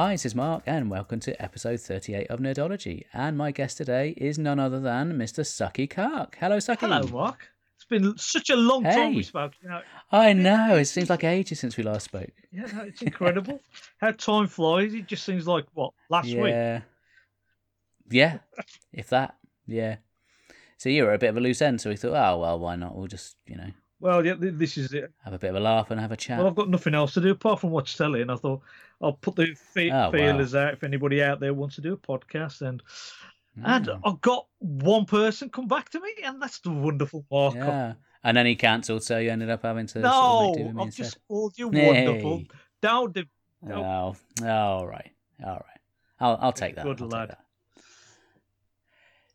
Hi, 0.00 0.12
this 0.12 0.24
is 0.24 0.34
Mark, 0.34 0.62
and 0.64 0.90
welcome 0.90 1.20
to 1.20 1.42
episode 1.42 1.78
38 1.78 2.28
of 2.28 2.40
Nerdology. 2.40 3.04
And 3.12 3.36
my 3.36 3.50
guest 3.50 3.76
today 3.76 4.14
is 4.16 4.38
none 4.38 4.58
other 4.58 4.80
than 4.80 5.12
Mr. 5.18 5.44
Sucky 5.44 5.86
Kark. 5.86 6.36
Hello, 6.36 6.56
Sucky. 6.56 6.78
Hello, 6.80 7.02
Mark. 7.08 7.50
It's 7.76 7.84
been 7.84 8.16
such 8.16 8.48
a 8.48 8.56
long 8.56 8.82
time 8.82 9.10
Hey. 9.10 9.16
we 9.16 9.22
spoke. 9.22 9.52
You 9.62 9.68
know, 9.68 9.82
I 10.10 10.32
know, 10.32 10.76
it 10.76 10.86
seems 10.86 11.10
like 11.10 11.22
ages 11.22 11.60
since 11.60 11.76
we 11.76 11.84
last 11.84 12.04
spoke. 12.04 12.32
yeah, 12.50 12.64
no, 12.74 12.84
it's 12.84 13.02
incredible 13.02 13.60
how 14.00 14.12
time 14.12 14.46
flies. 14.46 14.94
It 14.94 15.06
just 15.06 15.22
seems 15.22 15.46
like 15.46 15.66
what 15.74 15.92
last 16.08 16.28
week. 16.28 16.46
yeah. 16.46 16.80
Yeah, 18.08 18.38
if 18.94 19.10
that. 19.10 19.36
Yeah. 19.66 19.96
So 20.78 20.88
you 20.88 21.04
were 21.04 21.12
a 21.12 21.18
bit 21.18 21.28
of 21.28 21.36
a 21.36 21.40
loose 21.40 21.60
end, 21.60 21.82
so 21.82 21.90
we 21.90 21.96
thought, 21.96 22.14
oh, 22.16 22.38
well, 22.38 22.58
why 22.58 22.74
not? 22.74 22.96
We'll 22.96 23.06
just, 23.06 23.36
you 23.46 23.58
know, 23.58 23.70
Well, 24.00 24.24
yeah, 24.24 24.34
this 24.38 24.78
is 24.78 24.92
it. 24.94 25.12
have 25.24 25.34
a 25.34 25.38
bit 25.38 25.50
of 25.50 25.56
a 25.56 25.60
laugh 25.60 25.90
and 25.90 26.00
have 26.00 26.10
a 26.12 26.16
chat. 26.16 26.38
Well, 26.38 26.46
I've 26.46 26.54
got 26.54 26.70
nothing 26.70 26.94
else 26.94 27.12
to 27.14 27.20
do 27.20 27.30
apart 27.32 27.60
from 27.60 27.70
watch 27.70 27.96
telly, 27.98 28.22
and 28.22 28.30
I 28.32 28.36
thought 28.36 28.62
I'll 29.02 29.12
put 29.12 29.36
the 29.36 29.54
fe- 29.54 29.90
Oh, 29.90 30.06
wow. 30.06 30.10
feelers 30.10 30.54
out 30.54 30.72
if 30.72 30.82
anybody 30.84 31.22
out 31.22 31.38
there 31.40 31.52
wants 31.52 31.74
to 31.76 31.80
do 31.82 31.92
a 31.92 31.96
podcast. 31.96 32.62
And 32.62 32.82
and 33.64 33.86
Mm, 33.86 34.00
I've 34.04 34.20
got 34.22 34.46
one 34.58 35.04
person 35.04 35.50
come 35.50 35.68
back 35.68 35.90
to 35.90 36.00
me, 36.00 36.10
and 36.24 36.40
that's 36.40 36.60
the 36.60 36.70
wonderful 36.70 37.26
Mark. 37.30 37.54
yeah. 37.56 37.94
And 38.24 38.36
then 38.36 38.46
he 38.46 38.54
cancelled, 38.54 39.02
so 39.02 39.18
you 39.18 39.30
ended 39.30 39.50
up 39.50 39.62
having 39.62 39.86
to. 39.88 39.92
sort 39.92 40.04
of 40.04 40.12
No, 40.12 40.64
with 40.66 40.74
me 40.76 40.82
I've 40.82 40.94
just 40.94 41.18
called 41.28 41.58
you 41.58 41.70
Hey. 41.70 41.86
wonderful. 42.06 42.42
Don't 42.80 43.14
do- 43.14 43.24
Oh, 43.70 44.16
all 44.46 44.86
right, 44.86 45.10
all 45.44 45.54
right. 45.56 45.80
I'll 46.20 46.38
I'll 46.40 46.52
take 46.52 46.76
that. 46.76 46.84
Good 46.84 47.02
I'll 47.02 47.08
lad. 47.08 47.30
that. 47.30 47.40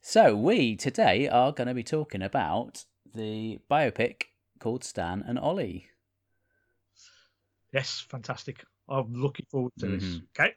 So 0.02 0.36
we 0.36 0.76
today 0.76 1.28
are 1.28 1.52
going 1.52 1.68
to 1.68 1.74
be 1.74 1.84
talking 1.84 2.22
about 2.22 2.86
the 3.14 3.60
biopic 3.70 4.24
called 4.60 4.84
Stan 4.84 5.24
and 5.26 5.38
Ollie. 5.40 5.88
Yes, 7.74 8.06
fantastic. 8.10 8.64
I'm 8.88 9.14
looking 9.14 9.46
forward 9.50 9.74
to 9.80 9.88
this. 9.88 10.04
Mhm. 10.04 10.28
Okay. 10.38 10.54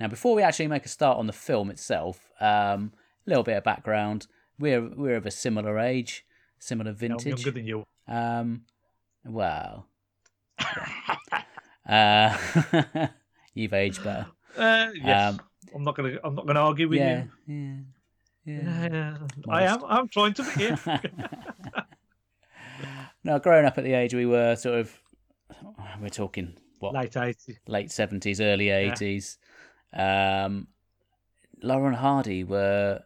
Now, 0.00 0.08
before 0.08 0.34
we 0.34 0.42
actually 0.42 0.68
make 0.68 0.84
a 0.84 0.88
start 0.88 1.18
on 1.18 1.26
the 1.26 1.32
film 1.32 1.70
itself, 1.70 2.30
um, 2.40 2.92
a 3.26 3.30
little 3.30 3.42
bit 3.42 3.56
of 3.56 3.64
background. 3.64 4.26
We're 4.58 4.82
we're 4.82 5.16
of 5.16 5.26
a 5.26 5.30
similar 5.30 5.78
age, 5.78 6.24
similar 6.58 6.90
I'm 6.90 6.96
vintage. 6.96 7.26
younger 7.26 7.50
than 7.52 7.66
you. 7.66 7.84
Um, 8.06 8.62
well, 9.24 9.86
uh, 11.88 12.36
you've 13.54 13.72
aged 13.72 14.02
better. 14.02 14.26
Uh, 14.56 14.90
yes. 14.94 15.34
Um, 15.34 15.40
I'm 15.74 15.84
not 15.84 15.96
gonna. 15.96 16.18
I'm 16.24 16.34
not 16.34 16.46
gonna 16.46 16.60
argue 16.60 16.88
with 16.88 16.98
yeah, 16.98 17.24
you. 17.46 17.84
yeah, 18.44 18.60
yeah. 18.60 18.88
Yeah, 18.88 19.18
I 19.48 19.62
am. 19.64 19.84
I'm 19.84 20.08
trying 20.08 20.34
to 20.34 20.42
be. 20.42 20.64
Yeah. 20.64 21.00
no, 23.24 23.38
growing 23.38 23.64
up 23.66 23.78
at 23.78 23.84
the 23.84 23.92
age 23.94 24.14
we 24.14 24.26
were, 24.26 24.56
sort 24.56 24.78
of, 24.80 24.98
we're 26.00 26.08
talking 26.08 26.56
what 26.78 26.94
Late 26.94 27.12
80s. 27.12 27.58
late 27.66 27.90
seventies, 27.90 28.40
early 28.40 28.68
eighties. 28.70 29.38
Um, 29.92 30.68
Laurel 31.62 31.88
and 31.88 31.96
Hardy 31.96 32.44
were 32.44 33.02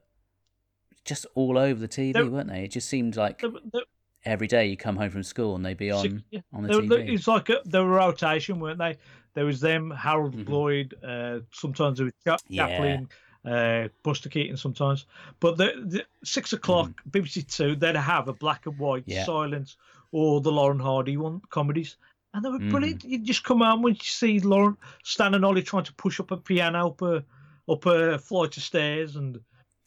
just 1.04 1.26
all 1.34 1.56
over 1.58 1.80
the 1.80 1.88
TV, 1.88 2.12
They're- 2.12 2.26
weren't 2.28 2.48
they? 2.50 2.64
It 2.64 2.72
just 2.72 2.88
seemed 2.88 3.16
like 3.16 3.40
The- 3.40 3.50
the- 3.72 3.86
every 4.24 4.46
day 4.46 4.66
you 4.66 4.76
come 4.76 4.96
home 4.96 5.10
from 5.10 5.22
school 5.22 5.56
and 5.56 5.64
they'd 5.64 5.76
be 5.76 5.90
on 5.90 6.22
yeah. 6.30 6.40
on 6.52 6.62
the 6.64 6.68
TV. 6.68 7.14
It's 7.14 7.26
like 7.26 7.48
a, 7.48 7.60
they 7.64 7.78
were 7.80 7.88
rotation, 7.88 8.60
weren't 8.60 8.78
they? 8.78 8.98
There 9.34 9.44
was 9.46 9.60
them, 9.60 9.90
Harold 9.90 10.36
Mhm. 10.36 10.48
Lloyd. 10.48 10.94
Uh, 11.02 11.40
sometimes 11.52 11.98
it 12.00 12.04
was 12.04 12.12
Yeah. 12.48 12.66
Chaplin, 12.68 13.08
uh, 13.46 13.88
Buster 14.02 14.28
Keaton. 14.28 14.56
Sometimes, 14.58 15.06
but 15.40 15.56
the, 15.56 15.72
the 15.86 16.04
six 16.22 16.52
o'clock 16.52 16.90
BBC 17.10 17.42
Two, 17.50 17.74
they'd 17.74 17.96
have 17.96 18.28
a 18.28 18.32
black 18.34 18.66
and 18.66 18.78
white 18.78 19.02
Mm-hmm. 19.04 19.10
Yeah. 19.12 19.24
silence 19.24 19.76
or 20.12 20.40
the 20.40 20.52
Laurel 20.52 20.72
and 20.72 20.82
Hardy 20.82 21.16
one 21.16 21.40
comedies, 21.50 21.96
and 22.34 22.44
they 22.44 22.50
were 22.50 22.58
Mhm. 22.58 22.70
brilliant. 22.70 23.04
You 23.04 23.18
just 23.18 23.42
come 23.44 23.60
home 23.60 23.82
when 23.82 23.94
you 23.94 24.00
see 24.02 24.38
Lauren, 24.40 24.76
Stan 25.02 25.34
and 25.34 25.44
Ollie 25.44 25.62
trying 25.62 25.84
to 25.84 25.94
push 25.94 26.20
up 26.20 26.30
a 26.30 26.36
piano 26.36 26.88
up 26.88 27.02
a 27.02 27.24
up 27.68 27.86
a 27.86 28.18
flight 28.18 28.56
of 28.56 28.62
stairs, 28.62 29.16
and 29.16 29.40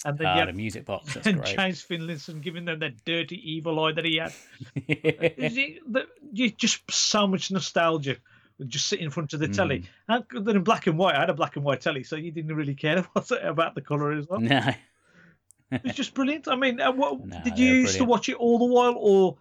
and 0.03 0.17
then 0.17 0.27
Ah, 0.27 0.33
you 0.35 0.41
the 0.41 0.45
had 0.47 0.55
music 0.55 0.85
box, 0.85 1.13
that's 1.13 1.25
and 1.27 1.37
great. 1.41 1.55
James 1.57 1.81
Finlayson 1.81 2.41
giving 2.41 2.65
them 2.65 2.79
that 2.79 3.03
dirty 3.05 3.37
evil 3.51 3.79
eye 3.83 3.91
that 3.93 4.05
he 4.05 4.17
had. 4.17 4.33
Is 4.87 5.57
it, 5.57 5.93
that, 5.93 6.07
you 6.31 6.51
just 6.51 6.89
so 6.91 7.25
much 7.25 7.49
nostalgia 7.49 8.17
just 8.67 8.87
sitting 8.87 9.05
in 9.05 9.11
front 9.11 9.33
of 9.33 9.39
the 9.41 9.47
telly. 9.49 9.83
Mm. 10.09 10.25
And 10.33 10.45
then 10.45 10.55
in 10.57 10.63
black 10.63 10.87
and 10.87 10.97
white, 10.97 11.15
I 11.15 11.19
had 11.21 11.29
a 11.29 11.33
black 11.33 11.55
and 11.57 11.65
white 11.65 11.81
telly, 11.81 12.03
so 12.03 12.15
you 12.15 12.31
didn't 12.31 12.55
really 12.55 12.75
care 12.75 13.05
about 13.41 13.75
the 13.75 13.81
colour 13.81 14.13
as 14.13 14.27
well. 14.29 14.39
no, 14.39 14.69
It's 15.71 15.95
just 15.95 16.13
brilliant. 16.13 16.47
I 16.47 16.55
mean, 16.55 16.79
uh, 16.79 16.91
what, 16.91 17.25
No, 17.25 17.41
did 17.43 17.57
you 17.59 17.73
used 17.73 17.97
to 17.97 18.05
watch 18.05 18.29
it 18.29 18.35
all 18.35 18.59
the 18.59 18.65
while, 18.65 18.95
or 18.97 19.37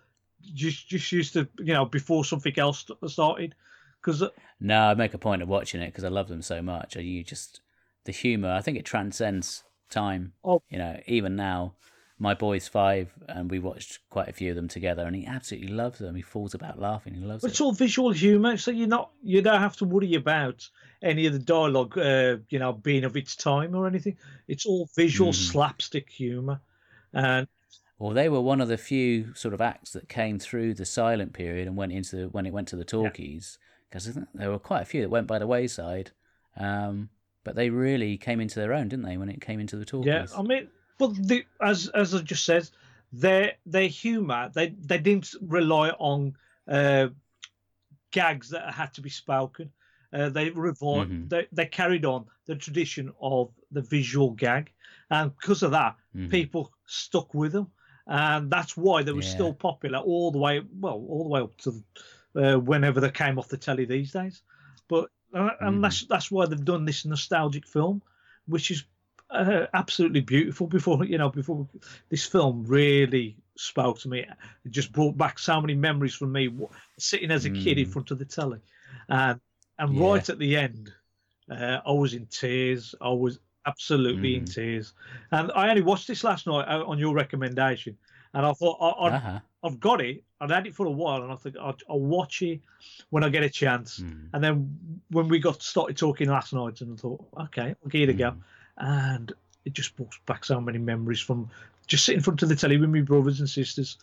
just 0.52 0.88
just 0.88 1.10
used 1.12 1.32
to, 1.34 1.48
you 1.58 1.72
know, 1.72 1.84
before 1.84 2.24
something 2.24 2.58
else 2.58 2.84
started? 3.06 3.54
Because 4.00 4.22
no, 4.60 4.80
I 4.82 4.94
make 4.94 5.14
a 5.14 5.18
point 5.18 5.42
of 5.42 5.48
watching 5.48 5.80
it 5.80 5.86
because 5.86 6.04
I 6.04 6.08
love 6.08 6.28
them 6.28 6.42
so 6.42 6.60
much. 6.62 6.96
You 6.96 7.24
just 7.24 7.60
the 8.04 8.12
humor. 8.12 8.52
I 8.52 8.60
think 8.60 8.78
it 8.78 8.84
transcends 8.84 9.64
time. 9.90 10.32
Oh. 10.44 10.62
You 10.68 10.78
know, 10.78 11.00
even 11.06 11.36
now, 11.36 11.74
my 12.18 12.34
boy's 12.34 12.68
five, 12.68 13.12
and 13.28 13.50
we 13.50 13.58
watched 13.58 13.98
quite 14.10 14.28
a 14.28 14.32
few 14.32 14.50
of 14.50 14.56
them 14.56 14.68
together, 14.68 15.06
and 15.06 15.16
he 15.16 15.26
absolutely 15.26 15.72
loves 15.72 15.98
them. 15.98 16.14
He 16.14 16.22
falls 16.22 16.54
about 16.54 16.78
laughing. 16.78 17.14
He 17.14 17.20
loves 17.20 17.42
But 17.42 17.48
it. 17.48 17.52
it's 17.52 17.60
all 17.60 17.72
visual 17.72 18.12
humour, 18.12 18.56
so 18.56 18.70
you're 18.70 18.86
not 18.86 19.10
you 19.22 19.42
don't 19.42 19.60
have 19.60 19.76
to 19.78 19.84
worry 19.84 20.14
about 20.14 20.68
any 21.02 21.26
of 21.26 21.32
the 21.32 21.38
dialogue, 21.38 21.98
uh, 21.98 22.36
you 22.48 22.58
know, 22.58 22.72
being 22.72 23.04
of 23.04 23.16
its 23.16 23.36
time 23.36 23.74
or 23.74 23.86
anything. 23.86 24.16
It's 24.48 24.66
all 24.66 24.88
visual 24.94 25.32
Mhm. 25.32 25.52
slapstick 25.52 26.10
humour, 26.10 26.60
and 27.12 27.48
Well, 27.98 28.12
they 28.12 28.28
were 28.28 28.40
one 28.40 28.60
of 28.60 28.68
the 28.68 28.76
few 28.76 29.34
sort 29.34 29.54
of 29.54 29.60
acts 29.60 29.92
that 29.92 30.08
came 30.08 30.38
through 30.38 30.74
the 30.74 30.84
silent 30.84 31.32
period 31.32 31.66
and 31.66 31.76
went 31.76 31.92
into 31.92 32.16
the, 32.16 32.28
when 32.28 32.44
it 32.46 32.52
went 32.52 32.68
to 32.68 32.76
the 32.76 32.84
talkies 32.84 33.58
because 33.88 34.18
there 34.34 34.50
were 34.50 34.58
quite 34.58 34.82
a 34.82 34.86
few 34.86 35.00
that 35.02 35.10
went 35.10 35.26
by 35.26 35.38
the 35.38 35.46
wayside. 35.46 36.10
Um, 36.56 37.10
but 37.44 37.54
they 37.54 37.70
really 37.70 38.16
came 38.16 38.40
into 38.40 38.58
their 38.58 38.72
own, 38.72 38.88
didn't 38.88 39.04
they, 39.04 39.16
when 39.16 39.28
it 39.28 39.40
came 39.40 39.60
into 39.60 39.76
the 39.76 39.84
talkies? 39.84 40.06
yeah, 40.06 40.26
I 40.36 40.42
mean, 40.42 40.68
but 40.98 41.14
the, 41.28 41.44
as 41.60 41.88
as 41.88 42.14
I 42.14 42.22
just 42.22 42.44
said, 42.44 42.68
their 43.12 43.52
their 43.66 43.88
humour 43.88 44.50
they 44.52 44.70
they 44.80 44.98
didn't 44.98 45.34
rely 45.40 45.90
on 45.90 46.36
uh, 46.66 47.08
gags 48.10 48.48
that 48.50 48.72
had 48.74 48.92
to 48.94 49.00
be 49.00 49.10
spoken. 49.10 49.70
Uh, 50.12 50.28
they 50.28 50.50
revived, 50.50 51.10
Mhm. 51.10 51.28
they 51.28 51.46
they 51.52 51.66
carried 51.66 52.04
on 52.04 52.26
the 52.46 52.54
tradition 52.54 53.12
of 53.20 53.52
the 53.72 53.82
visual 53.82 54.30
gag, 54.30 54.72
and 55.10 55.36
because 55.36 55.62
of 55.62 55.72
that, 55.72 55.96
Mhm. 56.16 56.30
people 56.30 56.72
stuck 56.86 57.34
with 57.34 57.52
them, 57.52 57.70
and 58.06 58.50
that's 58.50 58.76
why 58.76 59.02
they 59.02 59.12
were 59.12 59.22
Yeah. 59.22 59.22
still 59.22 59.52
popular 59.52 59.98
all 59.98 60.30
the 60.30 60.38
way 60.38 60.62
well 60.80 61.04
all 61.08 61.24
the 61.24 61.30
way 61.30 61.40
up 61.40 61.56
to 61.58 61.82
uh, 62.36 62.58
whenever 62.58 63.00
they 63.00 63.10
came 63.10 63.38
off 63.38 63.48
the 63.48 63.56
telly 63.56 63.84
these 63.84 64.12
days. 64.12 64.42
But 64.88 65.10
uh, 65.34 65.50
and 65.62 65.82
Mhm. 65.82 65.84
that's 65.84 66.06
that's 66.06 66.30
why 66.30 66.46
they've 66.46 66.64
done 66.64 66.84
this 66.84 67.04
nostalgic 67.04 67.66
film, 67.66 68.02
which 68.46 68.70
is 68.70 68.84
uh, 69.30 69.66
absolutely 69.74 70.20
beautiful. 70.20 70.66
Before 70.66 71.04
you 71.04 71.18
know, 71.18 71.30
before 71.30 71.66
this 72.10 72.26
film 72.26 72.64
really 72.66 73.36
spoke 73.56 73.98
to 74.00 74.08
me, 74.08 74.20
it 74.20 74.70
just 74.70 74.92
brought 74.92 75.16
back 75.16 75.38
so 75.38 75.60
many 75.60 75.74
memories 75.74 76.14
from 76.14 76.32
me 76.32 76.50
sitting 76.98 77.30
as 77.30 77.44
a 77.44 77.50
kid 77.50 77.78
in 77.78 77.86
Mm. 77.86 77.86
front 77.86 78.10
of 78.10 78.18
the 78.18 78.24
telly, 78.24 78.60
and 79.08 79.40
and 79.78 79.98
Yeah. 79.98 79.98
right 79.98 80.28
at 80.28 80.38
the 80.38 80.56
end, 80.56 80.92
uh, 81.50 81.80
I 81.86 81.92
was 81.92 82.14
in 82.14 82.26
tears. 82.26 82.94
I 83.00 83.10
was 83.10 83.38
absolutely 83.66 84.36
in 84.36 84.44
Mm. 84.44 84.54
tears, 84.54 84.92
and 85.30 85.50
I 85.54 85.68
only 85.70 85.82
watched 85.82 86.06
this 86.08 86.24
last 86.24 86.46
night 86.46 86.66
uh, 86.68 86.84
on 86.86 86.98
your 86.98 87.14
recommendation, 87.14 87.96
and 88.34 88.44
I 88.46 88.52
thought 88.52 88.78
I, 88.80 89.06
I'd, 89.06 89.12
Uh-huh. 89.14 89.40
I've 89.64 89.80
got 89.80 90.00
it. 90.02 90.22
I'd 90.40 90.50
had 90.50 90.66
it 90.66 90.74
for 90.74 90.86
a 90.86 90.90
while, 90.90 91.22
and 91.22 91.32
I 91.32 91.36
think 91.36 91.56
I'll, 91.56 91.76
I'll 91.88 92.00
watch 92.00 92.42
it 92.42 92.60
when 93.10 93.24
I 93.24 93.30
get 93.30 93.42
a 93.42 93.48
chance. 93.48 94.00
Mm. 94.00 94.28
And 94.34 94.44
then 94.44 95.00
when 95.10 95.28
we 95.28 95.38
got 95.38 95.62
started 95.62 95.96
talking 95.96 96.28
last 96.28 96.52
night, 96.52 96.80
and 96.82 96.92
I 96.92 96.96
thought, 97.00 97.24
okay, 97.44 97.74
I'll 97.82 97.88
give 97.90 98.08
it 98.08 98.12
a 98.12 98.12
go. 98.12 98.30
Mm. 98.32 98.40
And 98.76 99.32
it 99.64 99.72
just 99.72 99.96
brought 99.96 100.14
back 100.26 100.44
so 100.44 100.60
many 100.60 100.76
memories 100.78 101.20
from 101.20 101.48
just 101.86 102.04
sitting 102.04 102.18
in 102.18 102.22
front 102.22 102.42
of 102.42 102.50
the 102.50 102.56
telly 102.56 102.76
with 102.76 102.90
my 102.90 103.00
brothers 103.00 103.40
and 103.40 103.48
sisters, 103.48 103.96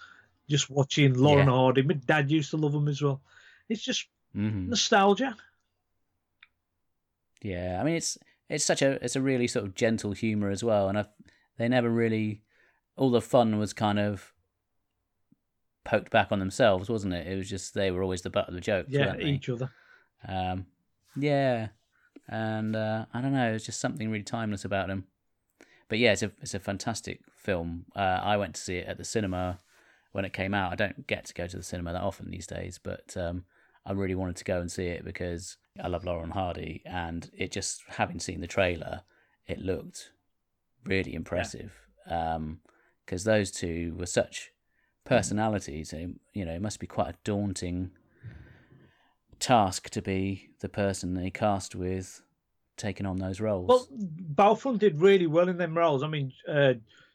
just 0.50 0.70
watching 0.72 1.14
Lauren 1.14 1.46
Yeah. 1.48 1.54
Hardy. 1.54 1.84
My 1.84 1.94
dad 1.94 2.32
used 2.32 2.50
to 2.52 2.58
love 2.58 2.72
them 2.72 2.88
as 2.88 3.02
well. 3.04 3.22
It's 3.70 3.84
just 3.84 4.08
Mhm. 4.36 4.68
nostalgia. 4.70 5.36
Yeah, 7.44 7.80
I 7.80 7.84
mean 7.84 7.96
it's 7.96 8.18
it's 8.52 8.66
such 8.66 8.82
a 8.82 9.04
it's 9.04 9.16
a 9.16 9.22
really 9.22 9.48
sort 9.48 9.66
of 9.66 9.74
gentle 9.74 10.12
humor 10.12 10.50
as 10.50 10.64
well, 10.64 10.90
and 10.90 10.98
I 10.98 11.06
they 11.58 11.68
never 11.68 11.90
really 11.90 12.42
all 12.98 13.10
the 13.10 13.22
fun 13.22 13.58
was 13.58 13.74
kind 13.74 13.98
of 13.98 14.34
poked 15.86 16.12
back 16.12 16.32
on 16.32 16.40
themselves, 16.40 16.90
wasn't 16.90 17.14
it? 17.14 17.28
It 17.28 17.38
was 17.38 17.50
just 17.50 17.74
they 17.74 17.92
were 17.92 18.04
always 18.04 18.22
the 18.22 18.30
butt 18.30 18.50
of 18.50 18.54
the 18.54 18.62
joke. 18.62 18.88
Yeah, 18.90 19.18
each 19.18 19.50
other. 19.50 19.72
Um, 20.28 20.66
yeah, 21.16 21.70
and 22.28 22.76
uh, 22.76 23.06
I 23.14 23.22
don't 23.22 23.34
know, 23.34 23.54
it's 23.54 23.66
just 23.66 23.80
something 23.80 24.12
really 24.12 24.24
timeless 24.24 24.66
about 24.66 24.88
them. 24.88 25.06
But 25.88 26.00
yeah, 26.00 26.12
it's 26.12 26.24
a 26.24 26.32
it's 26.42 26.54
a 26.54 26.60
fantastic 26.60 27.22
film. 27.36 27.86
Uh, 27.96 28.20
I 28.22 28.38
went 28.38 28.56
to 28.56 28.62
see 28.62 28.78
it 28.78 28.88
at 28.88 28.98
the 28.98 29.06
cinema 29.06 29.60
when 30.12 30.26
it 30.26 30.34
came 30.34 30.54
out. 30.54 30.74
I 30.74 30.76
don't 30.76 31.08
get 31.08 31.26
to 31.26 31.34
go 31.34 31.48
to 31.48 31.58
the 31.58 31.64
cinema 31.64 31.94
that 31.94 32.02
often 32.02 32.30
these 32.30 32.48
days, 32.48 32.80
but 32.82 33.16
um, 33.16 33.46
I 33.86 33.94
really 33.94 34.16
wanted 34.16 34.36
to 34.38 34.44
go 34.44 34.60
and 34.62 34.72
see 34.72 34.86
it 34.88 35.04
because 35.04 35.58
I 35.82 35.88
love 35.88 36.06
Laurel 36.06 36.24
and 36.24 36.34
Hardy, 36.34 36.82
and 36.86 37.30
it 37.34 37.52
just 37.52 37.82
having 37.88 38.20
seen 38.20 38.42
the 38.42 38.48
trailer, 38.48 39.02
it 39.48 39.60
looked 39.60 40.12
really 40.86 41.14
impressive. 41.14 41.74
Because 42.06 43.24
those 43.24 43.52
two 43.52 43.96
were 43.98 44.06
such 44.06 44.52
personalities, 45.06 45.94
and 45.94 46.20
you 46.34 46.46
know, 46.46 46.54
it 46.54 46.62
must 46.62 46.80
be 46.80 46.88
quite 46.88 47.10
a 47.10 47.18
daunting 47.24 47.92
task 49.40 49.90
to 49.90 50.02
be 50.02 50.50
the 50.60 50.70
person 50.70 51.14
they 51.14 51.30
cast 51.32 51.76
with 51.76 52.22
taking 52.78 53.06
on 53.06 53.18
those 53.18 53.40
roles. 53.40 53.68
Well, 53.68 53.88
Balfour 53.92 54.78
did 54.78 55.02
really 55.02 55.28
well 55.28 55.50
in 55.50 55.58
them 55.58 55.78
roles. 55.78 56.04
I 56.04 56.08
mean, 56.08 56.32
uh, 56.48 56.74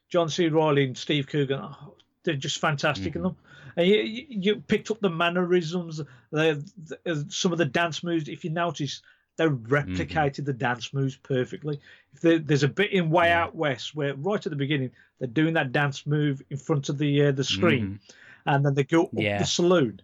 John 0.09 0.29
C. 0.29 0.47
Reilly 0.47 0.85
and 0.85 0.97
Steve 0.97 1.27
Coogan, 1.27 1.59
oh, 1.61 1.95
they're 2.23 2.35
just 2.35 2.59
fantastic 2.59 3.11
Mm-hmm. 3.13 3.17
in 3.19 3.23
them. 3.23 3.35
You, 3.77 4.25
you 4.29 4.55
picked 4.57 4.89
up 4.91 4.99
the 4.99 5.09
mannerisms, 5.09 6.01
the, 6.31 6.63
the, 7.03 7.25
some 7.29 7.51
of 7.51 7.57
the 7.57 7.65
dance 7.65 8.03
moves. 8.03 8.27
If 8.27 8.43
you 8.43 8.49
notice, 8.49 9.01
they 9.37 9.45
replicated 9.45 10.45
the 10.45 10.53
dance 10.53 10.93
moves 10.93 11.15
perfectly. 11.15 11.79
If 12.13 12.21
there, 12.21 12.39
there's 12.39 12.63
a 12.63 12.67
bit 12.67 12.91
in 12.91 13.09
Way 13.11 13.27
Yeah. 13.27 13.43
Out 13.43 13.55
West 13.55 13.95
where 13.95 14.15
right 14.15 14.43
at 14.43 14.49
the 14.49 14.55
beginning 14.55 14.91
they're 15.19 15.27
doing 15.27 15.53
that 15.53 15.71
dance 15.71 16.07
move 16.07 16.41
in 16.49 16.57
front 16.57 16.89
of 16.89 16.97
the 16.97 17.27
uh, 17.27 17.31
the 17.31 17.43
screen, 17.43 17.99
and 18.45 18.65
then 18.65 18.73
they 18.73 18.83
go 18.83 19.03
up 19.03 19.09
Yeah. 19.13 19.37
the 19.39 19.45
saloon. 19.45 20.01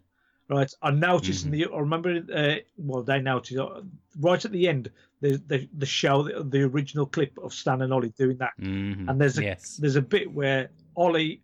Right, 0.49 0.71
I 0.81 0.91
noticed 0.91 1.45
in 1.45 1.51
the. 1.51 1.65
I 1.73 1.79
remember. 1.79 2.21
Uh, 2.31 2.55
well, 2.77 3.01
they 3.01 3.21
noticed 3.21 3.57
uh, 3.57 3.81
right 4.19 4.43
at 4.43 4.51
the 4.51 4.67
end. 4.67 4.91
The 5.21 5.41
the, 5.47 5.69
the 5.77 5.85
show, 5.85 6.23
the, 6.23 6.43
the 6.43 6.63
original 6.63 7.05
clip 7.05 7.37
of 7.41 7.53
Stan 7.53 7.81
and 7.81 7.93
Ollie 7.93 8.13
doing 8.17 8.37
that, 8.37 8.51
Mhm. 8.59 9.09
and 9.09 9.21
there's 9.21 9.37
a 9.37 9.43
yes, 9.43 9.77
there's 9.77 9.95
a 9.95 10.01
bit 10.01 10.31
where 10.31 10.69
Ollie 10.97 11.41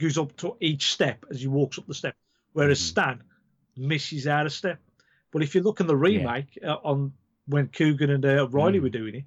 goes 0.00 0.18
up 0.18 0.36
to 0.38 0.56
each 0.60 0.92
step 0.92 1.24
as 1.30 1.40
he 1.40 1.46
walks 1.46 1.78
up 1.78 1.86
the 1.86 1.94
step, 1.94 2.16
whereas 2.52 2.80
Mhm. 2.80 2.90
Stan 2.90 3.22
misses 3.76 4.26
out 4.26 4.46
a 4.46 4.50
step. 4.50 4.80
But 5.30 5.42
if 5.42 5.54
you 5.54 5.62
look 5.62 5.80
in 5.80 5.86
the 5.86 5.96
remake 5.96 6.58
uh, 6.64 6.76
on 6.82 7.12
when 7.46 7.68
Coogan 7.68 8.10
and 8.10 8.24
uh, 8.24 8.48
Reilly 8.48 8.78
Mm. 8.78 8.82
were 8.82 8.88
doing 8.88 9.14
it, 9.14 9.24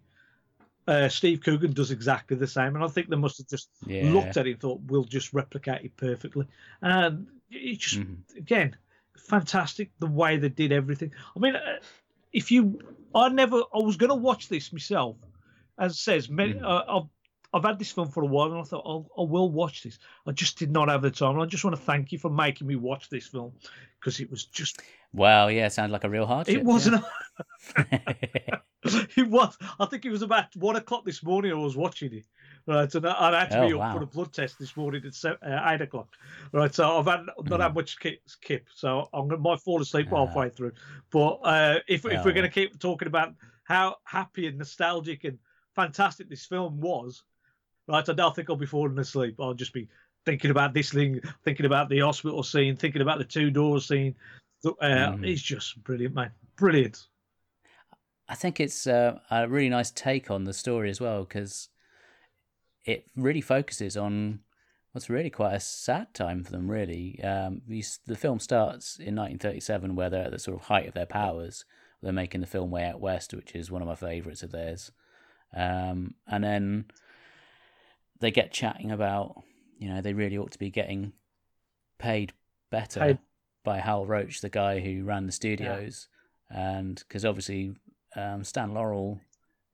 uh, 0.88 1.10
Steve 1.10 1.42
Coogan 1.42 1.72
does 1.74 1.92
exactly 1.92 2.36
the 2.36 2.48
same, 2.48 2.76
and 2.76 2.84
I 2.84 2.88
think 2.88 3.10
they 3.10 3.16
must 3.16 3.38
have 3.38 3.48
just 3.48 3.70
yeah. 3.88 4.12
looked 4.12 4.38
at 4.38 4.48
it 4.48 4.52
and 4.52 4.60
thought 4.60 4.82
we'll 4.88 5.06
just 5.06 5.34
replicate 5.34 5.86
it 5.86 5.96
perfectly. 5.96 6.46
And 6.82 7.28
it 7.50 7.80
just 7.80 8.02
Mhm. 8.02 8.18
again 8.38 8.76
fantastic 9.18 9.92
the 10.00 10.08
way 10.08 10.38
they 10.38 10.50
did 10.50 10.72
everything. 10.72 11.12
I 11.36 11.40
mean, 11.40 11.56
uh, 11.56 11.80
if 12.34 12.52
you, 12.52 12.80
I 13.14 13.30
never, 13.30 13.58
I 13.74 13.78
was 13.78 13.96
going 13.96 14.10
to 14.10 14.16
watch 14.16 14.50
this 14.50 14.74
myself. 14.74 15.16
As 15.78 16.00
says, 16.00 16.30
many, 16.30 16.60
uh, 16.60 16.84
I've 16.88 17.10
I've 17.54 17.64
had 17.64 17.78
this 17.80 17.92
film 17.92 18.10
for 18.10 18.24
a 18.24 18.28
while, 18.28 18.52
and 18.52 18.60
I 18.60 18.64
thought 18.64 18.84
I'll, 18.86 19.08
I 19.18 19.22
will 19.30 19.50
watch 19.52 19.84
this. 19.84 20.00
I 20.26 20.32
just 20.32 20.58
did 20.58 20.72
not 20.72 20.90
have 20.90 21.02
the 21.04 21.12
time, 21.12 21.34
and 21.36 21.42
I 21.42 21.46
just 21.46 21.64
want 21.64 21.76
to 21.76 21.82
thank 21.82 22.12
you 22.12 22.18
for 22.18 22.30
making 22.30 22.66
me 22.68 22.76
watch 22.76 23.10
this 23.10 23.28
film 23.28 23.54
because 24.00 24.20
it 24.20 24.30
was 24.32 24.46
just, 24.46 24.82
Wow, 25.14 25.48
yeah, 25.50 25.68
sounds 25.68 25.92
like 25.92 26.04
a 26.04 26.10
real 26.10 26.26
hardship. 26.26 26.58
it 26.58 26.64
wasn't. 26.64 27.04
yeah. 27.92 28.58
it 29.16 29.28
was. 29.30 29.58
I 29.80 29.86
think 29.86 30.06
it 30.06 30.10
was 30.10 30.24
about 30.24 30.54
one 30.56 30.76
o'clock 30.76 31.06
this 31.06 31.24
morning. 31.24 31.52
I 31.52 31.56
was 31.56 31.78
watching 31.78 32.14
it. 32.14 32.26
Right, 32.66 32.94
and 32.96 33.06
I, 33.08 33.32
I 33.34 33.40
had 33.42 33.52
to 33.52 33.68
be 33.68 33.74
Oh, 33.74 33.80
up 33.80 33.94
for 33.94 33.98
wow. 34.00 34.04
a 34.04 34.06
blood 34.08 34.34
test 34.34 34.58
this 34.58 34.76
morning 34.78 35.04
at 35.06 35.14
se- 35.14 35.36
uh, 35.46 35.60
eight 35.70 35.82
o'clock. 35.82 36.08
Right, 36.54 36.74
so 36.74 36.98
I've 36.98 37.06
had 37.06 37.26
not 37.46 37.60
had 37.60 37.72
Mhm. 37.72 37.76
much 37.76 38.00
kip, 38.00 38.22
kip 38.42 38.68
so 38.74 39.10
I'm 39.14 39.28
gonna 39.28 39.42
might 39.42 39.60
fall 39.60 39.82
asleep 39.82 40.08
Ah. 40.12 40.26
halfway 40.26 40.50
through. 40.50 40.72
But 41.12 41.34
uh, 41.44 41.80
if 41.88 42.06
if 42.06 42.20
Oh, 42.20 42.24
we're 42.26 42.32
going 42.34 42.50
to 42.50 42.54
keep 42.54 42.80
talking 42.80 43.08
about 43.08 43.34
how 43.64 43.98
happy 44.06 44.48
and 44.48 44.58
nostalgic 44.58 45.24
and 45.26 45.38
fantastic 45.76 46.30
this 46.30 46.46
film 46.46 46.80
was, 46.80 47.24
right, 47.88 48.08
I 48.08 48.14
don't 48.14 48.36
think 48.36 48.50
I'll 48.50 48.56
be 48.56 48.66
falling 48.66 48.98
asleep. 49.00 49.36
I'll 49.40 49.54
just 49.54 49.74
be 49.74 49.88
thinking 50.26 50.52
about 50.52 50.74
this 50.74 50.92
thing, 50.92 51.20
thinking 51.44 51.66
about 51.66 51.90
the 51.90 52.00
hospital 52.00 52.44
scene, 52.44 52.76
thinking 52.76 53.02
about 53.02 53.18
the 53.18 53.26
two 53.26 53.52
doors 53.52 53.88
scene. 53.88 54.16
Uh, 54.66 54.72
Mhm. 54.82 55.28
It's 55.28 55.42
just 55.42 55.84
brilliant, 55.84 56.16
man. 56.16 56.32
Brilliant. 56.56 57.08
I 58.30 58.36
think 58.36 58.60
it's 58.60 58.88
uh, 58.88 59.20
a 59.30 59.48
really 59.48 59.70
nice 59.70 59.92
take 59.92 60.32
on 60.32 60.46
the 60.46 60.54
story 60.54 60.90
as 60.90 61.02
well 61.02 61.24
because 61.26 61.70
it 62.86 63.06
really 63.16 63.42
focuses 63.42 63.98
on 63.98 64.40
what's 64.94 65.10
really 65.10 65.30
quite 65.30 65.54
a 65.54 65.60
sad 65.60 66.14
time 66.14 66.44
for 66.44 66.52
them. 66.52 66.72
Really, 66.72 67.22
um, 67.22 67.62
these, 67.68 68.00
the 68.06 68.16
film 68.16 68.40
starts 68.40 68.96
in 68.98 69.16
1937, 69.16 69.96
where 69.96 70.10
they're 70.10 70.26
at 70.26 70.32
the 70.32 70.40
sort 70.40 70.58
of 70.58 70.68
height 70.68 70.88
of 70.88 70.94
their 70.94 71.06
powers. 71.06 71.66
They're 72.02 72.14
making 72.14 72.42
the 72.42 72.48
film 72.48 72.72
Way 72.72 72.86
Out 72.86 73.02
West, 73.02 73.34
which 73.34 73.56
is 73.56 73.72
one 73.72 73.82
of 73.82 73.88
my 73.88 73.96
favourites 73.96 74.44
of 74.44 74.52
theirs, 74.52 74.92
um, 75.56 76.14
and 76.28 76.44
then 76.44 76.86
they 78.24 78.32
get 78.32 78.54
chatting 78.54 78.90
about 78.90 79.44
you 79.78 79.90
know 79.90 80.02
they 80.02 80.14
really 80.14 80.38
ought 80.38 80.52
to 80.52 80.58
be 80.58 80.70
getting 80.70 81.12
paid 82.00 82.32
better 82.72 83.00
Paid. 83.02 83.20
by 83.64 83.80
Hal 83.80 84.06
Roach, 84.06 84.40
the 84.40 84.50
guy 84.50 84.80
who 84.80 85.04
ran 85.04 85.26
the 85.26 85.32
studios, 85.32 86.08
and 86.50 87.04
because 87.08 87.26
obviously 87.26 87.76
um, 88.16 88.44
Stan 88.46 88.74
Laurel 88.74 89.20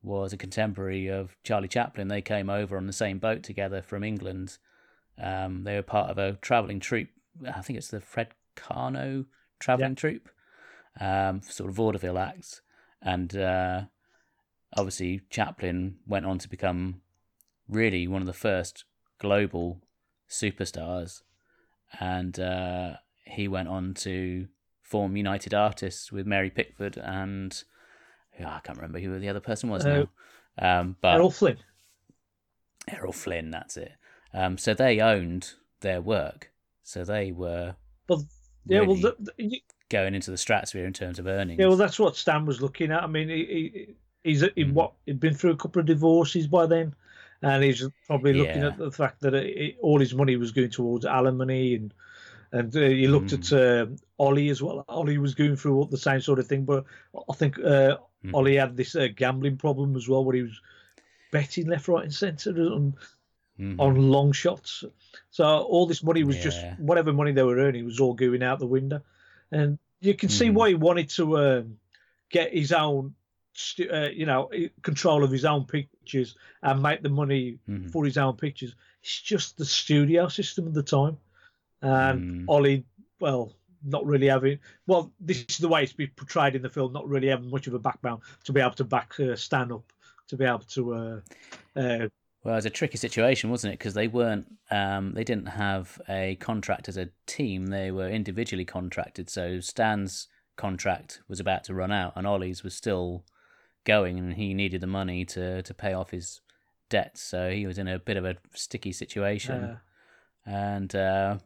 was 0.02 0.34
a 0.34 0.38
contemporary 0.38 1.08
of 1.08 1.36
Charlie 1.44 1.68
Chaplin. 1.68 2.08
They 2.08 2.22
came 2.22 2.50
over 2.50 2.76
on 2.76 2.88
the 2.88 2.94
same 2.94 3.20
boat 3.20 3.44
together 3.44 3.84
from 3.84 4.04
England. 4.04 4.58
Um, 5.22 5.64
they 5.64 5.76
were 5.76 5.84
part 5.84 6.10
of 6.10 6.18
a 6.18 6.34
travelling 6.42 6.80
troupe. 6.80 7.10
I 7.54 7.62
think 7.62 7.78
it's 7.78 7.90
the 7.90 8.02
Fred 8.02 8.30
Karno 8.56 9.26
travelling 9.60 9.96
troupe, 9.96 10.30
um, 11.00 11.42
sort 11.44 11.70
of 11.70 11.76
vaudeville 11.76 12.18
acts. 12.18 12.62
And 13.02 13.36
uh, 13.36 13.82
obviously, 14.76 15.22
Chaplin 15.30 15.98
went 16.08 16.26
on 16.26 16.40
to 16.40 16.50
become 16.50 17.02
really 17.70 18.08
one 18.08 18.22
of 18.22 18.28
the 18.28 18.34
first 18.34 18.84
global 19.20 19.82
superstars. 20.30 21.22
And 22.00 22.40
uh, 22.40 22.94
he 23.26 23.48
went 23.48 23.68
on 23.70 23.94
to 23.96 24.48
form 24.82 25.16
United 25.16 25.54
Artists 25.54 26.12
with 26.12 26.26
Mary 26.26 26.50
Pickford 26.50 26.98
and 26.98 27.64
yeah, 28.40 28.56
I 28.56 28.60
can't 28.62 28.78
remember 28.78 29.00
who 29.00 29.20
the 29.20 29.30
other 29.30 29.40
person 29.40 29.70
was 29.70 29.86
Uh, 29.86 30.06
now. 30.60 30.80
Um, 30.80 30.96
but 31.02 31.16
Errol 31.16 31.30
Flynn. 31.32 31.58
Errol 32.88 33.14
Flynn, 33.14 33.52
that's 33.52 33.78
it. 33.78 33.94
Um, 34.34 34.58
so 34.58 34.74
they 34.74 35.00
owned 35.00 35.54
their 35.82 36.02
work. 36.02 36.52
So 36.84 37.04
they 37.04 37.32
were 37.32 37.76
But 38.08 38.20
yeah, 38.66 38.82
well, 38.82 38.96
the, 38.96 39.16
the, 39.20 39.34
you- 39.38 39.60
going 39.90 40.14
into 40.16 40.32
the 40.32 40.38
stratosphere 40.38 40.86
in 40.86 40.94
terms 40.94 41.18
of 41.20 41.28
earnings. 41.28 41.60
yeah, 41.60 41.68
well, 41.68 41.78
that's 41.78 42.00
what 42.00 42.16
Stan 42.16 42.46
was 42.46 42.62
looking 42.62 42.92
at. 42.92 43.04
I 43.04 43.08
mean, 43.08 43.28
he, 43.30 43.36
he 43.46 43.96
he's 44.24 44.42
he, 44.56 44.66
Mm. 44.66 44.74
what 44.74 44.94
he'd 45.06 45.20
been 45.20 45.34
through 45.34 45.52
a 45.52 45.58
couple 45.58 45.80
of 45.80 45.86
divorces 45.88 46.46
by 46.48 46.66
then, 46.68 46.94
and 47.42 47.64
he's 47.64 47.88
probably 48.08 48.34
looking 48.34 48.62
Yeah. 48.62 48.68
at 48.70 48.78
the 48.78 48.92
fact 48.92 49.22
that 49.22 49.34
it, 49.34 49.78
all 49.82 50.00
his 50.00 50.14
money 50.14 50.36
was 50.36 50.52
going 50.52 50.70
towards 50.72 51.06
alimony, 51.06 51.76
and 51.76 51.94
and 52.52 52.76
uh, 52.76 52.80
he 52.82 53.08
looked 53.08 53.34
at 53.34 53.42
Mm. 53.42 53.82
um 53.84 53.96
Ollie 54.18 54.50
as 54.50 54.62
well. 54.62 54.84
Ollie 54.88 55.18
was 55.20 55.36
going 55.36 55.56
through 55.56 55.76
all 55.76 55.86
the 55.86 55.98
same 55.98 56.22
sort 56.22 56.40
of 56.40 56.48
thing, 56.48 56.66
but 56.66 56.86
I 57.30 57.34
think 57.34 57.58
uh, 57.60 57.98
Mm. 58.22 58.34
Ollie 58.34 58.56
had 58.58 58.76
this 58.76 58.96
uh, 58.96 59.08
gambling 59.16 59.56
problem 59.56 59.96
as 59.96 60.10
well, 60.10 60.26
where 60.26 60.36
he 60.36 60.42
was 60.42 60.60
betting 61.32 61.68
left, 61.68 61.88
right, 61.88 62.04
and 62.04 62.14
centre 62.14 62.52
on 62.52 62.96
Mhm. 63.58 63.80
on 63.80 63.96
long 64.10 64.32
shots. 64.34 64.84
So 65.32 65.46
all 65.46 65.86
this 65.86 66.04
money 66.04 66.24
was 66.24 66.38
just 66.38 66.60
whatever 66.80 67.14
money 67.14 67.32
they 67.34 67.44
were 67.44 67.58
earning 67.60 67.86
was 67.86 68.00
all 68.00 68.14
going 68.14 68.44
out 68.44 68.60
the 68.60 68.66
window, 68.66 69.02
and 69.52 69.80
you 70.02 70.16
can 70.16 70.30
see 70.30 70.48
Mhm. 70.50 70.54
why 70.54 70.70
he 70.70 70.76
wanted 70.76 71.10
to 71.12 71.38
um, 71.38 71.80
get 72.30 72.54
his 72.54 72.72
own, 72.72 73.16
uh, 73.92 74.10
you 74.14 74.26
know, 74.26 74.50
control 74.82 75.24
of 75.24 75.32
his 75.32 75.46
own 75.46 75.66
pictures 75.66 76.36
and 76.64 76.82
make 76.82 77.02
the 77.02 77.10
money 77.10 77.60
Mhm. 77.68 77.92
for 77.92 78.06
his 78.06 78.18
own 78.18 78.36
pictures. 78.36 78.76
It's 79.02 79.22
just 79.22 79.58
the 79.58 79.66
studio 79.66 80.28
system 80.28 80.68
of 80.68 80.74
the 80.74 80.84
time, 80.84 81.18
and 81.82 82.42
Mm. 82.42 82.46
Ollie, 82.48 82.86
well, 83.20 83.54
not 83.84 84.06
really 84.06 84.28
having. 84.28 84.60
Well, 84.88 85.12
this 85.20 85.46
is 85.48 85.58
the 85.58 85.68
way 85.70 85.84
it's 85.84 85.94
been 85.94 86.12
portrayed 86.16 86.56
in 86.56 86.62
the 86.62 86.70
film. 86.70 86.92
Not 86.92 87.08
really 87.08 87.28
having 87.30 87.50
much 87.50 87.68
of 87.68 87.74
a 87.74 87.80
backbone 87.80 88.20
to 88.44 88.52
be 88.54 88.60
able 88.60 88.72
to 88.72 88.84
back 88.84 89.18
uh, 89.20 89.36
stand 89.36 89.72
up, 89.72 89.92
to 90.28 90.36
be 90.38 90.46
able 90.46 90.60
to. 90.60 90.94
Uh, 90.94 91.22
uh, 91.76 92.10
Well, 92.44 92.54
it 92.56 92.58
was 92.58 92.66
a 92.66 92.70
tricky 92.70 92.98
situation, 92.98 93.50
wasn't 93.50 93.74
it? 93.74 93.80
Because 93.80 93.94
they 93.94 94.08
weren't, 94.08 94.48
um, 94.72 95.14
they 95.14 95.24
didn't 95.26 95.48
have 95.48 96.02
a 96.08 96.36
contract 96.38 96.88
as 96.88 96.96
a 96.98 97.10
team. 97.26 97.68
They 97.68 97.92
were 97.92 98.10
individually 98.10 98.66
contracted. 98.66 99.30
So 99.30 99.60
Stan's 99.60 100.28
contract 100.56 101.22
was 101.28 101.40
about 101.40 101.64
to 101.66 101.74
run 101.74 101.92
out, 101.92 102.14
and 102.16 102.26
Ollie's 102.28 102.64
was 102.64 102.76
still 102.76 103.24
going, 103.96 104.20
and 104.20 104.34
he 104.34 104.54
needed 104.54 104.82
the 104.82 104.88
money 104.88 105.26
to 105.26 105.62
to 105.64 105.74
pay 105.74 105.94
off 105.94 106.12
his 106.12 106.42
debts. 106.90 107.22
So 107.22 107.52
he 107.52 107.66
was 107.66 107.78
in 107.78 107.88
a 107.88 108.00
bit 108.00 108.18
of 108.18 108.26
a 108.26 108.36
sticky 108.54 108.94
situation. 108.94 109.64
uh, 109.64 109.78
and 110.46 110.96
uh, 110.96 111.38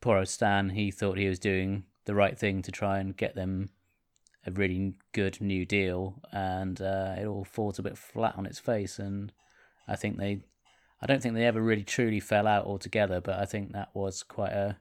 poor 0.00 0.18
old 0.18 0.28
Stan, 0.28 0.70
he 0.70 0.90
thought 0.90 1.18
he 1.18 1.28
was 1.28 1.38
doing 1.38 1.84
the 2.04 2.14
right 2.14 2.38
thing 2.38 2.62
to 2.62 2.72
try 2.72 2.98
and 2.98 3.16
get 3.16 3.34
them 3.34 3.70
a 4.46 4.50
really 4.50 4.94
good 5.12 5.40
new 5.40 5.64
deal, 5.66 6.22
and 6.32 6.80
uh, 6.80 7.14
it 7.20 7.26
all 7.26 7.44
falls 7.44 7.78
a 7.78 7.82
bit 7.82 7.98
flat 7.98 8.34
on 8.36 8.46
its 8.46 8.58
face. 8.58 8.98
And 8.98 9.32
I 9.86 9.96
think 9.96 10.16
they, 10.16 10.40
I 11.02 11.06
don't 11.06 11.22
think 11.22 11.34
they 11.34 11.46
ever 11.46 11.60
really 11.60 11.84
truly 11.84 12.20
fell 12.20 12.46
out 12.46 12.64
altogether, 12.64 13.20
but 13.20 13.38
I 13.38 13.44
think 13.44 13.72
that 13.72 13.90
was 13.94 14.22
quite 14.22 14.52
a 14.52 14.78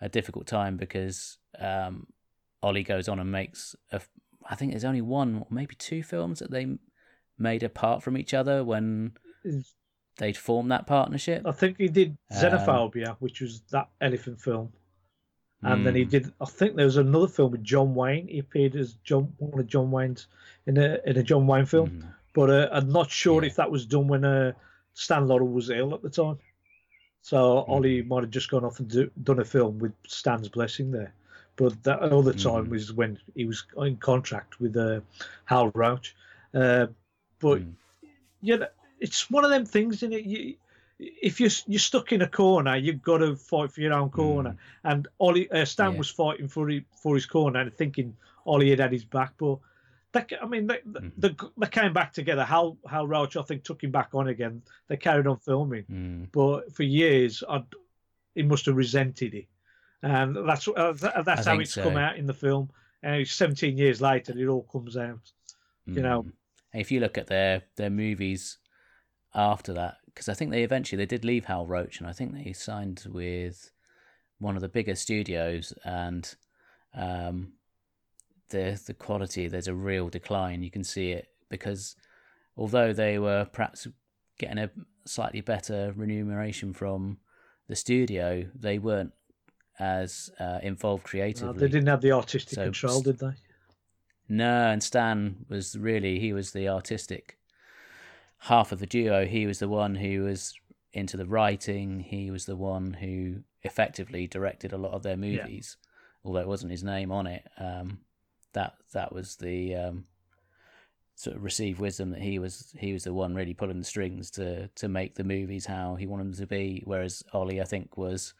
a 0.00 0.08
difficult 0.08 0.46
time 0.46 0.76
because 0.76 1.38
um, 1.58 2.06
Ollie 2.62 2.84
goes 2.84 3.08
on 3.08 3.18
and 3.18 3.30
makes 3.30 3.74
a. 3.92 4.00
I 4.48 4.54
think 4.54 4.72
there's 4.72 4.84
only 4.84 5.02
one, 5.02 5.36
or 5.40 5.46
maybe 5.50 5.74
two 5.74 6.02
films 6.02 6.38
that 6.38 6.50
they 6.50 6.78
made 7.38 7.62
apart 7.62 8.02
from 8.02 8.16
each 8.16 8.32
other 8.34 8.64
when 8.64 9.12
they'd 10.16 10.36
formed 10.36 10.70
that 10.72 10.86
partnership. 10.86 11.46
I 11.46 11.52
think 11.52 11.78
he 11.78 11.88
did 11.88 12.16
Um, 12.30 12.38
Zenobia, 12.38 13.16
which 13.20 13.40
was 13.40 13.60
that 13.70 13.88
elephant 14.00 14.40
film, 14.40 14.72
and 15.62 15.86
then 15.86 15.94
he 15.94 16.04
Mm. 16.04 16.10
did. 16.10 16.32
I 16.40 16.46
think 16.46 16.76
there 16.76 16.86
was 16.86 16.96
another 16.96 17.28
film 17.28 17.52
with 17.52 17.62
John 17.62 17.94
Wayne. 17.94 18.28
He 18.28 18.38
appeared 18.38 18.74
as 18.74 18.94
John 19.04 19.32
one 19.38 19.60
of 19.60 19.66
John 19.66 19.90
Wayne's 19.90 20.26
in 20.66 20.78
a 20.78 20.98
in 21.04 21.16
a 21.18 21.22
John 21.22 21.46
Wayne 21.46 21.66
film, 21.66 21.90
Mhm. 21.90 22.14
but 22.34 22.50
uh, 22.50 22.68
I'm 22.72 22.88
not 22.88 23.10
sure 23.10 23.42
Yeah. 23.42 23.48
if 23.48 23.56
that 23.56 23.70
was 23.70 23.86
done 23.86 24.08
when 24.08 24.24
uh, 24.24 24.52
Stan 24.94 25.28
Laurel 25.28 25.48
was 25.48 25.70
ill 25.70 25.94
at 25.94 26.02
the 26.02 26.10
time. 26.10 26.38
So 27.20 27.36
Mm-hmm. 27.36 27.70
Ollie 27.72 28.02
might 28.02 28.22
have 28.22 28.30
just 28.30 28.50
gone 28.50 28.64
off 28.64 28.78
and 28.80 28.88
do, 28.88 29.10
done 29.22 29.38
a 29.40 29.44
film 29.44 29.78
with 29.78 29.92
Stan's 30.06 30.48
blessing 30.48 30.90
there. 30.90 31.12
But 31.58 31.82
that 31.82 31.98
other 31.98 32.32
time 32.32 32.66
Mm. 32.66 32.70
was 32.70 32.92
when 32.92 33.18
he 33.34 33.44
was 33.44 33.64
in 33.76 33.96
contract 33.96 34.60
with 34.60 34.76
uh, 34.76 35.00
Hal 35.44 35.70
Roach. 35.74 36.14
Uh, 36.54 36.86
but 37.40 37.58
Mm. 37.58 37.74
you 38.40 38.56
know, 38.56 38.68
it's 39.00 39.30
one 39.30 39.44
of 39.44 39.50
them 39.50 39.66
things, 39.66 39.96
isn't 39.96 40.12
it? 40.14 40.24
You, 40.24 40.54
if 40.98 41.40
you're 41.40 41.50
you're 41.66 41.78
stuck 41.90 42.12
in 42.12 42.22
a 42.22 42.28
corner, 42.28 42.76
you've 42.76 43.02
got 43.02 43.18
to 43.18 43.36
fight 43.36 43.70
for 43.72 43.80
your 43.80 43.92
own 43.92 44.10
corner. 44.10 44.56
And 44.84 45.06
Ollie 45.18 45.50
uh, 45.50 45.64
Stan 45.64 45.90
Mm. 45.90 45.92
Yeah. 45.94 45.98
was 45.98 46.10
fighting 46.10 46.48
for 46.48 46.68
he, 46.68 46.84
for 47.02 47.14
his 47.14 47.26
corner 47.26 47.60
and 47.60 47.74
thinking 47.74 48.16
Ollie 48.46 48.70
had 48.70 48.78
had 48.78 48.92
his 48.92 49.04
back, 49.04 49.34
but. 49.36 49.58
That, 50.12 50.32
I 50.42 50.46
mean, 50.46 50.66
they, 50.66 50.78
Mhm. 50.78 51.12
they, 51.18 51.36
they 51.58 51.66
came 51.66 51.92
back 51.92 52.14
together. 52.14 52.42
Hal, 52.42 52.78
Hal 52.88 53.06
Roach, 53.06 53.36
I 53.36 53.42
think, 53.42 53.62
took 53.62 53.84
him 53.84 53.90
back 53.90 54.14
on 54.14 54.28
again. 54.28 54.62
They 54.86 54.96
carried 54.96 55.26
on 55.26 55.36
filming 55.36 55.84
Mm. 55.84 56.28
but 56.32 56.74
for 56.74 56.82
years 56.82 57.44
I'd, 57.46 57.66
he 58.34 58.42
must 58.42 58.64
have 58.66 58.76
resented 58.76 59.34
it, 59.34 59.48
and 60.02 60.36
that's 60.48 60.68
uh, 60.68 60.92
th- 60.92 61.12
that's 61.24 61.46
I 61.46 61.54
how 61.54 61.60
it's 61.60 61.74
come 61.74 61.96
out 61.96 62.16
in 62.16 62.26
the 62.26 62.34
film. 62.34 62.70
And 63.02 63.16
it's 63.16 63.32
17 63.32 63.78
years 63.78 64.00
later, 64.00 64.36
it 64.36 64.48
all 64.48 64.64
comes 64.64 64.96
out. 64.96 65.32
You 65.86 66.02
know. 66.02 66.24
Mm. 66.24 66.32
if 66.74 66.92
you 66.92 67.00
look 67.00 67.16
at 67.16 67.28
their 67.28 67.62
their 67.76 67.90
movies 67.90 68.58
after 69.34 69.72
that, 69.74 69.96
because 70.06 70.28
I 70.28 70.34
think 70.34 70.50
they 70.50 70.62
eventually 70.62 70.98
they 70.98 71.06
did 71.06 71.24
leave 71.24 71.46
Hal 71.46 71.66
Roach, 71.66 71.98
and 71.98 72.08
I 72.08 72.12
think 72.12 72.34
they 72.34 72.52
signed 72.52 73.04
with 73.08 73.70
one 74.38 74.54
of 74.54 74.60
the 74.60 74.68
bigger 74.68 74.94
studios, 74.94 75.72
and 75.84 76.34
um, 76.94 77.52
the 78.50 78.80
the 78.86 78.94
quality 78.94 79.48
there's 79.48 79.68
a 79.68 79.74
real 79.74 80.08
decline. 80.08 80.62
You 80.62 80.70
can 80.70 80.84
see 80.84 81.12
it 81.12 81.28
because 81.48 81.96
although 82.56 82.92
they 82.92 83.18
were 83.18 83.46
perhaps 83.46 83.86
getting 84.38 84.58
a 84.58 84.70
slightly 85.06 85.40
better 85.40 85.92
remuneration 85.96 86.72
from 86.72 87.18
the 87.68 87.76
studio, 87.76 88.44
they 88.54 88.78
weren't 88.78 89.12
as 89.78 90.30
uh, 90.40 90.58
involved 90.62 91.04
creatively. 91.04 91.58
they 91.58 91.68
didn't 91.68 91.88
have 91.88 92.00
the 92.00 92.12
artistic 92.12 92.56
So- 92.56 92.64
control, 92.64 93.02
did 93.02 93.18
they? 93.18 93.32
No, 94.28 94.68
and 94.68 94.82
Stan 94.82 95.46
was 95.48 95.76
really 95.78 96.18
he 96.18 96.32
was 96.34 96.52
the 96.52 96.68
artistic 96.68 97.38
half 98.40 98.72
of 98.72 98.78
the 98.78 98.86
duo. 98.86 99.24
He 99.26 99.46
was 99.46 99.58
the 99.58 99.68
one 99.68 99.94
who 99.94 100.24
was 100.24 100.52
into 100.92 101.16
the 101.16 101.26
writing. 101.26 102.00
He 102.00 102.30
was 102.30 102.44
the 102.44 102.56
one 102.56 102.92
who 102.92 103.36
effectively 103.62 104.26
directed 104.26 104.72
a 104.72 104.78
lot 104.78 104.92
of 104.92 105.02
their 105.02 105.16
movies, 105.16 105.76
although 106.24 106.40
it 106.40 106.46
wasn't 106.48 106.72
his 106.72 106.84
name 106.84 107.10
on 107.10 107.26
it. 107.26 107.46
Um, 107.58 108.00
that 108.52 108.74
that 108.92 109.14
was 109.14 109.36
the 109.36 109.74
um, 109.76 110.04
sort 111.14 111.36
of 111.36 111.42
received 111.42 111.80
wisdom 111.80 112.10
that 112.10 112.20
he 112.20 112.38
was 112.38 112.74
he 112.78 112.92
was 112.92 113.04
the 113.04 113.14
one 113.14 113.34
really 113.34 113.54
pulling 113.54 113.78
the 113.78 113.84
strings 113.84 114.30
to 114.32 114.68
to 114.68 114.88
make 114.88 115.14
the 115.14 115.24
movies 115.24 115.64
how 115.66 115.94
he 115.94 116.06
wanted 116.06 116.26
them 116.26 116.34
to 116.34 116.46
be. 116.46 116.82
Whereas 116.84 117.22
Ollie, 117.32 117.62
I 117.62 117.64
think, 117.64 117.96
was 117.96 118.34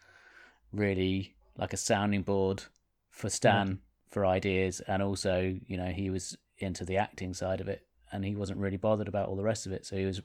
really 0.73 1.35
like 1.57 1.73
a 1.73 1.77
sounding 1.77 2.23
board 2.23 2.65
for 3.11 3.29
Stan 3.29 3.81
for 4.09 4.25
ideas, 4.25 4.81
and 4.87 5.03
also 5.03 5.57
you 5.67 5.77
know 5.77 5.87
he 5.87 6.11
was 6.11 6.37
into 6.59 6.85
the 6.85 6.97
acting 6.97 7.35
side 7.35 7.61
of 7.61 7.69
it, 7.69 7.87
and 8.13 8.25
he 8.25 8.35
wasn't 8.35 8.59
really 8.59 8.77
bothered 8.77 9.09
about 9.09 9.29
all 9.29 9.37
the 9.37 9.43
rest 9.43 9.67
of 9.67 9.73
it. 9.73 9.85
So 9.87 9.97
he 9.97 10.05
was 10.05 10.21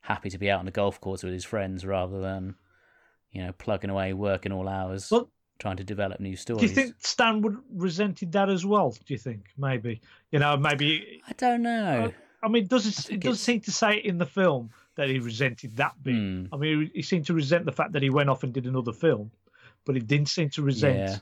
happy 0.00 0.30
to 0.30 0.38
be 0.38 0.50
out 0.50 0.58
on 0.58 0.64
the 0.64 0.72
golf 0.72 1.00
course 1.00 1.22
with 1.22 1.32
his 1.32 1.44
friends 1.44 1.86
rather 1.86 2.20
than 2.20 2.54
you 3.30 3.42
know 3.42 3.52
plugging 3.52 3.90
away, 3.90 4.12
working 4.12 4.52
all 4.52 4.68
hours, 4.68 5.10
Well, 5.10 5.30
trying 5.58 5.76
to 5.76 5.84
develop 5.84 6.20
new 6.20 6.36
stories. 6.36 6.62
do 6.62 6.66
you 6.68 6.86
think 6.86 6.96
Stan 6.98 7.40
would 7.42 7.56
resented 7.74 8.32
that 8.32 8.48
as 8.50 8.64
well? 8.66 8.90
Do 8.90 9.14
you 9.14 9.18
think 9.18 9.46
maybe 9.56 10.00
you 10.30 10.38
know 10.38 10.56
maybe? 10.56 11.22
I 11.28 11.32
don't 11.34 11.62
know. 11.62 12.12
I 12.44 12.48
mean, 12.48 12.66
does 12.66 12.86
it? 12.86 13.14
It 13.14 13.20
does 13.20 13.40
seem 13.40 13.60
to 13.60 13.70
say 13.70 13.96
in 13.96 14.18
the 14.18 14.26
film 14.26 14.70
that 14.96 15.08
he 15.08 15.18
resented 15.20 15.76
that 15.76 15.94
bit. 16.02 16.14
Hmm. 16.14 16.44
I 16.52 16.56
mean, 16.56 16.90
he 16.94 17.02
seemed 17.02 17.26
to 17.26 17.34
resent 17.34 17.64
the 17.64 17.72
fact 17.72 17.92
that 17.92 18.02
he 18.02 18.10
went 18.10 18.28
off 18.28 18.42
and 18.42 18.52
did 18.52 18.66
another 18.66 18.92
film, 18.92 19.30
but 19.84 19.94
he 19.94 20.00
didn't 20.00 20.28
seem 20.28 20.50
to 20.50 20.62
resent. 20.62 20.98
Yeah. 20.98 21.16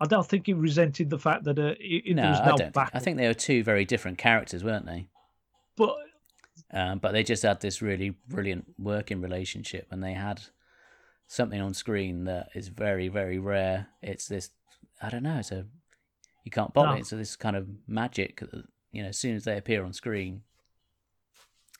I 0.00 0.06
don't 0.06 0.26
think 0.26 0.46
he 0.46 0.52
resented 0.52 1.10
the 1.10 1.18
fact 1.18 1.44
that 1.44 1.58
uh, 1.58 1.74
he, 1.80 2.02
he- 2.04 2.14
no, 2.14 2.22
there 2.22 2.30
was 2.30 2.40
I 2.40 2.44
no 2.44 2.48
don't. 2.50 2.58
Think, 2.58 2.72
back. 2.74 2.90
I 2.94 2.98
think 3.00 3.16
they 3.16 3.26
were 3.26 3.34
two 3.34 3.64
very 3.64 3.84
different 3.84 4.18
characters, 4.18 4.62
weren't 4.62 4.86
they? 4.86 5.08
but 5.76 5.96
Um, 6.72 6.98
but 6.98 7.12
they 7.12 7.22
just 7.22 7.42
had 7.42 7.60
this 7.60 7.80
really 7.82 8.10
brilliant 8.28 8.66
working 8.78 9.20
relationship, 9.20 9.88
and 9.90 10.02
they 10.02 10.12
had 10.12 10.42
something 11.26 11.60
on 11.60 11.74
screen 11.74 12.24
that 12.24 12.48
is 12.54 12.68
very, 12.68 13.08
very 13.08 13.38
rare. 13.38 13.88
It's 14.02 14.28
this, 14.28 14.50
I 15.02 15.08
don't 15.10 15.22
know, 15.22 15.38
it's 15.38 15.50
a, 15.52 15.66
you 16.44 16.50
can't 16.50 16.72
bottle 16.72 16.94
No. 16.94 17.00
it. 17.00 17.06
So 17.06 17.16
this 17.16 17.36
kind 17.36 17.56
of 17.56 17.66
magic. 17.86 18.42
You 18.92 19.02
know, 19.02 19.08
as 19.08 19.18
soon 19.18 19.36
as 19.36 19.44
they 19.44 19.56
appear 19.56 19.84
on 19.84 19.92
screen, 19.92 20.42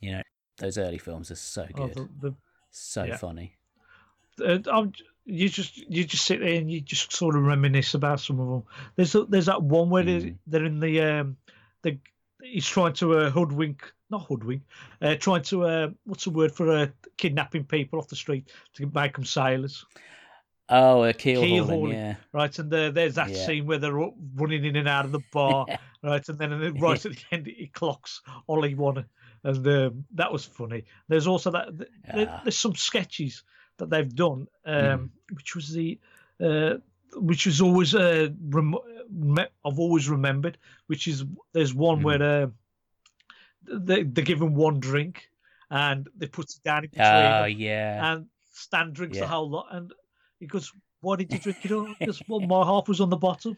you 0.00 0.12
know, 0.12 0.22
those 0.58 0.76
early 0.76 0.98
films 0.98 1.30
are 1.30 1.36
so 1.36 1.66
oh, 1.76 1.86
good, 1.88 2.08
the, 2.20 2.34
so 2.70 3.04
yeah. 3.04 3.16
funny. 3.16 3.56
uh, 4.44 4.58
I'm, 4.70 4.92
you 5.30 5.48
just 5.48 5.76
you 5.76 6.04
just 6.04 6.24
sit 6.24 6.40
there 6.40 6.54
and 6.54 6.70
you 6.70 6.80
just 6.80 7.12
sort 7.12 7.36
of 7.36 7.42
reminisce 7.42 7.94
about 7.94 8.18
some 8.20 8.40
of 8.40 8.48
them. 8.48 8.62
There's 8.96 9.14
there's 9.28 9.46
that 9.46 9.62
one 9.62 9.90
where 9.90 10.02
they're, 10.02 10.20
Mm. 10.20 10.36
they're 10.46 10.64
in 10.64 10.80
the 10.80 11.00
um 11.02 11.36
the 11.82 11.98
he's 12.42 12.66
trying 12.66 12.94
to 12.94 13.18
uh, 13.18 13.30
hoodwink 13.30 13.92
not 14.10 14.24
hoodwink 14.26 14.62
uh, 15.02 15.16
trying 15.16 15.42
to 15.42 15.64
uh, 15.64 15.88
what's 16.04 16.24
the 16.24 16.30
word 16.30 16.50
for 16.52 16.70
uh, 16.70 16.86
kidnapping 17.18 17.64
people 17.64 17.98
off 17.98 18.08
the 18.08 18.16
street 18.16 18.50
to 18.74 18.90
make 18.94 19.14
them 19.14 19.24
sailors 19.24 19.84
Oh, 20.70 21.02
a 21.02 21.14
keel, 21.14 21.40
Keel 21.40 21.64
hauling, 21.64 21.80
hauling. 21.80 21.96
yeah. 21.98 22.14
right 22.32 22.58
and 22.58 22.72
uh, 22.72 22.90
there's 22.90 23.14
that 23.14 23.30
Yeah. 23.30 23.46
scene 23.46 23.66
where 23.66 23.78
they're 23.78 23.92
running 24.34 24.64
in 24.66 24.76
and 24.76 24.88
out 24.88 25.04
of 25.06 25.12
the 25.12 25.20
bar 25.32 25.66
right 26.02 26.28
and 26.28 26.38
then 26.38 26.74
right 26.78 27.04
at 27.04 27.12
the 27.12 27.18
end 27.32 27.46
he 27.46 27.66
clocks 27.68 28.20
Ollie 28.48 28.74
one 28.74 29.04
and 29.44 29.66
um, 29.66 30.04
that 30.14 30.30
was 30.32 30.44
funny 30.44 30.84
there's 31.08 31.26
also 31.26 31.50
that 31.52 31.68
th- 31.78 32.28
Ah. 32.30 32.40
there's 32.44 32.56
some 32.58 32.74
sketches 32.74 33.44
that 33.78 33.90
they've 33.90 34.14
done 34.14 34.46
um, 34.66 34.74
Mhm. 34.74 35.10
which 35.36 35.54
was 35.56 35.72
the 35.72 35.98
uh, 36.40 36.74
which 37.14 37.46
was 37.46 37.60
always 37.60 37.94
uh, 37.94 38.28
rem- 38.50 38.74
me- 39.10 39.46
I've 39.64 39.78
always 39.78 40.08
remembered 40.08 40.58
which 40.86 41.08
is 41.08 41.24
there's 41.52 41.74
one 41.74 42.00
Mhm. 42.00 42.04
where 42.04 42.22
uh, 42.44 42.46
they, 43.64 44.02
they're 44.02 44.24
given 44.24 44.54
one 44.54 44.80
drink 44.80 45.30
and 45.70 46.08
they 46.16 46.26
put 46.26 46.50
it 46.50 46.62
down 46.64 46.84
in 46.84 46.90
between 46.90 47.06
Oh, 47.06 47.42
them, 47.44 47.50
yeah. 47.58 48.12
and 48.12 48.26
Stan 48.52 48.92
drinks 48.92 49.18
the 49.18 49.26
whole 49.26 49.48
lot 49.50 49.66
and 49.72 49.92
he 50.40 50.46
goes 50.46 50.72
why 51.00 51.16
did 51.16 51.32
you 51.32 51.38
drink 51.38 51.64
it 51.64 51.72
all? 51.72 51.86
Because 51.98 52.20
well 52.28 52.40
my 52.54 52.64
half 52.64 52.88
was 52.88 53.00
on 53.00 53.10
the 53.10 53.16
bottom. 53.16 53.56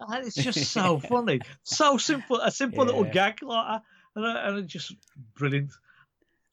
And 0.00 0.26
it's 0.26 0.34
just 0.34 0.72
so 0.72 0.98
funny. 1.12 1.40
So 1.62 1.98
simple 1.98 2.40
a 2.40 2.50
simple 2.50 2.84
little 2.84 3.04
gag 3.04 3.42
like 3.42 3.66
that. 3.66 3.82
And, 4.16 4.24
and 4.24 4.58
it's 4.58 4.72
just 4.72 4.96
brilliant 5.34 5.72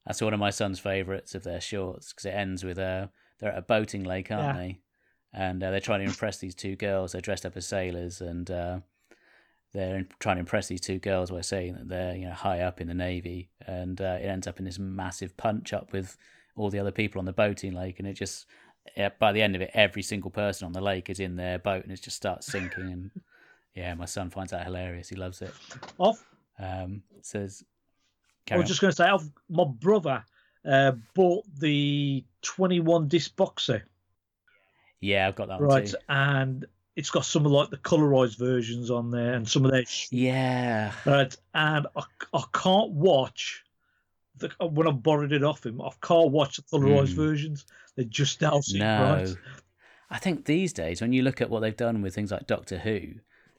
That's 0.08 0.20
one 0.22 0.34
of 0.34 0.40
my 0.40 0.50
son's 0.50 0.80
favourites 0.80 1.36
of 1.36 1.44
their 1.44 1.60
shorts 1.60 2.12
because 2.12 2.24
it 2.24 2.30
ends 2.34 2.64
with 2.64 2.78
uh, 2.78 3.06
they're 3.38 3.52
at 3.52 3.58
a 3.58 3.62
boating 3.62 4.02
lake, 4.02 4.32
aren't 4.32 4.56
Yeah. 4.56 4.60
they? 4.60 4.80
And 5.32 5.62
uh, 5.62 5.70
they're 5.70 5.80
trying 5.80 6.00
to 6.00 6.06
impress 6.06 6.38
these 6.38 6.54
two 6.54 6.74
girls. 6.74 7.12
They're 7.12 7.20
dressed 7.20 7.44
up 7.46 7.56
as 7.56 7.66
sailors, 7.66 8.20
and 8.22 8.50
uh, 8.50 8.78
they're 9.74 10.06
trying 10.18 10.36
to 10.36 10.40
impress 10.40 10.66
these 10.68 10.80
two 10.80 10.98
girls 10.98 11.30
by 11.30 11.42
saying 11.42 11.74
that 11.74 11.88
they're 11.88 12.16
you 12.16 12.26
know 12.26 12.32
high 12.32 12.60
up 12.60 12.80
in 12.80 12.88
the 12.88 12.94
navy, 12.94 13.50
and 13.66 14.00
uh, 14.00 14.16
it 14.20 14.24
ends 14.24 14.46
up 14.46 14.58
in 14.58 14.64
this 14.64 14.78
massive 14.78 15.36
punch 15.36 15.72
up 15.72 15.92
with 15.92 16.16
all 16.56 16.70
the 16.70 16.78
other 16.78 16.90
people 16.90 17.18
on 17.18 17.26
the 17.26 17.32
boating 17.32 17.74
lake, 17.74 17.98
and 17.98 18.08
it 18.08 18.14
just 18.14 18.46
yeah, 18.96 19.10
by 19.18 19.32
the 19.32 19.42
end 19.42 19.54
of 19.54 19.60
it, 19.60 19.70
every 19.74 20.02
single 20.02 20.30
person 20.30 20.64
on 20.64 20.72
the 20.72 20.80
lake 20.80 21.10
is 21.10 21.20
in 21.20 21.36
their 21.36 21.58
boat, 21.58 21.84
and 21.84 21.92
it 21.92 22.00
just 22.00 22.16
starts 22.16 22.46
sinking. 22.46 22.90
And 22.90 23.10
yeah, 23.74 23.92
my 23.94 24.06
son 24.06 24.30
finds 24.30 24.52
that 24.52 24.64
hilarious. 24.64 25.10
He 25.10 25.16
loves 25.16 25.42
it. 25.42 25.52
I've, 26.00 26.24
Um, 26.58 27.02
says, 27.20 27.62
I 28.52 28.56
was 28.56 28.64
on. 28.64 28.68
just 28.68 28.80
going 28.80 28.90
to 28.90 28.96
say 28.96 29.04
I've, 29.04 29.30
my 29.48 29.64
brother 29.64 30.24
uh, 30.64 30.92
bought 31.14 31.44
the 31.58 32.24
21 32.42 33.08
disc 33.08 33.34
box 33.36 33.64
set 33.64 33.82
yeah, 35.00 35.28
I've 35.28 35.36
got 35.36 35.48
that 35.48 35.60
right 35.60 35.94
and 36.08 36.66
it's 36.96 37.10
got 37.10 37.24
some 37.24 37.46
of 37.46 37.52
like 37.52 37.70
the 37.70 37.76
colorized 37.76 38.36
versions 38.36 38.90
on 38.90 39.10
there 39.10 39.34
and 39.34 39.48
some 39.48 39.64
of 39.64 39.70
their 39.70 39.84
Yeah. 40.10 40.92
right 41.04 41.34
and 41.54 41.86
I, 41.96 42.02
I 42.34 42.42
can't 42.52 42.90
watch 42.90 43.64
the, 44.36 44.50
when 44.60 44.88
I 44.88 44.90
borrowed 44.90 45.32
it 45.32 45.44
off 45.44 45.64
him 45.64 45.80
I 45.80 45.90
can't 46.02 46.30
watch 46.30 46.56
the 46.56 46.62
colorized 46.62 47.14
Mm. 47.14 47.16
versions 47.16 47.66
They're 47.96 48.04
just 48.04 48.40
don't 48.40 48.64
No. 48.74 48.96
right 49.04 49.36
I 50.10 50.18
think 50.18 50.46
these 50.46 50.72
days, 50.72 51.00
when 51.02 51.12
you 51.12 51.22
look 51.22 51.40
at 51.40 51.50
what 51.50 51.60
they've 51.60 51.76
done 51.76 52.00
with 52.00 52.14
things 52.14 52.30
like 52.32 52.46
Doctor 52.46 52.78
Who, 52.78 53.14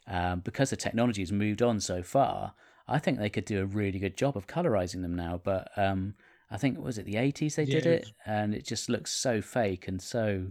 um, 0.08 0.39
because 0.39 0.72
the 0.72 0.75
technology 0.75 1.22
has 1.22 1.31
moved 1.31 1.62
on 1.62 1.79
so 1.79 2.01
far, 2.01 2.55
I 2.89 3.00
think 3.00 3.19
they 3.19 3.29
could 3.29 3.46
do 3.46 3.62
a 3.62 3.65
really 3.65 4.00
good 4.00 4.17
job 4.17 4.36
of 4.38 4.48
colorizing 4.48 5.01
them 5.01 5.15
now. 5.15 5.39
But 5.43 5.69
um, 5.77 6.15
I 6.51 6.58
think 6.58 6.77
was 6.79 6.98
it 6.98 7.05
the 7.05 7.17
eighties 7.17 7.55
they 7.55 7.65
did 7.65 7.86
Yeah, 7.86 7.91
it 7.91 8.12
and 8.25 8.53
it 8.53 8.65
just 8.65 8.89
looks 8.89 9.12
so 9.12 9.41
fake 9.41 9.88
and 9.88 10.01
so 10.01 10.48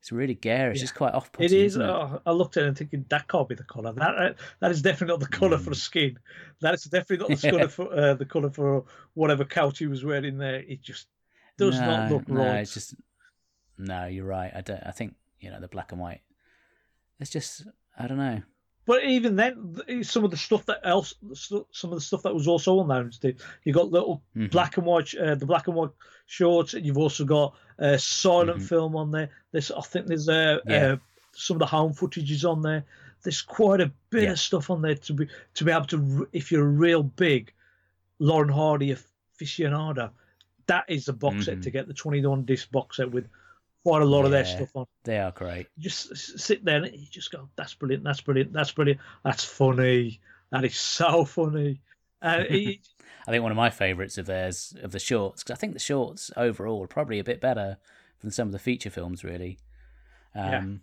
it's 0.00 0.10
really 0.10 0.34
garish. 0.34 0.78
Yeah. 0.78 0.82
It's 0.84 0.92
quite 0.92 1.14
off-putting. 1.14 1.44
It 1.44 1.52
is. 1.52 1.72
isn't 1.72 1.82
it? 1.82 1.88
Oh, 1.88 2.20
I 2.26 2.32
looked 2.32 2.56
at 2.56 2.64
it 2.64 2.66
and 2.66 2.76
thinking 2.76 3.04
that 3.08 3.28
can't 3.28 3.48
be 3.48 3.54
the 3.54 3.62
color. 3.62 3.92
That 3.92 4.18
uh, 4.18 4.32
that 4.60 4.70
is 4.72 4.82
definitely 4.82 5.12
not 5.12 5.20
the 5.20 5.28
color 5.36 5.58
for 5.58 5.70
Mm. 5.70 5.76
skin. 5.76 6.18
That 6.60 6.74
is 6.74 6.84
definitely 6.84 7.28
not 7.28 7.40
the 7.40 7.50
color 7.52 7.68
for 7.68 7.92
uh, 7.92 8.14
the 8.14 8.24
color 8.24 8.50
for 8.50 8.84
whatever 9.14 9.44
couch 9.44 9.78
he 9.78 9.86
was 9.86 10.04
wearing 10.04 10.38
there. 10.38 10.56
It 10.56 10.82
just 10.82 11.06
does 11.56 11.78
not 11.78 12.10
look 12.10 12.28
no, 12.28 12.34
right. 12.40 12.60
It's 12.60 12.74
just 12.74 12.94
no. 13.78 14.06
You're 14.06 14.24
right. 14.26 14.50
I 14.54 14.60
don't. 14.60 14.82
I 14.84 14.90
think 14.90 15.14
you 15.40 15.50
know 15.50 15.60
the 15.60 15.68
black 15.68 15.92
and 15.92 16.00
white. 16.00 16.22
It's 17.20 17.30
just 17.30 17.64
I 17.96 18.08
don't 18.08 18.18
know. 18.18 18.42
But 18.84 19.04
even 19.04 19.36
then, 19.36 19.80
some 20.02 20.24
of 20.24 20.30
the 20.32 20.36
stuff 20.36 20.66
that 20.66 20.80
else, 20.82 21.14
some 21.34 21.92
of 21.92 21.96
the 21.96 22.00
stuff 22.00 22.22
that 22.24 22.34
was 22.34 22.48
also 22.48 22.80
on 22.80 22.88
there, 22.88 23.10
Steve, 23.12 23.40
you 23.64 23.72
got 23.72 23.92
little 23.92 24.22
Mhm. 24.36 24.50
black 24.50 24.76
and 24.76 24.84
white, 24.84 25.14
uh, 25.14 25.36
the 25.36 25.46
black 25.46 25.68
and 25.68 25.76
white 25.76 25.90
shorts. 26.26 26.74
and 26.74 26.84
You've 26.84 26.98
also 26.98 27.24
got 27.24 27.54
uh, 27.78 27.96
silent 27.96 28.60
Mhm. 28.60 28.68
film 28.68 28.96
on 28.96 29.10
there. 29.10 29.30
There's, 29.50 29.70
I 29.70 29.80
think, 29.80 30.06
there's 30.06 30.28
uh, 30.28 30.58
Yeah. 30.66 30.92
uh, 30.92 30.96
some 31.32 31.56
of 31.56 31.58
the 31.60 31.66
home 31.66 31.92
footage 31.92 32.30
is 32.30 32.44
on 32.44 32.62
there. 32.62 32.84
there's 33.24 33.40
quite 33.40 33.80
a 33.80 33.88
bit 34.10 34.24
Yeah. 34.24 34.32
of 34.32 34.38
stuff 34.40 34.68
on 34.68 34.82
there 34.82 34.96
to 34.96 35.12
be 35.12 35.28
to 35.54 35.64
be 35.64 35.70
able 35.70 35.86
to 35.86 36.28
if 36.32 36.50
you're 36.50 36.64
a 36.66 36.68
real 36.68 37.04
big 37.04 37.52
Laurel 38.18 38.42
and 38.48 38.50
Hardy 38.50 38.96
aficionado, 39.40 40.10
that 40.66 40.84
is 40.88 41.04
the 41.06 41.12
box 41.12 41.44
set 41.44 41.58
Mhm. 41.58 41.62
to 41.62 41.70
get 41.70 41.86
the 41.86 41.94
21 41.94 42.44
disc 42.44 42.68
box 42.72 42.96
set 42.96 43.12
with 43.12 43.28
quite 43.84 44.02
a 44.02 44.06
lot 44.06 44.24
of 44.24 44.30
their 44.30 44.44
stuff 44.44 44.70
on. 44.74 44.86
They 45.04 45.18
are 45.18 45.32
great. 45.32 45.66
You 45.76 45.82
just 45.84 46.38
sit 46.38 46.64
there 46.64 46.82
and 46.82 46.94
you 46.94 47.06
just 47.10 47.30
go, 47.30 47.48
"That's 47.56 47.74
brilliant! 47.74 48.04
That's 48.04 48.20
brilliant! 48.20 48.52
That's 48.52 48.72
brilliant! 48.72 49.00
That's 49.24 49.44
funny! 49.44 50.20
That 50.50 50.64
is 50.64 50.76
so 50.76 51.24
funny!" 51.24 51.80
It, 52.24 52.78
I 53.26 53.32
think 53.32 53.42
one 53.42 53.50
of 53.50 53.56
my 53.56 53.70
favourites 53.70 54.16
of 54.16 54.26
theirs 54.26 54.76
of 54.80 54.92
the 54.92 55.00
shorts 55.00 55.42
because 55.42 55.56
I 55.56 55.58
think 55.58 55.72
the 55.72 55.80
shorts 55.80 56.30
overall 56.36 56.84
are 56.84 56.86
probably 56.88 57.18
a 57.18 57.24
bit 57.24 57.40
better 57.40 57.78
than 58.20 58.30
some 58.30 58.46
of 58.46 58.52
the 58.52 58.60
feature 58.60 58.90
films. 58.90 59.24
Really, 59.24 59.58
Yeah. 60.36 60.58
um, 60.58 60.82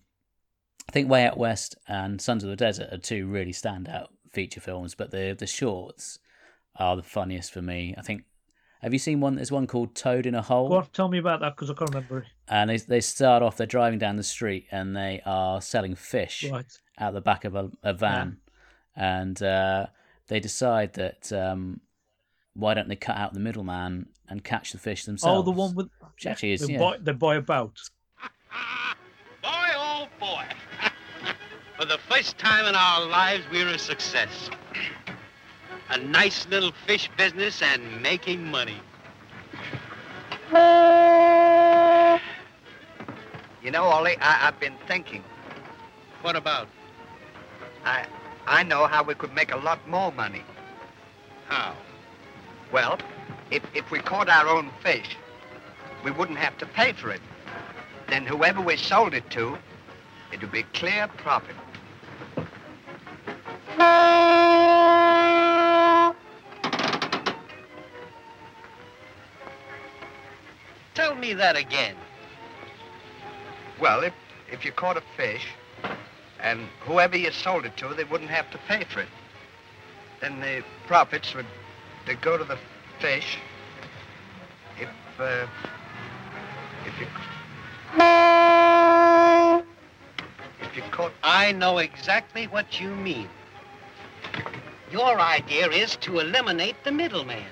I 0.90 0.92
think 0.92 1.10
Way 1.10 1.26
Out 1.26 1.38
West 1.38 1.78
and 1.88 2.22
Sons 2.22 2.44
of 2.44 2.50
the 2.50 2.58
Desert 2.58 2.92
are 2.92 2.98
two 2.98 3.26
really 3.28 3.54
standout 3.54 4.08
feature 4.34 4.60
films, 4.60 4.96
but 4.96 5.12
the 5.12 5.34
the 5.38 5.48
shorts 5.48 6.20
are 6.76 6.98
the 6.98 7.04
funniest 7.04 7.54
for 7.54 7.62
me. 7.62 7.96
I 7.98 8.02
think. 8.02 8.24
Have 8.82 8.94
you 8.94 9.00
seen 9.00 9.20
one? 9.20 9.36
There's 9.36 9.52
one 9.52 9.68
called 9.68 9.94
Towed 9.94 10.26
in 10.26 10.36
a 10.36 10.42
Hole, 10.42 10.70
go 10.70 10.76
on, 10.78 10.88
tell 10.94 11.10
me 11.10 11.18
about 11.18 11.42
that 11.42 11.56
because 11.56 11.70
I 11.70 11.74
can't 11.74 11.90
remember 11.90 12.26
and 12.48 12.70
they 12.70 12.78
they 12.78 13.02
start 13.02 13.44
off. 13.44 13.58
They're 13.58 13.68
driving 13.68 14.00
down 14.00 14.16
the 14.16 14.24
street 14.24 14.68
and 14.72 14.96
they 14.96 15.22
are 15.26 15.62
selling 15.62 15.96
fish 15.96 16.46
Right. 16.50 16.66
out 16.98 17.14
the 17.14 17.22
back 17.22 17.46
of 17.46 17.56
a, 17.56 17.70
a 17.84 17.94
van, 17.94 18.38
and 18.96 19.42
uh, 19.42 19.88
they 20.28 20.40
decide 20.40 20.94
that 20.94 21.32
um, 21.32 21.82
why 22.54 22.74
don't 22.74 22.90
they 22.90 22.96
cut 22.96 23.18
out 23.18 23.34
the 23.34 23.40
middleman 23.40 24.08
and 24.28 24.44
catch 24.44 24.72
the 24.72 24.78
fish 24.78 25.06
themselves? 25.06 25.40
Oh, 25.40 25.44
the 25.44 25.52
one 25.52 25.76
with 25.76 25.90
which 26.14 26.26
actually 26.26 26.54
is 26.54 26.66
they 26.66 26.74
yeah. 26.74 26.80
buy 26.80 26.98
they 27.00 27.12
buy 27.12 27.36
a 27.36 27.42
boat. 27.42 27.80
Boy, 29.44 29.50
oh 29.76 30.08
boy. 30.20 30.44
For 31.78 31.86
the 31.86 31.98
first 32.10 32.38
time 32.38 32.66
in 32.66 32.76
our 32.76 33.06
lives, 33.06 33.44
we're 33.52 33.70
a 33.70 33.80
success. 33.80 34.50
A 35.92 35.98
nice 35.98 36.48
little 36.48 36.72
fish 36.86 37.10
business 37.18 37.62
and 37.62 38.02
making 38.02 38.46
money. 38.46 38.78
You 43.64 43.72
know, 43.72 43.84
Ollie, 43.84 44.18
I, 44.22 44.48
I've 44.48 44.60
been 44.60 44.76
thinking. 44.88 45.24
What 46.22 46.36
about? 46.36 46.68
I 47.86 48.06
I 48.46 48.64
know 48.64 48.88
how 48.88 49.04
we 49.04 49.16
could 49.16 49.34
make 49.34 49.52
a 49.52 49.58
lot 49.58 49.88
more 49.88 50.12
money. 50.12 50.44
How? 51.48 51.74
Well, 52.72 53.00
if 53.52 53.64
if 53.74 53.90
we 53.90 54.00
caught 54.00 54.30
our 54.30 54.48
own 54.48 54.72
fish, 54.84 55.16
we 56.04 56.12
wouldn't 56.12 56.38
have 56.38 56.58
to 56.60 56.66
pay 56.66 56.94
for 56.94 57.10
it. 57.10 57.22
Then 58.08 58.26
whoever 58.26 58.62
we 58.62 58.76
sold 58.78 59.14
it 59.14 59.30
to, 59.32 59.58
it 60.32 60.42
would 60.42 60.52
be 60.52 60.64
clear 60.74 61.08
profit. 61.08 61.56
Me 71.20 71.34
that 71.34 71.56
again. 71.56 71.96
Well, 73.80 74.04
if 74.04 74.14
if 74.52 74.66
you 74.66 74.72
caught 74.72 74.98
a 74.98 75.04
fish, 75.16 75.48
and 76.42 76.68
whoever 76.82 77.18
you 77.18 77.32
sold 77.32 77.66
it 77.66 77.78
to, 77.78 77.94
they 77.94 78.04
wouldn't 78.04 78.30
have 78.30 78.50
to 78.52 78.58
pay 78.68 78.84
for 78.86 79.02
it. 79.02 79.08
Then 80.22 80.40
the 80.40 80.64
profits 80.88 81.34
would 81.36 81.46
they'd 82.06 82.22
go 82.22 82.38
to 82.38 82.44
the 82.44 82.58
fish. 83.00 83.38
If 84.80 84.90
uh, 85.20 85.46
if 86.86 87.00
you 87.00 87.08
if 90.62 90.76
you 90.76 90.84
caught 90.92 91.14
I 91.24 91.52
know 91.52 91.78
exactly 91.78 92.46
what 92.46 92.80
you 92.80 92.90
mean. 92.90 93.30
Your 94.92 95.20
idea 95.20 95.70
is 95.70 95.96
to 95.98 96.20
eliminate 96.20 96.84
the 96.84 96.92
middleman. 96.92 97.46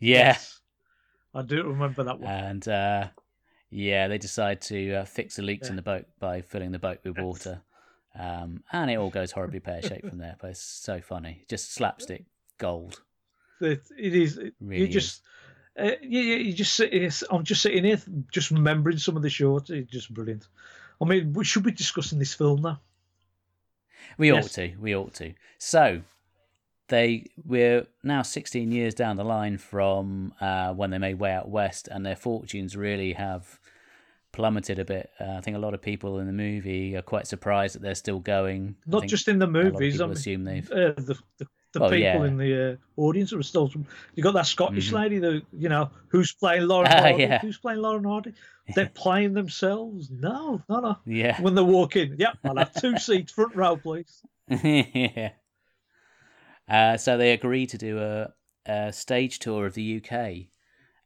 Yeah, 0.00 0.36
I 1.34 1.42
do 1.42 1.62
remember 1.68 2.02
that 2.04 2.18
one. 2.18 2.30
and 2.30 2.66
uh, 2.68 3.08
yeah, 3.70 4.08
they 4.08 4.18
decide 4.18 4.60
to 4.62 4.94
uh, 4.94 5.04
fix 5.04 5.36
the 5.36 5.42
leaks 5.42 5.68
in 5.68 5.76
the 5.76 5.82
boat 5.82 6.06
by 6.18 6.40
filling 6.40 6.72
the 6.72 6.78
boat 6.78 6.98
with 7.04 7.16
Yes. 7.16 7.24
water, 7.24 7.62
um, 8.18 8.64
and 8.72 8.90
it 8.90 8.96
all 8.96 9.10
goes 9.10 9.30
horribly 9.32 9.60
pear 9.60 9.80
shaped 9.82 10.08
from 10.08 10.18
there. 10.18 10.36
But 10.40 10.50
it's 10.50 10.60
so 10.62 11.00
funny, 11.00 11.44
just 11.48 11.72
slapstick 11.72 12.24
gold. 12.58 13.00
it, 13.60 13.82
it 13.96 14.14
is. 14.14 14.38
it- 14.38 14.54
Really 14.60 14.82
you 14.86 14.88
just, 14.88 15.22
uh, 15.78 15.92
you, 16.02 16.20
you 16.20 16.52
just 16.52 16.74
sit. 16.74 16.92
here- 16.92 17.10
I'm 17.30 17.44
just 17.44 17.62
sitting 17.62 17.84
here, 17.84 18.00
just 18.32 18.50
remembering 18.50 18.98
some 18.98 19.16
of 19.16 19.22
the 19.22 19.30
shorts. 19.30 19.70
It's 19.70 19.90
just 19.90 20.12
brilliant. 20.12 20.48
I 21.00 21.04
mean, 21.04 21.32
we 21.32 21.44
should 21.44 21.62
be 21.62 21.70
discussing 21.72 22.18
this 22.18 22.34
film 22.34 22.62
now. 22.62 22.80
We 24.18 24.32
Yes. 24.32 24.44
ought 24.46 24.50
to. 24.52 24.74
We 24.80 24.94
ought 24.96 25.14
to. 25.14 25.32
So 25.58 26.02
they 26.90 27.26
we're 27.46 27.86
now 28.04 28.20
16 28.22 28.70
years 28.70 28.94
down 28.94 29.16
the 29.16 29.24
line 29.24 29.56
from 29.58 30.34
uh, 30.40 30.74
when 30.74 30.90
they 30.90 30.98
made 30.98 31.18
Way 31.18 31.32
Out 31.32 31.48
West, 31.48 31.88
and 31.88 32.04
their 32.04 32.16
fortunes 32.16 32.76
really 32.76 33.14
have 33.14 33.58
plummeted 34.32 34.78
a 34.78 34.84
bit. 34.84 35.10
Uh, 35.18 35.32
I 35.38 35.40
think 35.40 35.56
a 35.56 35.60
lot 35.60 35.74
of 35.74 35.82
people 35.82 36.18
in 36.18 36.26
the 36.26 36.32
movie 36.32 36.94
are 36.96 37.02
quite 37.02 37.26
surprised 37.26 37.74
that 37.74 37.82
they're 37.82 37.94
still 37.94 38.18
going. 38.20 38.76
Not 38.86 39.06
just 39.06 39.26
in 39.28 39.38
the 39.38 39.46
a 39.46 39.48
lot 39.48 39.56
of 39.66 39.72
movies. 39.72 40.00
I 40.00 40.04
mean, 40.04 40.12
assume 40.12 40.44
they've. 40.44 40.70
uh, 40.70 40.92
the 40.96 41.18
the, 41.38 41.46
the 41.72 41.80
Well, 41.80 41.90
people 41.90 42.00
yeah. 42.00 42.24
in 42.24 42.36
the 42.36 42.72
uh, 42.72 43.00
audience 43.00 43.32
are 43.32 43.42
still. 43.42 43.70
You 44.14 44.22
got 44.22 44.34
that 44.34 44.46
Scottish 44.46 44.90
Mhm. 44.90 44.94
lady, 44.94 45.18
the 45.18 45.42
you 45.52 45.68
know, 45.68 45.90
who's 46.08 46.32
playing 46.32 46.62
Lauren 46.68 46.88
Ah, 46.92 47.00
Hardy? 47.00 47.22
yeah. 47.22 47.38
Who's 47.40 47.58
playing 47.58 47.80
Laurel 47.80 47.98
and 47.98 48.06
Hardy? 48.06 48.34
They're 48.74 48.90
playing 48.94 49.34
themselves. 49.34 50.10
No, 50.10 50.62
no, 50.68 50.78
no. 50.80 50.98
Yeah. 51.04 51.40
When 51.42 51.56
they 51.56 51.62
walk 51.62 51.96
in, 51.96 52.16
yep, 52.18 52.38
I'll 52.44 52.56
have 52.56 52.72
two 52.74 52.98
seats, 53.06 53.32
front 53.32 53.56
row, 53.56 53.76
please. 53.76 54.22
yeah. 54.48 55.30
Uh, 56.70 56.96
so 56.96 57.16
they 57.16 57.32
agreed 57.32 57.68
to 57.70 57.78
do 57.78 57.98
a, 57.98 58.32
a 58.66 58.92
stage 58.92 59.40
tour 59.40 59.66
of 59.66 59.74
the 59.74 59.96
UK, 59.96 60.12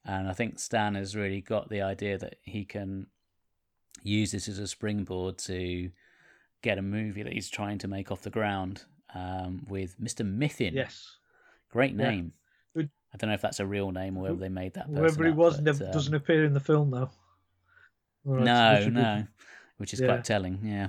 and 0.05 0.29
I 0.29 0.35
think 0.35 0.59
Stan 0.59 0.95
has 0.95 1.17
really 1.17 1.41
got 1.41 1.71
the 1.71 1.81
idea 1.83 2.19
that 2.19 2.37
he 2.43 2.65
can 2.67 3.07
use 4.03 4.31
this 4.33 4.47
as 4.49 4.59
a 4.59 4.67
springboard 4.69 5.39
to 5.39 5.91
get 6.63 6.77
a 6.77 6.83
movie 6.83 7.23
that 7.23 7.33
he's 7.33 7.49
trying 7.49 7.79
to 7.79 7.89
make 7.89 8.11
off 8.13 8.21
the 8.23 8.31
ground 8.31 8.83
um, 9.15 9.65
with 9.69 9.99
Mr. 9.99 10.27
Miffin. 10.27 10.75
Yes. 10.75 11.17
Great 11.71 11.95
name. 11.97 12.33
Good. 12.77 12.91
I 13.13 13.17
don't 13.17 13.29
know 13.29 13.35
if 13.35 13.41
that's 13.41 13.61
a 13.61 13.67
real 13.67 13.91
name 13.93 14.17
or 14.19 14.25
whether 14.25 14.37
they 14.37 14.49
made 14.49 14.75
that. 14.75 14.87
person 14.87 14.97
Whoever 14.97 15.25
he 15.25 15.31
was 15.31 15.61
never, 15.61 15.87
um, 15.87 15.93
doesn't 15.93 16.15
appear 16.15 16.45
in 16.45 16.53
the 16.53 16.61
film 16.61 16.91
though. 16.91 17.11
Right, 18.25 18.45
no, 18.45 18.75
which 18.75 18.85
would 18.87 18.95
be- 18.95 19.01
no, 19.01 19.27
which 19.79 19.95
is 19.95 20.01
Yeah. 20.01 20.07
quite 20.09 20.25
telling. 20.25 20.59
Yeah. 20.63 20.89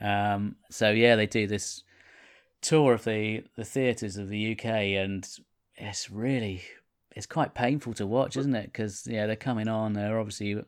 Um. 0.00 0.56
So 0.70 0.90
yeah, 0.90 1.16
they 1.16 1.26
do 1.26 1.46
this 1.46 1.82
tour 2.62 2.94
of 2.94 3.04
the 3.04 3.44
the 3.56 3.64
theaters 3.64 4.16
of 4.16 4.28
the 4.28 4.52
UK, 4.52 4.64
and 4.64 5.26
it's 5.76 6.10
really 6.10 6.62
it's 7.16 7.26
quite 7.26 7.54
painful 7.54 7.94
to 7.94 8.06
watch, 8.06 8.36
isn't 8.36 8.54
it? 8.54 8.66
Because 8.66 9.06
yeah, 9.06 9.26
they're 9.26 9.36
coming 9.36 9.68
on. 9.68 9.92
They're 9.94 10.18
obviously 10.18 10.62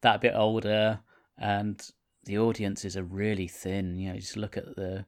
that 0.00 0.20
bit 0.20 0.34
older, 0.34 1.00
and 1.38 1.80
the 2.24 2.38
audiences 2.38 2.96
are 2.96 3.02
really 3.04 3.48
thin. 3.48 3.96
You 3.98 4.12
know, 4.12 4.18
just 4.18 4.36
look 4.36 4.56
at 4.56 4.76
the 4.76 5.04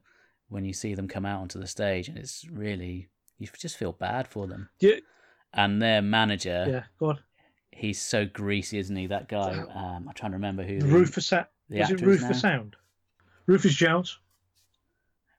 when 0.49 0.63
you 0.65 0.73
see 0.73 0.93
them 0.95 1.07
come 1.07 1.25
out 1.25 1.41
onto 1.41 1.59
the 1.59 1.67
stage, 1.67 2.07
and 2.07 2.17
it's 2.17 2.45
really 2.49 3.09
you 3.37 3.47
just 3.57 3.77
feel 3.77 3.91
bad 3.91 4.27
for 4.27 4.47
them. 4.47 4.69
Yeah, 4.79 4.95
And 5.53 5.81
their 5.81 6.01
manager, 6.01 6.65
yeah, 6.67 6.83
go 6.99 7.09
on. 7.09 7.19
he's 7.71 8.01
so 8.01 8.25
greasy, 8.25 8.79
isn't 8.79 8.95
he? 8.95 9.07
That 9.07 9.27
guy. 9.27 9.51
Um, 9.59 10.05
I'm 10.07 10.13
trying 10.15 10.31
to 10.31 10.37
remember 10.37 10.63
who. 10.63 10.79
the- 10.79 10.87
Rufus, 10.87 11.27
Sa- 11.27 11.45
the 11.69 11.81
is 11.81 11.91
it 11.91 12.01
Rufus. 12.01 12.39
Sound? 12.41 12.75
Rufus 13.45 13.73
Jones. 13.75 14.19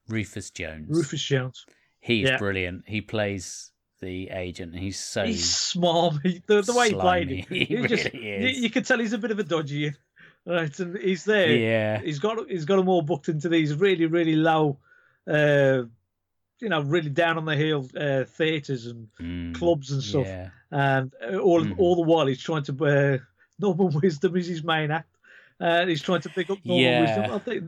Rufus 0.08 0.50
Jones. 0.50 0.86
Rufus 0.88 1.22
Jones. 1.22 1.66
He's 2.00 2.28
yeah. 2.28 2.36
brilliant. 2.38 2.84
He 2.86 3.00
plays 3.00 3.70
the 4.00 4.30
agent, 4.30 4.72
and 4.74 4.82
he's 4.82 4.98
so 4.98 5.24
He's 5.24 5.44
smarmy. 5.52 6.42
The, 6.46 6.62
the 6.62 6.72
way 6.74 6.88
he 6.90 6.94
played 6.94 7.28
slimy. 7.28 7.46
it, 7.50 7.66
He 7.68 7.74
you 7.76 7.88
just 7.88 8.04
really 8.12 8.26
you, 8.26 8.48
is. 8.48 8.58
you 8.60 8.70
can 8.70 8.84
tell 8.84 8.98
he's 8.98 9.12
a 9.12 9.18
bit 9.18 9.30
of 9.32 9.38
a 9.38 9.44
dodgy. 9.44 9.92
Right, 10.46 10.78
and 10.80 10.96
he's 10.96 11.24
there. 11.24 11.54
yeah. 11.56 11.98
He's 12.00 12.18
got 12.20 12.48
he's 12.48 12.64
got 12.64 12.76
them 12.76 12.88
all 12.88 13.02
booked 13.02 13.28
into 13.28 13.48
these 13.50 13.74
really 13.74 14.06
really 14.06 14.36
low, 14.36 14.78
uh, 15.26 15.82
you 16.60 16.68
know, 16.68 16.80
really 16.80 17.10
down 17.10 17.36
on 17.36 17.44
the 17.44 17.56
hill 17.56 17.88
uh, 17.98 18.24
theaters 18.24 18.86
and 18.86 19.08
Mm, 19.20 19.54
clubs 19.54 19.90
and 19.90 20.02
stuff. 20.02 20.26
Yeah. 20.26 20.50
and 20.70 21.12
uh, 21.22 21.36
all 21.38 21.62
Mhm. 21.64 21.74
all 21.78 21.96
the 21.96 22.02
while 22.02 22.26
he's 22.26 22.40
trying 22.42 22.62
to 22.64 22.86
uh, 22.86 23.18
Norman 23.58 24.00
Wisdom 24.00 24.36
is 24.36 24.46
his 24.46 24.62
main 24.64 24.90
act, 24.90 25.10
and 25.60 25.90
he's 25.90 26.00
trying 26.02 26.20
to 26.22 26.28
pick 26.30 26.48
up 26.50 26.58
Norman 26.64 26.84
Yeah. 26.84 27.00
Wisdom. 27.20 27.34
I 27.34 27.38
think 27.40 27.64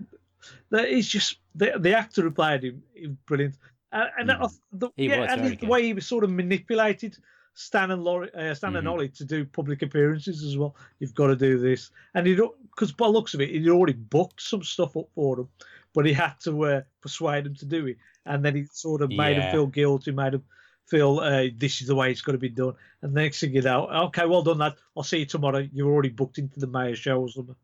that 0.70 0.88
he's 0.88 1.08
just 1.08 1.38
the 1.54 1.74
the 1.78 1.96
actor 1.96 2.22
who 2.22 2.30
played 2.30 2.62
him, 2.64 2.82
he 2.94 3.06
was 3.08 3.16
brilliant, 3.26 3.56
and, 3.92 4.08
and. 4.18 4.30
I- 4.32 4.48
the, 4.72 4.90
He 4.96 5.08
yeah, 5.08 5.32
and 5.32 5.58
the 5.58 5.66
way 5.66 5.82
he 5.84 5.92
was 5.94 6.06
sort 6.06 6.24
of 6.24 6.30
manipulated 6.30 7.16
Stan 7.54 7.90
and 7.90 8.02
Laurie, 8.04 8.32
uh, 8.34 8.54
Stan 8.54 8.76
and 8.76 8.86
Mhm. 8.86 8.90
Ollie 8.90 9.08
to 9.08 9.24
do 9.24 9.44
public 9.44 9.82
appearances 9.82 10.44
as 10.44 10.56
well. 10.56 10.76
You've 11.00 11.14
got 11.14 11.26
to 11.26 11.36
do 11.36 11.58
this, 11.58 11.90
and 12.14 12.26
he 12.26 12.34
because 12.34 12.92
by 12.92 13.06
the 13.06 13.12
looks 13.12 13.34
of 13.34 13.40
it, 13.40 13.50
he'd 13.50 13.68
already 13.68 13.92
booked 13.94 14.40
some 14.40 14.62
stuff 14.62 14.96
up 14.96 15.08
for 15.14 15.36
them, 15.36 15.48
but 15.92 16.06
he 16.06 16.12
had 16.12 16.34
to 16.44 16.64
uh, 16.64 16.80
persuade 17.00 17.44
them 17.44 17.56
to 17.56 17.66
do 17.66 17.86
it, 17.88 17.96
and 18.26 18.44
then 18.44 18.54
he 18.54 18.64
sort 18.72 19.02
of 19.02 19.10
made 19.10 19.36
them 19.36 19.42
Yeah. 19.42 19.52
feel 19.52 19.66
guilty, 19.66 20.12
made 20.12 20.32
them 20.34 20.44
feel 20.86 21.18
uh, 21.18 21.48
this 21.56 21.80
is 21.80 21.88
the 21.88 21.94
way 21.94 22.10
it's 22.10 22.22
got 22.22 22.32
to 22.32 22.38
be 22.38 22.48
done. 22.48 22.74
And 23.02 23.12
next 23.14 23.40
thing 23.40 23.54
you 23.54 23.62
know, 23.62 23.88
okay, 24.06 24.26
well 24.26 24.42
done, 24.42 24.58
lad. 24.58 24.74
I'll 24.96 25.02
see 25.02 25.18
you 25.18 25.26
tomorrow. 25.26 25.68
You're 25.72 25.90
already 25.92 26.08
booked 26.10 26.38
into 26.38 26.58
the 26.60 26.66
mayor 26.66 26.96
show 26.96 27.20
or 27.20 27.28
something. 27.28 27.56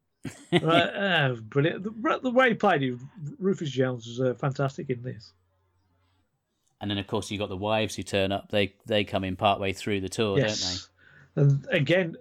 Right, 0.53 0.63
uh, 0.63 1.35
brilliant. 1.41 1.85
The, 1.85 2.21
the, 2.23 2.31
way 2.31 2.51
he 2.51 2.55
played 2.55 2.83
it, 2.83 2.99
Rufus 3.39 3.71
Jones 3.71 4.07
was 4.07 4.21
uh, 4.21 4.35
fantastic 4.35 4.91
in 4.91 5.03
this. 5.03 5.33
And 6.81 6.91
then, 6.91 6.99
of 6.99 7.07
course, 7.07 7.31
you 7.31 7.39
got 7.39 7.49
the 7.49 7.57
wives 7.57 7.95
who 7.95 8.03
turn 8.03 8.33
up. 8.33 8.51
They 8.51 8.75
they 8.85 9.05
come 9.05 9.25
in 9.25 9.37
part 9.37 9.61
way 9.61 9.73
through 9.73 10.01
the 10.01 10.09
tour, 10.09 10.39
yes. 10.39 10.89
don't 11.35 11.37
they? 11.37 11.43
And 11.43 11.67
again, 11.71 12.17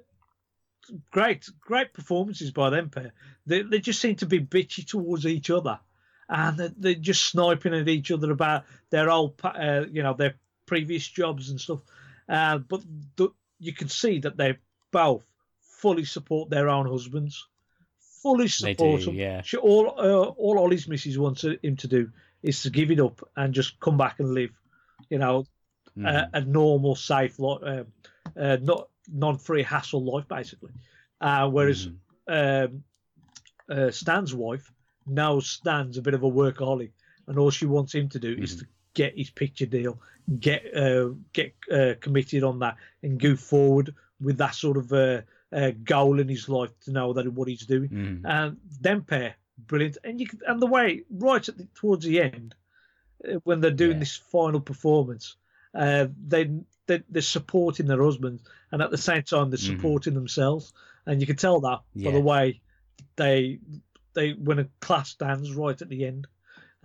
great 1.11 1.49
great 1.61 1.93
performances 1.93 2.51
by 2.51 2.69
them 2.69 2.89
pair. 2.89 3.11
They 3.45 3.63
they 3.63 3.79
just 3.79 3.99
seem 3.99 4.15
to 4.17 4.25
be 4.25 4.39
bitchy 4.39 4.87
towards 4.87 5.25
each 5.25 5.49
other, 5.49 5.79
and 6.29 6.57
they're, 6.57 6.71
they're 6.77 6.93
just 6.95 7.25
sniping 7.25 7.73
at 7.73 7.89
each 7.89 8.11
other 8.11 8.31
about 8.31 8.63
their 8.89 9.09
old, 9.09 9.39
uh, 9.43 9.85
you 9.91 10.03
know, 10.03 10.13
their 10.13 10.35
previous 10.65 11.07
jobs 11.07 11.49
and 11.49 11.59
stuff. 11.59 11.79
Uh, 12.27 12.57
but 12.57 12.81
the, 13.17 13.29
you 13.59 13.73
can 13.73 13.89
see 13.89 14.19
that 14.19 14.37
they 14.37 14.57
both 14.91 15.25
fully 15.59 16.05
support 16.05 16.49
their 16.49 16.69
own 16.69 16.87
husbands, 16.87 17.47
fully 18.25 18.47
support 18.47 19.01
do. 19.01 19.11
Yeah. 19.11 19.41
She, 19.43 19.57
all 19.57 19.93
uh, 19.97 20.29
all 20.43 20.57
Ollie's 20.57 20.87
missus 20.87 21.17
wants 21.17 21.43
him 21.43 21.75
to 21.77 21.87
do 21.87 22.09
is 22.41 22.63
to 22.63 22.69
give 22.71 22.89
it 22.91 22.99
up 22.99 23.21
and 23.35 23.53
just 23.53 23.79
come 23.79 23.97
back 23.97 24.19
and 24.19 24.33
live, 24.33 24.51
you 25.09 25.19
know, 25.19 25.45
mm. 25.97 26.07
a, 26.07 26.29
a, 26.37 26.41
normal, 26.41 26.95
safe, 26.95 27.39
um, 27.39 27.85
uh, 28.39 28.57
not 28.61 28.89
non-free 29.11 29.63
hassle 29.63 30.03
life, 30.03 30.27
basically. 30.27 30.71
Uh, 31.21 31.47
whereas 31.49 31.87
mm. 32.27 32.65
um, 32.65 32.83
uh, 33.69 33.91
Stan's 33.91 34.33
wife 34.33 34.71
now 35.05 35.39
Stan's 35.39 35.97
a 35.97 36.01
bit 36.01 36.15
of 36.15 36.23
a 36.23 36.29
workaholic, 36.29 36.91
and 37.27 37.37
all 37.37 37.51
she 37.51 37.65
wants 37.65 37.93
him 37.93 38.09
to 38.09 38.19
do 38.19 38.35
mm. 38.35 38.43
is 38.43 38.57
to 38.57 38.65
get 38.93 39.17
his 39.17 39.29
picture 39.29 39.67
deal, 39.67 39.99
get 40.39 40.65
uh, 40.75 41.09
get 41.33 41.53
uh, 41.71 41.93
committed 42.01 42.43
on 42.43 42.59
that, 42.59 42.77
and 43.03 43.19
go 43.19 43.35
forward 43.35 43.93
with 44.19 44.37
that 44.37 44.55
sort 44.55 44.77
of 44.77 44.91
uh, 44.91 45.21
uh, 45.55 45.71
goal 45.83 46.19
in 46.19 46.27
his 46.27 46.49
life 46.49 46.71
to 46.81 46.91
know 46.91 47.13
that 47.13 47.31
what 47.31 47.47
he's 47.47 47.65
doing. 47.65 47.89
Mm. 47.89 48.21
And 48.25 48.57
them 48.81 49.03
pair, 49.03 49.35
brilliant. 49.57 49.97
And 50.03 50.19
you 50.19 50.27
can, 50.27 50.39
and 50.47 50.61
the 50.61 50.67
way 50.67 51.03
right 51.09 51.47
at 51.47 51.57
the, 51.57 51.67
towards 51.75 52.05
the 52.05 52.21
end, 52.21 52.55
uh, 53.27 53.39
when 53.43 53.61
they're 53.61 53.71
doing 53.71 53.93
yeah. 53.93 53.99
this 53.99 54.15
final 54.17 54.59
performance, 54.59 55.37
uh, 55.73 56.07
they, 56.27 56.51
they 56.87 57.03
they're 57.09 57.21
supporting 57.21 57.87
their 57.87 58.03
husbands, 58.03 58.43
and 58.71 58.81
at 58.81 58.91
the 58.91 58.97
same 58.97 59.23
time 59.23 59.49
they're 59.49 59.57
mm-hmm. 59.57 59.77
supporting 59.77 60.13
mm. 60.13 60.17
themselves. 60.17 60.73
And 61.05 61.21
you 61.21 61.27
can 61.27 61.35
tell 61.35 61.59
that 61.61 61.81
yeah. 61.93 62.09
by 62.09 62.13
the 62.13 62.21
way 62.21 62.61
they 63.15 63.59
they 64.13 64.33
when 64.33 64.59
a 64.59 64.67
class 64.81 65.09
stands 65.09 65.53
right 65.53 65.79
at 65.81 65.89
the 65.89 66.05
end 66.05 66.27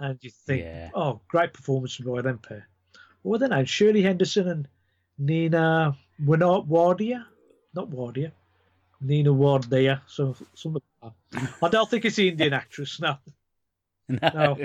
and 0.01 0.19
you 0.23 0.31
think, 0.31 0.63
yeah. 0.63 0.91
oh, 0.95 1.21
great 1.29 1.53
performance 1.53 2.01
Empire. 2.01 2.67
What 3.23 3.33
were 3.33 3.39
their 3.39 3.49
names? 3.51 3.69
Shirley 3.69 4.03
Henderson 4.03 4.49
and 4.49 4.69
Nina 5.19 5.95
Winot 6.25 6.67
Wardia? 6.67 7.27
Not 7.75 7.91
Wardia. 7.91 8.33
Nina 9.01 9.31
Wardia. 9.31 10.03
So, 10.07 10.37
some 10.55 10.79
I 11.63 11.69
don't 11.69 11.89
think 11.89 12.05
it's 12.05 12.17
the 12.17 12.29
Indian 12.29 12.53
actress, 12.53 13.01
now. 13.01 13.21
no. 14.09 14.19
no. 14.23 14.59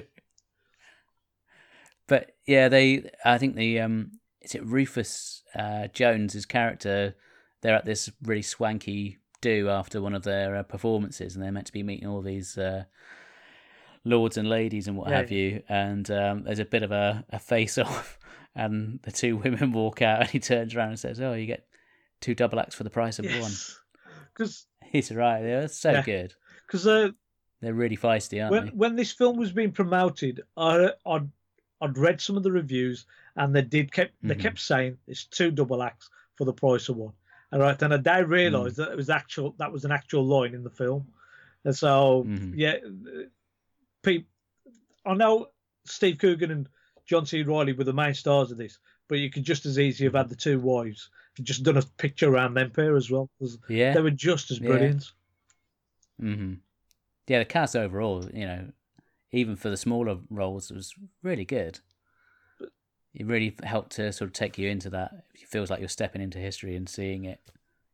But 2.08 2.36
yeah, 2.46 2.70
they. 2.70 3.10
I 3.24 3.38
think 3.38 3.56
the 3.56 3.80
um, 3.80 4.12
is 4.42 4.56
it 4.56 4.66
Rufus 4.66 5.44
uh, 5.56 5.88
Jones's 5.94 6.46
character? 6.46 7.16
They're 7.62 7.76
at 7.76 7.86
this 7.86 8.12
really 8.22 8.44
swanky 8.44 9.18
do 9.42 9.70
after 9.70 10.02
one 10.02 10.14
of 10.14 10.24
their 10.24 10.56
uh, 10.56 10.64
performances, 10.64 11.36
and 11.36 11.44
they're 11.44 11.52
meant 11.52 11.68
to 11.68 11.74
be 11.74 11.84
meeting 11.84 12.08
all 12.08 12.22
these 12.22 12.58
uh, 12.58 12.84
lords 14.04 14.38
and 14.38 14.48
ladies 14.48 14.88
and 14.88 14.98
what 14.98 15.10
yeah. 15.10 15.18
have 15.18 15.32
you. 15.32 15.64
And 15.68 16.10
um, 16.12 16.44
there's 16.44 16.60
a 16.60 16.66
bit 16.66 16.84
of 16.84 16.92
a, 16.92 17.26
a 17.30 17.40
face 17.40 17.78
off, 17.80 18.20
and 18.56 19.00
the 19.04 19.12
two 19.12 19.38
women 19.38 19.72
walk 19.72 20.02
out, 20.02 20.22
and 20.22 20.30
he 20.30 20.40
turns 20.40 20.76
around 20.76 20.90
and 20.90 21.00
says, 21.00 21.20
"Oh, 21.20 21.34
you 21.34 21.48
get 21.48 21.68
two 22.22 22.36
double 22.36 22.60
acts 22.60 22.76
for 22.76 22.84
the 22.84 22.90
price 22.90 23.18
of 23.18 23.26
yes. 23.26 23.42
one." 23.42 23.85
Because 24.36 24.66
he's 24.84 25.12
right, 25.12 25.42
they're 25.42 25.68
so 25.68 25.92
yeah. 25.92 26.02
good. 26.02 26.34
Because 26.68 26.86
uh, 26.88 27.10
they're 27.62 27.74
really 27.74 27.98
feisty, 27.98 28.42
aren't 28.42 28.52
when, 28.52 28.66
they? 28.66 28.72
When 28.72 28.96
this 28.96 29.12
film 29.12 29.38
was 29.38 29.52
being 29.52 29.72
promoted, 29.72 30.42
I, 30.58 30.92
I'd 31.06 31.30
I'd 31.82 31.98
read 31.98 32.22
some 32.22 32.38
of 32.38 32.44
the 32.44 32.52
reviews, 32.52 33.06
and 33.36 33.56
they 33.56 33.62
did 33.62 33.92
kept 33.92 34.14
they 34.22 34.34
mm-hmm. 34.34 34.42
kept 34.42 34.60
saying 34.60 34.98
it's 35.08 35.26
two 35.26 35.52
double 35.52 35.84
acts 35.84 36.10
for 36.36 36.46
the 36.46 36.54
price 36.54 36.90
of 36.90 36.98
one. 36.98 37.14
All 37.52 37.60
right, 37.60 37.82
and 37.82 37.94
I 37.94 37.98
did 37.98 38.28
realise 38.28 38.74
mm. 38.74 38.78
that 38.78 38.92
it 38.92 38.98
was 38.98 39.10
actual 39.10 39.56
that 39.58 39.72
was 39.72 39.86
an 39.86 39.92
actual 39.92 40.26
line 40.26 40.54
in 40.54 40.64
the 40.64 40.70
film, 40.70 41.08
and 41.64 41.76
so 41.76 42.26
mm-hmm. 42.28 42.54
yeah, 42.56 42.76
people. 44.04 44.28
I 45.06 45.14
know 45.14 45.48
Steve 45.86 46.18
Coogan 46.18 46.52
and 46.52 46.70
John 47.06 47.26
C. 47.26 47.44
Reilly 47.44 47.74
were 47.74 47.84
the 47.84 47.94
main 47.94 48.16
stars 48.16 48.52
of 48.52 48.58
this, 48.58 48.80
but 49.08 49.20
you 49.20 49.30
could 49.30 49.44
just 49.44 49.66
as 49.66 49.78
easily 49.78 50.08
have 50.08 50.16
had 50.16 50.30
the 50.30 50.36
two 50.36 50.60
wives 50.60 51.10
just 51.42 51.64
done 51.64 51.78
a 51.78 51.82
picture 51.98 52.30
around 52.30 52.54
them 52.54 52.72
pair 52.72 52.96
as 52.96 53.10
well. 53.10 53.30
Yeah, 53.68 53.94
they 53.94 54.02
were 54.02 54.12
just 54.12 54.52
as 54.52 54.60
brilliant. 54.60 55.12
Yeah. 56.20 56.28
Mm-hmm. 56.28 56.54
Yeah, 57.28 57.40
the 57.40 57.46
cast 57.46 57.76
overall, 57.76 58.26
you 58.34 58.46
know, 58.46 58.68
even 59.32 59.56
for 59.56 59.70
the 59.70 59.78
smaller 59.78 60.18
roles, 60.30 60.72
was 60.72 60.94
really 61.24 61.46
good. 61.46 61.80
It 63.14 63.26
really 63.26 63.56
helped 63.64 63.94
to 63.94 64.12
sort 64.12 64.30
of 64.30 64.34
take 64.34 64.58
you 64.58 64.70
into 64.70 64.90
that. 64.92 65.26
It 65.34 65.48
feels 65.48 65.70
like 65.70 65.80
you're 65.80 65.90
stepping 65.90 66.22
into 66.22 66.38
history 66.38 66.76
and 66.76 66.88
seeing 66.88 67.26
it 67.26 67.40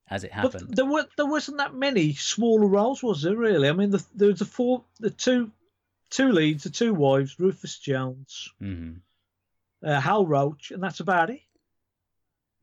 as 0.09 0.23
it 0.23 0.31
happened. 0.31 0.67
But 0.67 0.75
there 0.75 0.85
were 0.85 1.07
there 1.15 1.25
wasn't 1.25 1.57
that 1.57 1.73
many 1.73 2.13
smaller 2.13 2.67
roles, 2.67 3.01
was 3.01 3.21
there? 3.21 3.35
Really? 3.35 3.69
I 3.69 3.71
mean, 3.71 3.91
the, 3.91 4.03
there 4.15 4.27
was 4.27 4.39
the 4.39 4.45
four, 4.45 4.83
the 4.99 5.09
two 5.09 5.51
two 6.09 6.31
leads, 6.31 6.63
the 6.63 6.69
two 6.69 6.93
wives, 6.93 7.39
Rufus 7.39 7.79
Jones, 7.79 8.49
mm-hmm. 8.61 8.97
uh, 9.87 9.99
Hal 9.99 10.25
Roach, 10.25 10.71
and 10.71 10.83
that's 10.83 10.99
about 10.99 11.29
it. 11.29 11.41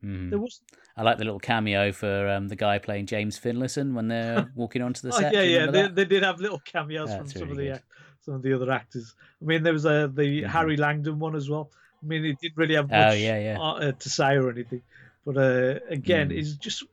Mm. 0.03 0.29
There 0.29 0.39
was. 0.39 0.61
I 0.95 1.03
like 1.03 1.17
the 1.17 1.25
little 1.25 1.39
cameo 1.39 1.91
for 1.91 2.29
um, 2.29 2.47
the 2.47 2.55
guy 2.55 2.79
playing 2.79 3.05
James 3.05 3.37
Finlayson 3.37 3.93
when 3.93 4.07
they're 4.07 4.49
walking 4.55 4.81
onto 4.81 5.01
the 5.01 5.13
set. 5.13 5.35
oh, 5.35 5.41
yeah, 5.41 5.65
yeah, 5.65 5.71
they, 5.71 5.87
they, 5.87 6.05
did 6.05 6.23
have 6.23 6.39
little 6.39 6.59
cameos 6.59 7.09
that's 7.09 7.33
from 7.33 7.41
some 7.41 7.49
really 7.49 7.69
of 7.69 7.77
the 7.77 7.83
some 8.21 8.33
of 8.35 8.41
the 8.41 8.53
other 8.53 8.71
actors. 8.71 9.15
I 9.41 9.45
mean, 9.45 9.63
there 9.63 9.73
was 9.73 9.85
uh, 9.85 10.07
the 10.07 10.41
mm-hmm. 10.41 10.49
Harry 10.49 10.77
Langdon 10.77 11.19
one 11.19 11.35
as 11.35 11.49
well. 11.49 11.71
I 12.01 12.05
mean, 12.05 12.25
it 12.25 12.39
didn't 12.39 12.57
really 12.57 12.75
have 12.75 12.85
oh, 12.91 12.95
much 12.95 13.13
oh, 13.13 13.15
yeah, 13.15 13.39
yeah. 13.39 13.59
Uh, 13.59 13.91
to 13.91 14.09
say 14.09 14.35
or 14.35 14.49
anything, 14.49 14.81
but 15.25 15.37
uh, 15.37 15.79
again, 15.89 16.29
mm. 16.29 16.37
it's 16.37 16.53
just 16.53 16.83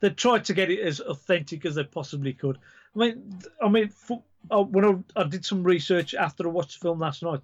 they 0.00 0.10
tried 0.10 0.44
to 0.46 0.54
get 0.54 0.70
it 0.70 0.80
as 0.80 1.00
authentic 1.00 1.64
as 1.66 1.76
they 1.76 1.84
possibly 1.84 2.32
could. 2.32 2.58
I 2.94 2.98
mean, 2.98 3.38
I 3.62 3.68
mean, 3.68 3.88
for, 3.88 4.22
uh, 4.50 4.62
when 4.62 4.84
I, 4.84 5.20
I, 5.20 5.24
did 5.24 5.44
some 5.44 5.62
research 5.62 6.14
after 6.14 6.46
I 6.46 6.50
watched 6.50 6.80
the 6.80 6.84
film 6.84 6.98
last 6.98 7.22
night, 7.22 7.40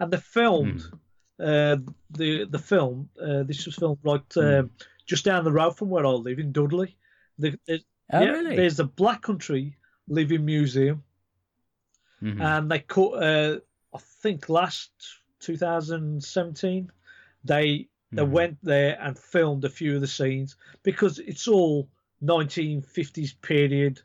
and 0.00 0.12
they 0.12 0.18
filmed 0.18 0.80
mm. 0.80 0.98
Uh, 1.40 1.76
the 2.10 2.44
the 2.44 2.58
film. 2.58 3.08
Uh, 3.20 3.42
this 3.42 3.66
was 3.66 3.74
filmed 3.76 3.98
like 4.04 4.28
mm. 4.30 4.68
just 5.06 5.24
down 5.24 5.44
the 5.44 5.52
road 5.52 5.76
from 5.76 5.90
where 5.90 6.06
I 6.06 6.10
live 6.10 6.38
in 6.38 6.52
Dudley. 6.52 6.96
The, 7.38 7.58
oh, 7.68 7.78
yeah, 8.12 8.18
really? 8.20 8.56
There's 8.56 8.76
the 8.76 8.84
Black 8.84 9.22
Country 9.22 9.76
Living 10.08 10.44
Museum, 10.44 11.02
mm-hmm. 12.22 12.40
and 12.40 12.70
they 12.70 12.80
cut. 12.80 13.12
Uh, 13.14 13.58
I 13.94 13.98
think 14.22 14.48
last 14.48 14.90
2017, 15.40 16.90
they 17.44 17.88
they 18.12 18.22
mm. 18.22 18.30
went 18.30 18.58
there 18.62 18.98
and 19.00 19.18
filmed 19.18 19.64
a 19.64 19.70
few 19.70 19.94
of 19.94 20.00
the 20.00 20.06
scenes 20.06 20.56
because 20.82 21.18
it's 21.18 21.48
all 21.48 21.88
1950s 22.22 23.34
period 23.42 24.00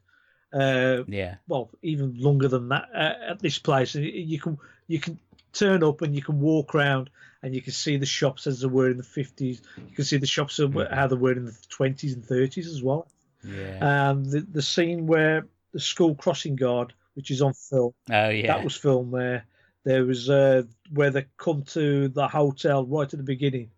uh, 0.53 1.03
yeah. 1.07 1.35
Well, 1.47 1.69
even 1.81 2.15
longer 2.17 2.47
than 2.47 2.69
that 2.69 2.89
uh, 2.93 3.31
at 3.31 3.39
this 3.39 3.59
place, 3.59 3.95
and 3.95 4.05
you 4.05 4.39
can 4.39 4.57
you 4.87 4.99
can 4.99 5.19
turn 5.53 5.83
up 5.83 6.01
and 6.01 6.15
you 6.15 6.21
can 6.21 6.39
walk 6.39 6.75
around 6.75 7.09
and 7.41 7.55
you 7.55 7.61
can 7.61 7.73
see 7.73 7.97
the 7.97 8.05
shops 8.05 8.47
as 8.47 8.61
they 8.61 8.67
were 8.67 8.89
in 8.89 8.97
the 8.97 9.03
fifties. 9.03 9.61
You 9.77 9.95
can 9.95 10.05
see 10.05 10.17
the 10.17 10.27
shops 10.27 10.57
mm. 10.57 10.93
how 10.93 11.07
they 11.07 11.15
were 11.15 11.31
in 11.31 11.45
the 11.45 11.57
twenties 11.69 12.13
and 12.13 12.25
thirties 12.25 12.67
as 12.67 12.83
well. 12.83 13.07
Yeah. 13.43 14.09
And 14.09 14.25
the 14.25 14.41
the 14.41 14.61
scene 14.61 15.07
where 15.07 15.47
the 15.71 15.79
school 15.79 16.15
crossing 16.15 16.55
guard, 16.55 16.93
which 17.13 17.31
is 17.31 17.41
on 17.41 17.53
film. 17.53 17.93
Oh 18.11 18.29
yeah. 18.29 18.47
That 18.47 18.63
was 18.63 18.75
filmed 18.75 19.13
there. 19.13 19.45
There 19.85 20.05
was 20.05 20.29
uh, 20.29 20.63
where 20.93 21.09
they 21.09 21.25
come 21.37 21.63
to 21.63 22.09
the 22.09 22.27
hotel 22.27 22.85
right 22.85 23.11
at 23.11 23.17
the 23.17 23.23
beginning. 23.23 23.71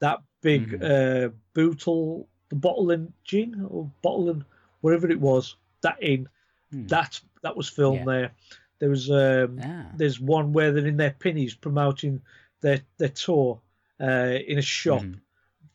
That 0.00 0.20
big 0.42 0.80
mm. 0.80 1.26
uh, 1.26 1.30
bottle, 1.54 2.28
the 2.50 2.56
bottle 2.56 2.90
and 2.90 3.12
gin 3.24 3.66
or 3.68 3.90
bottle 4.02 4.30
and 4.30 4.44
whatever 4.80 5.10
it 5.10 5.20
was 5.20 5.56
that 5.82 6.02
in. 6.02 6.28
Hmm. 6.70 6.86
That 6.86 7.20
that 7.42 7.56
was 7.56 7.68
filmed 7.68 8.00
yeah. 8.00 8.04
there. 8.04 8.32
There 8.80 8.90
was 8.90 9.10
um, 9.10 9.60
ah. 9.62 9.86
there's 9.94 10.18
one 10.18 10.52
where 10.52 10.72
they're 10.72 10.86
in 10.86 10.96
their 10.96 11.14
pinnies 11.18 11.58
promoting 11.58 12.22
their 12.62 12.80
their 12.98 13.10
tour 13.10 13.60
uh, 14.00 14.38
in 14.46 14.58
a 14.58 14.62
shop. 14.62 15.02
Mm. 15.02 15.20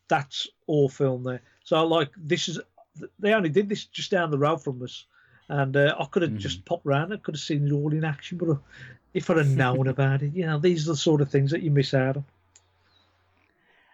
That's 0.07 0.47
all 0.67 0.89
filmed 0.89 1.25
there. 1.25 1.41
So 1.63 1.85
like 1.85 2.09
this 2.17 2.49
is 2.49 2.59
they 3.19 3.33
only 3.33 3.49
did 3.49 3.69
this 3.69 3.85
just 3.85 4.11
down 4.11 4.31
the 4.31 4.37
road 4.37 4.63
from 4.63 4.81
us, 4.81 5.05
and 5.47 5.77
uh, 5.77 5.95
I 5.99 6.05
could 6.05 6.23
have 6.23 6.31
mm. 6.31 6.39
just 6.39 6.65
popped 6.65 6.85
round. 6.85 7.13
I 7.13 7.17
could 7.17 7.35
have 7.35 7.41
seen 7.41 7.67
it 7.67 7.71
all 7.71 7.93
in 7.93 8.03
action, 8.03 8.39
but 8.39 8.49
uh, 8.49 8.57
if 9.13 9.29
I'd 9.29 9.37
have 9.37 9.55
known 9.55 9.87
about 9.95 10.23
it, 10.23 10.33
you 10.33 10.45
know, 10.45 10.57
these 10.57 10.87
are 10.87 10.93
the 10.93 10.97
sort 10.97 11.21
of 11.21 11.29
things 11.29 11.51
that 11.51 11.61
you 11.61 11.71
miss 11.71 11.93
out 11.93 12.17
on. 12.17 12.25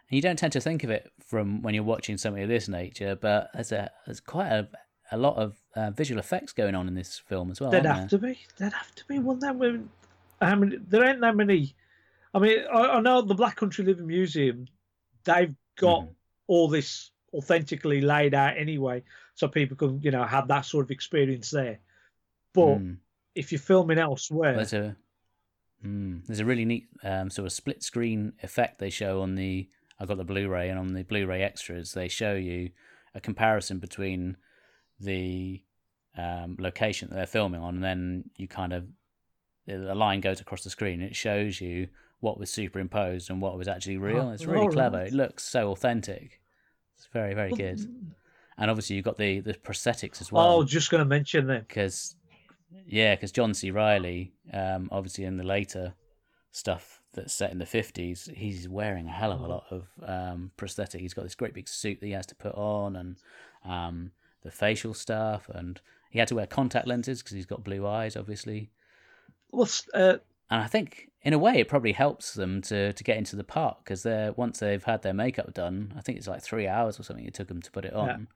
You 0.10 0.22
don't 0.22 0.38
tend 0.38 0.54
to 0.54 0.62
think 0.62 0.84
of 0.84 0.90
it 0.90 1.10
from 1.26 1.62
when 1.62 1.74
you're 1.74 1.86
watching 1.86 2.18
something 2.18 2.44
of 2.44 2.50
this 2.50 2.68
nature, 2.68 3.16
but 3.16 3.50
as 3.54 3.72
a 3.72 3.92
there's 4.06 4.20
quite 4.20 4.50
a 4.50 4.68
a 5.12 5.18
lot 5.18 5.36
of 5.38 5.58
uh, 5.76 5.92
visual 5.92 6.20
effects 6.20 6.54
going 6.54 6.76
on 6.76 6.88
in 6.88 6.96
this 6.96 7.20
film 7.20 7.52
as 7.52 7.60
well. 7.60 7.72
There'd 7.72 7.86
have 7.86 8.10
there? 8.10 8.20
to 8.20 8.28
be. 8.28 8.40
There'd 8.58 8.74
have 8.74 8.96
to 8.96 9.06
be. 9.08 9.20
One 9.20 9.40
that 9.40 9.56
how 10.42 10.56
many? 10.56 10.78
There 10.78 11.06
ain't 11.06 11.22
that 11.22 11.36
many. 11.36 11.76
I 12.34 12.40
mean, 12.40 12.60
I, 12.74 12.80
I, 12.80 13.02
know 13.02 13.22
the 13.22 13.36
Black 13.36 13.58
Country 13.58 13.84
Living 13.84 14.08
Museum 14.08 14.68
they've 15.24 15.56
got 15.76 16.04
Mhm. 16.04 16.16
all 16.48 16.68
this 16.68 17.12
authentically 17.34 18.02
laid 18.02 18.34
out 18.34 18.58
anyway, 18.58 19.04
so 19.36 19.48
people 19.48 19.78
can 19.78 20.02
you 20.02 20.12
know 20.12 20.24
have 20.24 20.48
that 20.48 20.66
sort 20.66 20.86
of 20.86 20.92
experience 20.92 21.50
there. 21.52 21.80
But 22.54 22.80
Mm. 22.80 22.98
if 23.36 23.52
you're 23.52 23.60
filming 23.60 23.98
elsewhere, 24.00 24.56
There's 24.56 24.74
a 24.74 24.96
mm, 25.86 26.26
there's 26.26 26.40
a 26.40 26.46
really 26.46 26.66
neat 26.66 26.88
um, 27.04 27.30
sort 27.30 27.46
of 27.46 27.52
split 27.52 27.84
screen 27.84 28.34
effect 28.44 28.80
they 28.80 28.90
show 28.90 29.22
on 29.22 29.36
the 29.36 29.70
I 30.00 30.06
got 30.06 30.18
the 30.18 30.24
Blu-ray 30.24 30.70
and 30.70 30.80
on 30.80 30.94
the 30.94 31.04
Blu-ray 31.04 31.44
extras 31.44 31.94
they 31.94 32.08
show 32.08 32.34
you 32.34 32.72
a 33.14 33.22
comparison 33.22 33.78
between 33.80 34.38
the 35.04 35.62
um, 36.18 36.56
location 36.60 37.10
that 37.10 37.16
they're 37.16 37.26
filming 37.26 37.62
on, 37.62 37.76
and 37.76 37.84
then 37.84 38.24
you 38.36 38.48
kind 38.48 38.74
of 38.74 38.86
the 39.68 39.96
line 39.96 40.22
goes 40.22 40.42
across 40.42 40.64
the 40.64 40.70
screen. 40.70 41.02
It 41.02 41.16
shows 41.16 41.62
you 41.62 41.88
what 42.20 42.40
was 42.40 42.50
superimposed 42.50 43.30
and 43.30 43.42
what 43.42 43.58
was 43.58 43.68
actually 43.68 43.98
real. 43.98 44.28
Oh, 44.30 44.32
it's 44.32 44.46
really 44.46 44.62
all 44.62 44.72
clever. 44.72 45.02
It 45.02 45.14
looks 45.14 45.44
so 45.44 45.72
authentic. 45.72 46.42
It's 46.98 47.08
very 47.12 47.34
very 47.34 47.52
good. 47.52 47.80
And 48.58 48.70
obviously 48.70 48.96
you've 48.96 49.06
got 49.06 49.18
the 49.18 49.40
the 49.40 49.54
prosthetics 49.54 50.22
as 50.22 50.32
well 50.32 50.58
oh, 50.58 50.64
just 50.64 50.92
going 50.92 51.00
to 51.00 51.06
mention 51.06 51.48
them. 51.48 51.66
because 51.68 52.16
yeah, 52.86 53.16
because 53.16 53.32
John 53.32 53.54
C. 53.54 53.72
Reilly, 53.72 54.34
um, 54.54 54.90
obviously 54.92 55.26
in 55.26 55.38
the 55.38 55.44
later 55.44 55.94
stuff 56.52 57.02
that's 57.14 57.34
set 57.34 57.52
in 57.52 57.58
the 57.58 57.66
fifties, 57.66 58.30
he's 58.34 58.70
wearing 58.70 59.08
a 59.08 59.12
hell 59.12 59.32
of 59.32 59.42
a 59.42 59.48
lot 59.48 59.66
of 59.72 59.88
um, 60.06 60.52
prosthetic. 60.58 61.02
He's 61.02 61.14
got 61.14 61.24
this 61.24 61.36
great 61.36 61.54
big 61.54 61.68
suit 61.68 62.00
that 62.00 62.06
he 62.06 62.14
has 62.14 62.28
to 62.28 62.36
put 62.36 62.54
on, 62.56 62.96
and 62.96 63.18
um, 63.66 64.12
the 64.44 64.52
facial 64.52 64.94
stuff, 64.94 65.50
and 65.50 65.80
he 66.10 66.20
had 66.20 66.28
to 66.30 66.36
wear 66.36 66.48
contact 66.48 66.88
lenses 66.88 67.22
because 67.22 67.36
he's 67.36 67.46
got 67.46 67.64
blue 67.64 67.88
eyes, 67.88 68.16
obviously. 68.16 68.70
Well, 69.52 69.70
uh, 69.94 70.18
And 70.50 70.62
I 70.62 70.68
think 70.68 71.10
in 71.24 71.34
a 71.34 71.38
way 71.38 71.60
it 71.60 71.68
probably 71.68 71.92
helps 71.92 72.34
them 72.34 72.62
to 72.64 72.94
to 72.94 73.04
get 73.04 73.18
into 73.18 73.36
the 73.36 73.44
part 73.44 73.78
because 73.84 74.04
they're 74.04 74.34
once 74.34 74.60
they've 74.60 74.84
had 74.84 75.02
their 75.02 75.14
makeup 75.14 75.54
done, 75.54 75.94
I 75.98 76.02
think 76.02 76.18
it's 76.18 76.28
like 76.28 76.42
three 76.42 76.68
hours 76.68 77.00
or 77.00 77.04
something 77.04 77.26
it 77.26 77.34
took 77.34 77.48
them 77.48 77.62
to 77.62 77.72
put 77.72 77.86
it 77.86 77.94
on. 77.94 78.28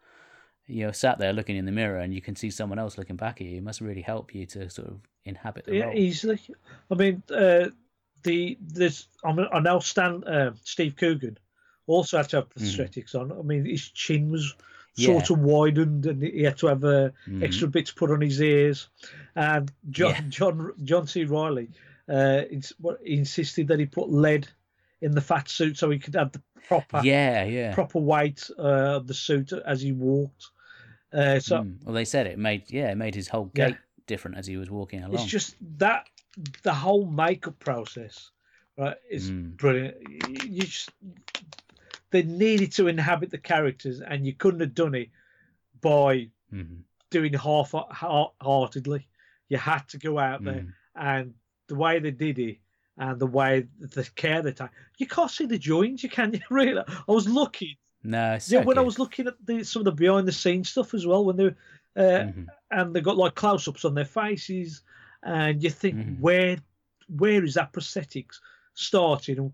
You're 0.68 0.94
sat 0.94 1.20
there 1.20 1.34
looking 1.34 1.58
in 1.58 1.66
the 1.66 1.72
mirror 1.72 2.00
and 2.00 2.14
you 2.14 2.22
can 2.22 2.36
see 2.36 2.50
someone 2.50 2.80
else 2.80 2.98
looking 2.98 3.18
back 3.18 3.40
at 3.40 3.48
you. 3.48 3.58
It 3.58 3.64
must 3.64 3.82
really 3.82 4.02
help 4.02 4.34
you 4.34 4.48
to 4.48 4.70
sort 4.70 4.88
of 4.88 5.00
inhabit 5.24 5.66
the 5.66 5.76
yeah, 5.76 5.86
role. 5.86 5.96
easily. 5.96 6.40
I 6.90 6.96
mean, 6.96 7.22
uh, 7.32 7.70
the 8.24 8.58
this 8.60 9.08
I, 9.24 9.60
know 9.60 9.80
Stan 9.80 10.24
uh, 10.24 10.54
Steve 10.64 10.96
Coogan 10.96 11.38
also 11.88 12.18
had 12.18 12.30
to 12.30 12.38
have 12.38 12.50
prosthetics 12.50 13.14
on. 13.14 13.32
I 13.32 13.42
mean, 13.42 13.66
his 13.66 13.90
chin 13.90 14.32
was 14.32 14.56
sort 14.98 15.30
Yeah. 15.30 15.36
of 15.36 15.42
widened, 15.44 16.06
and 16.06 16.24
he 16.24 16.44
had 16.44 16.58
to 16.58 16.68
have 16.68 16.84
uh, 16.84 17.10
Mhm. 17.28 17.44
extra 17.44 17.68
bits 17.68 17.92
put 17.92 18.12
on 18.12 18.22
his 18.22 18.42
ears. 18.42 18.88
And 19.36 19.72
John 19.90 20.12
Yeah. 20.16 20.22
John 20.30 20.72
John 20.84 21.08
C. 21.08 21.26
Reilly, 21.26 21.70
uh, 22.10 22.44
ins- 22.50 22.74
what- 22.80 23.02
insisted 23.06 23.68
that 23.68 23.80
he 23.80 23.86
put 23.86 24.10
lead 24.10 24.48
in 25.02 25.12
the 25.12 25.22
fat 25.22 25.50
suit 25.50 25.78
so 25.78 25.90
he 25.90 26.00
could 26.00 26.16
have 26.16 26.32
the 26.32 26.42
proper 26.68 27.02
Yeah, 27.04 27.44
yeah. 27.44 27.74
proper 27.74 28.00
weight 28.00 28.50
uh, 28.58 28.96
of 28.98 29.08
the 29.08 29.14
suit 29.14 29.52
as 29.54 29.82
he 29.82 29.92
walked. 29.92 30.48
Uh, 31.14 31.40
so 31.40 31.64
Mm. 31.64 31.84
Well, 31.84 31.94
they 31.94 32.06
said 32.06 32.28
it 32.28 32.40
made 32.40 32.64
yeah, 32.72 32.92
it 32.92 32.96
made 32.96 33.16
his 33.16 33.28
whole 33.28 33.52
Yeah. 33.54 33.70
gait 33.70 33.78
different 34.08 34.38
as 34.38 34.48
he 34.48 34.56
was 34.58 34.70
walking 34.70 35.04
along. 35.04 35.16
it's 35.16 35.26
just 35.26 35.56
that 35.80 36.08
the 36.64 36.74
whole 36.74 37.06
makeup 37.06 37.58
process, 37.60 38.32
right, 38.78 38.98
is 39.10 39.30
Mm. 39.32 39.56
brilliant. 39.58 39.96
You 40.46 40.62
just 40.64 40.90
they 42.16 42.24
needed 42.24 42.72
to 42.72 42.88
inhabit 42.88 43.30
the 43.30 43.38
characters, 43.38 44.00
and 44.00 44.26
you 44.26 44.34
couldn't 44.34 44.62
have 44.62 44.74
done 44.74 44.96
it 44.96 45.10
by 45.82 46.30
Mhm. 46.54 46.84
doing 47.10 47.34
half 47.34 47.74
heartedly. 47.92 49.08
You 49.50 49.58
had 49.58 49.88
to 49.90 49.98
go 49.98 50.18
out 50.18 50.44
there, 50.46 50.62
Mm. 50.62 50.74
and 50.96 51.34
the 51.68 51.76
way 51.76 52.00
they 52.00 52.12
did 52.12 52.40
it, 52.40 52.60
and 52.98 53.20
the 53.20 53.28
way 53.28 53.68
the 53.80 54.06
care 54.16 54.42
they 54.42 54.54
take, 54.54 54.70
you 54.98 55.08
can't 55.08 55.30
see 55.30 55.46
the 55.46 55.58
joins. 55.58 56.04
You 56.04 56.10
can 56.10 56.34
you 56.34 56.42
really? 56.50 56.82
I 56.88 57.12
was 57.12 57.28
lucky. 57.28 57.78
No, 58.04 58.38
Yeah, 58.48 58.64
when 58.64 58.78
I 58.78 58.82
was 58.82 59.00
looking 59.00 59.28
at 59.28 59.36
the, 59.46 59.64
some 59.64 59.82
of 59.82 59.86
the 59.86 59.92
behind 59.92 60.28
the 60.28 60.32
scenes 60.32 60.70
stuff 60.70 60.94
as 60.94 61.06
well, 61.08 61.26
when 61.26 61.36
they 61.38 61.46
were, 61.46 61.56
uh, 61.98 62.24
Mhm. 62.28 62.48
and 62.72 62.96
they 62.96 63.02
got 63.02 63.18
like 63.18 63.36
close 63.36 63.68
ups 63.68 63.84
on 63.84 63.94
their 63.96 64.06
faces, 64.06 64.84
and 65.24 65.62
you 65.62 65.70
think 65.70 65.98
Mhm. 65.98 66.20
where 66.20 66.58
where 67.08 67.44
is 67.44 67.56
that 67.56 67.74
prosthetics 67.74 68.40
starting, 68.74 69.54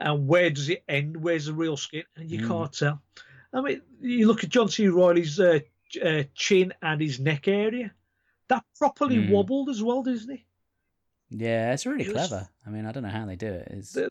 and, 0.00 0.26
where 0.26 0.50
does 0.50 0.68
it 0.68 0.82
end? 0.88 1.16
Where's 1.16 1.46
the 1.46 1.52
real 1.54 1.76
skin? 1.76 2.04
And 2.16 2.30
you 2.30 2.40
Mhm. 2.40 2.48
can't 2.48 2.72
tell. 2.72 3.02
I 3.52 3.60
mean, 3.60 3.82
you 4.00 4.26
look 4.26 4.42
at 4.44 4.50
John 4.50 4.68
C. 4.68 4.88
Reilly's 4.88 5.38
uh, 5.38 5.60
uh, 6.02 6.24
chin 6.34 6.72
and 6.82 7.00
his 7.00 7.20
neck 7.20 7.46
area. 7.48 7.92
That 8.48 8.64
properly 8.78 9.16
Mm. 9.16 9.30
wobbled 9.30 9.68
as 9.68 9.82
well, 9.82 10.02
doesn't 10.02 10.30
it? 10.30 10.40
Yeah, 11.30 11.72
it's 11.72 11.86
really 11.86 12.04
Just- 12.04 12.14
clever. 12.28 12.48
I 12.66 12.70
mean, 12.70 12.84
I 12.86 12.92
don't 12.92 13.02
know 13.04 13.08
how 13.08 13.26
they 13.26 13.36
do 13.36 13.46
it. 13.52 13.68
It's 13.70 13.92
The- 13.92 14.08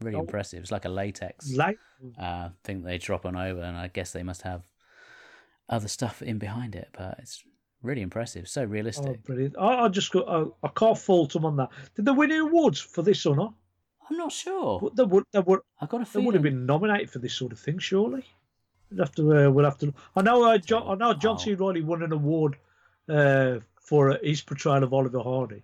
really 0.00 0.16
oh. 0.16 0.20
impressive. 0.20 0.60
It's 0.62 0.72
like 0.72 0.84
a 0.86 0.90
latex 0.90 1.52
Like, 1.54 1.78
uh, 2.18 2.50
thing 2.64 2.82
they 2.82 2.98
drop 2.98 3.24
on 3.26 3.36
over, 3.36 3.60
and 3.62 3.76
I 3.76 3.88
guess 3.88 4.12
they 4.12 4.22
must 4.22 4.42
have 4.42 4.68
other 5.68 5.88
stuff 5.88 6.22
in 6.22 6.38
behind 6.38 6.74
it. 6.74 6.88
But 6.92 7.18
it's 7.18 7.44
really 7.82 8.02
impressive. 8.02 8.48
So 8.48 8.62
oh, 8.62 8.64
realistic. 8.64 9.22
brilliant! 9.24 9.56
I, 9.58 9.84
I 9.84 9.88
just 9.88 10.10
got, 10.12 10.28
I, 10.28 10.44
I 10.62 10.68
can't 10.74 10.98
fault 10.98 11.32
them 11.34 11.44
on 11.44 11.56
that. 11.56 11.68
Did 11.94 12.04
they 12.06 12.12
win 12.12 12.30
any 12.30 12.40
awards 12.40 12.80
for 12.80 13.02
this 13.02 13.24
or 13.26 13.36
not? 13.36 13.54
I'm 14.10 14.16
not 14.16 14.32
sure. 14.32 14.90
They 14.94 15.02
would, 15.04 15.24
they 15.32 15.40
would, 15.40 15.60
I 15.80 15.86
got 15.86 15.96
a 16.00 16.04
They 16.04 16.10
feeling. 16.10 16.26
would 16.26 16.34
have 16.34 16.42
been 16.42 16.66
nominated 16.66 17.10
for 17.10 17.18
this 17.18 17.34
sort 17.34 17.52
of 17.52 17.58
thing, 17.58 17.78
surely. 17.78 18.24
We'll 18.90 19.04
have 19.04 19.14
to. 19.16 19.46
Uh, 19.46 19.50
we'll 19.50 19.64
have 19.64 19.78
to. 19.78 19.92
I 20.14 20.22
know. 20.22 20.44
Uh, 20.44 20.58
John, 20.58 20.84
I 20.86 20.94
know. 20.94 21.12
John 21.14 21.38
C. 21.38 21.54
Reilly 21.54 21.82
won 21.82 22.02
an 22.04 22.12
award 22.12 22.56
uh, 23.08 23.58
for 23.80 24.12
uh, 24.12 24.18
his 24.22 24.42
portrayal 24.42 24.84
of 24.84 24.94
Oliver 24.94 25.20
Hardy, 25.20 25.62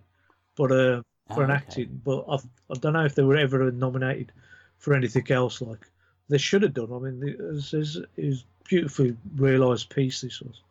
but 0.55 0.71
uh, 0.71 1.01
for 1.33 1.41
Oh, 1.41 1.45
an 1.45 1.51
okay. 1.51 1.53
acting. 1.53 2.01
But 2.03 2.25
I, 2.29 2.35
I 2.35 2.73
don't 2.81 2.91
know 2.93 3.05
if 3.05 3.15
they 3.15 3.23
were 3.23 3.37
ever 3.37 3.71
nominated 3.71 4.33
for 4.77 4.93
anything 4.93 5.31
else. 5.31 5.61
Like 5.61 5.87
they 6.27 6.37
should 6.37 6.63
have 6.63 6.73
done. 6.73 6.91
I 6.91 6.99
mean, 6.99 7.23
it 7.25 7.39
was, 7.39 7.73
it 7.73 8.25
was, 8.25 8.43
beautifully 8.67 9.15
realised 9.37 9.89
piece. 9.89 10.19
This 10.21 10.41
was. 10.41 10.61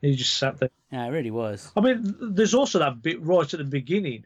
He 0.00 0.14
just 0.16 0.38
sat 0.38 0.58
there. 0.58 0.70
Yeah, 0.90 1.04
it 1.06 1.10
really 1.10 1.30
was. 1.30 1.70
I 1.76 1.80
mean, 1.82 2.16
there's 2.18 2.54
also 2.54 2.78
that 2.78 3.02
bit 3.02 3.20
right 3.22 3.52
at 3.52 3.58
the 3.58 3.64
beginning. 3.64 4.24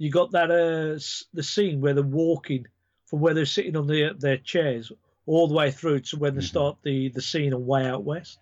You 0.00 0.10
got 0.10 0.30
that 0.30 0.50
uh, 0.50 0.98
the 1.34 1.42
scene 1.42 1.82
where 1.82 1.92
they're 1.92 2.02
walking 2.02 2.64
from 3.04 3.20
where 3.20 3.34
they're 3.34 3.44
sitting 3.44 3.76
on 3.76 3.86
their 3.86 4.14
their 4.14 4.38
chairs 4.38 4.90
all 5.26 5.46
the 5.46 5.52
way 5.54 5.70
through 5.70 6.00
to 6.00 6.16
when 6.16 6.34
they 6.34 6.40
Mhm. 6.40 6.44
start 6.48 6.78
the 6.82 7.10
the 7.10 7.20
scene 7.20 7.52
on 7.52 7.66
Way 7.66 7.84
Out 7.86 8.02
West. 8.02 8.38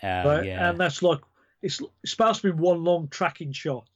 Uh, 0.00 0.22
right? 0.24 0.44
yeah. 0.46 0.70
And 0.70 0.78
that's 0.78 1.02
like 1.02 1.18
it's, 1.62 1.80
it's 2.04 2.12
supposed 2.12 2.42
to 2.42 2.52
be 2.52 2.58
one 2.62 2.84
long 2.84 3.08
tracking 3.08 3.50
shot, 3.50 3.88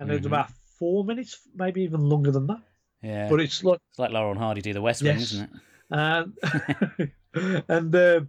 and 0.00 0.10
it's 0.10 0.22
Mhm. 0.22 0.28
about 0.30 0.50
four 0.78 1.04
minutes, 1.04 1.38
maybe 1.54 1.82
even 1.82 2.00
longer 2.00 2.30
than 2.30 2.46
that. 2.46 2.62
yeah. 3.02 3.28
But 3.28 3.40
it's 3.42 3.62
like 3.62 3.78
It's 3.90 3.98
like 3.98 4.10
Laurel 4.12 4.30
and 4.30 4.40
Hardy 4.40 4.62
do 4.62 4.72
the 4.72 4.80
West 4.80 5.02
Wing, 5.02 5.18
Yes. 5.18 5.32
isn't 5.32 5.44
it? 5.44 5.60
and 5.90 6.32
and 7.68 7.94
uh, 7.94 8.20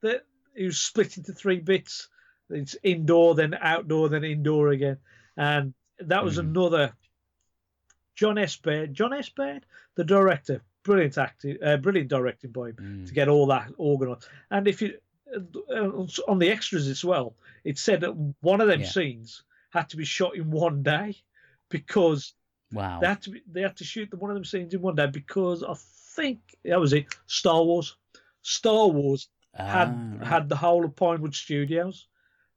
the, 0.00 0.22
it 0.56 0.64
was 0.66 0.78
split 0.80 1.16
into 1.18 1.32
three 1.32 1.60
bits. 1.60 2.08
It's 2.50 2.76
indoor, 2.82 3.36
then 3.36 3.54
outdoor, 3.54 4.08
then 4.08 4.24
indoor 4.24 4.70
again, 4.70 4.98
and 5.36 5.72
that 6.00 6.24
was 6.24 6.36
Mhm. 6.36 6.40
another 6.50 6.92
Jon 8.16 8.38
S. 8.38 8.56
Baird. 8.56 8.94
Jon 8.94 9.12
S. 9.12 9.28
Baird, 9.28 9.64
the 9.94 10.04
director, 10.04 10.62
brilliant 10.82 11.18
acting, 11.18 11.56
uh, 11.62 11.76
brilliant 11.76 12.08
directing 12.10 12.50
by 12.50 12.68
him 12.70 12.76
Mm. 12.76 13.06
to 13.08 13.14
get 13.14 13.28
all 13.28 13.46
that 13.46 13.72
organised. 13.78 14.28
And 14.50 14.66
if 14.68 14.82
you 14.82 14.98
uh, 15.32 16.06
on 16.26 16.40
the 16.40 16.50
extras 16.50 16.88
as 16.88 17.04
well, 17.04 17.36
it 17.62 17.78
said 17.78 18.00
that 18.00 18.12
one 18.40 18.60
of 18.60 18.66
them 18.66 18.80
Yeah. 18.80 18.86
scenes 18.88 19.44
had 19.70 19.88
to 19.90 19.96
be 19.96 20.04
shot 20.04 20.34
in 20.34 20.50
one 20.50 20.82
day 20.82 21.16
because 21.68 22.34
Wow. 22.72 22.98
they 22.98 23.06
had 23.06 23.22
to 23.22 23.30
be, 23.30 23.42
they 23.46 23.62
had 23.62 23.76
to 23.76 23.84
shoot 23.84 24.10
the, 24.10 24.16
one 24.16 24.30
of 24.32 24.34
them 24.34 24.44
scenes 24.44 24.74
in 24.74 24.80
one 24.82 24.96
day 24.96 25.06
because 25.06 25.62
I 25.62 25.74
think 25.76 26.40
that 26.64 26.80
was 26.80 26.92
it. 26.92 27.06
Star 27.26 27.62
Wars, 27.62 27.96
Star 28.42 28.88
Wars 28.88 29.28
had 29.54 29.88
Ah, 29.88 30.10
right. 30.18 30.26
had 30.26 30.48
the 30.48 30.56
whole 30.56 30.84
of 30.84 30.96
Pinewood 30.96 31.34
Studios 31.36 32.08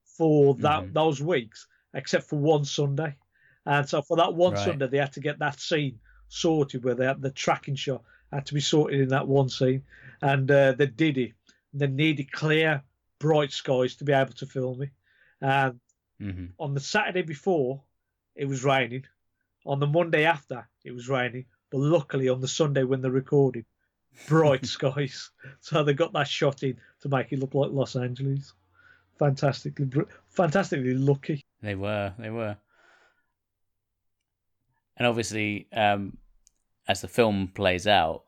for 0.03 0.55
that 0.55 0.85
Mhm. 0.85 0.93
those 0.93 1.21
weeks, 1.21 1.67
except 1.93 2.25
for 2.25 2.37
one 2.37 2.65
Sunday, 2.65 3.15
and 3.65 3.87
so 3.87 4.01
for 4.01 4.17
that 4.17 4.33
one 4.33 4.53
Right. 4.53 4.65
Sunday 4.65 4.87
they 4.87 4.97
had 4.97 5.13
to 5.13 5.19
get 5.19 5.39
that 5.39 5.59
scene 5.59 5.99
sorted 6.27 6.83
where 6.83 6.95
they 6.95 7.05
had 7.05 7.21
the 7.21 7.31
tracking 7.31 7.75
shot 7.75 8.03
had 8.31 8.45
to 8.47 8.53
be 8.53 8.59
sorted 8.61 8.99
in 8.99 9.09
that 9.09 9.27
one 9.27 9.47
scene, 9.49 9.83
and 10.21 10.49
uh, 10.49 10.71
they 10.71 10.87
did 10.87 11.17
it. 11.19 11.33
They 11.73 11.87
needed 11.87 12.31
clear, 12.31 12.81
bright 13.19 13.51
skies 13.51 13.95
to 13.97 14.03
be 14.03 14.13
able 14.13 14.33
to 14.33 14.45
film 14.45 14.81
it, 14.81 14.89
and 15.41 15.79
Mhm. 16.21 16.51
on 16.59 16.73
the 16.73 16.79
Saturday 16.79 17.21
before, 17.23 17.83
it 18.35 18.45
was 18.45 18.63
raining. 18.63 19.05
On 19.65 19.79
the 19.79 19.87
Monday 19.87 20.25
after, 20.25 20.67
it 20.83 20.91
was 20.91 21.09
raining. 21.09 21.45
But 21.69 21.79
luckily, 21.79 22.29
on 22.29 22.41
the 22.41 22.47
Sunday 22.47 22.83
when 22.83 23.01
they 23.01 23.09
recorded, 23.09 23.65
bright 24.27 24.65
skies. 24.77 25.31
So 25.59 25.83
they 25.83 25.93
got 25.93 26.13
that 26.13 26.27
shot 26.27 26.63
in 26.63 26.79
to 27.01 27.09
make 27.09 27.31
it 27.33 27.39
look 27.39 27.53
like 27.53 27.71
Los 27.71 27.95
Angeles. 27.95 28.53
Fantastically, 29.19 29.89
fantastically 30.29 30.93
lucky. 30.95 31.41
They 31.61 31.75
were. 31.75 32.13
They 32.17 32.29
were. 32.29 32.57
And 34.97 35.07
obviously, 35.07 35.67
um, 35.73 36.17
as 36.87 37.01
the 37.01 37.07
film 37.07 37.49
plays 37.53 37.87
out, 37.87 38.23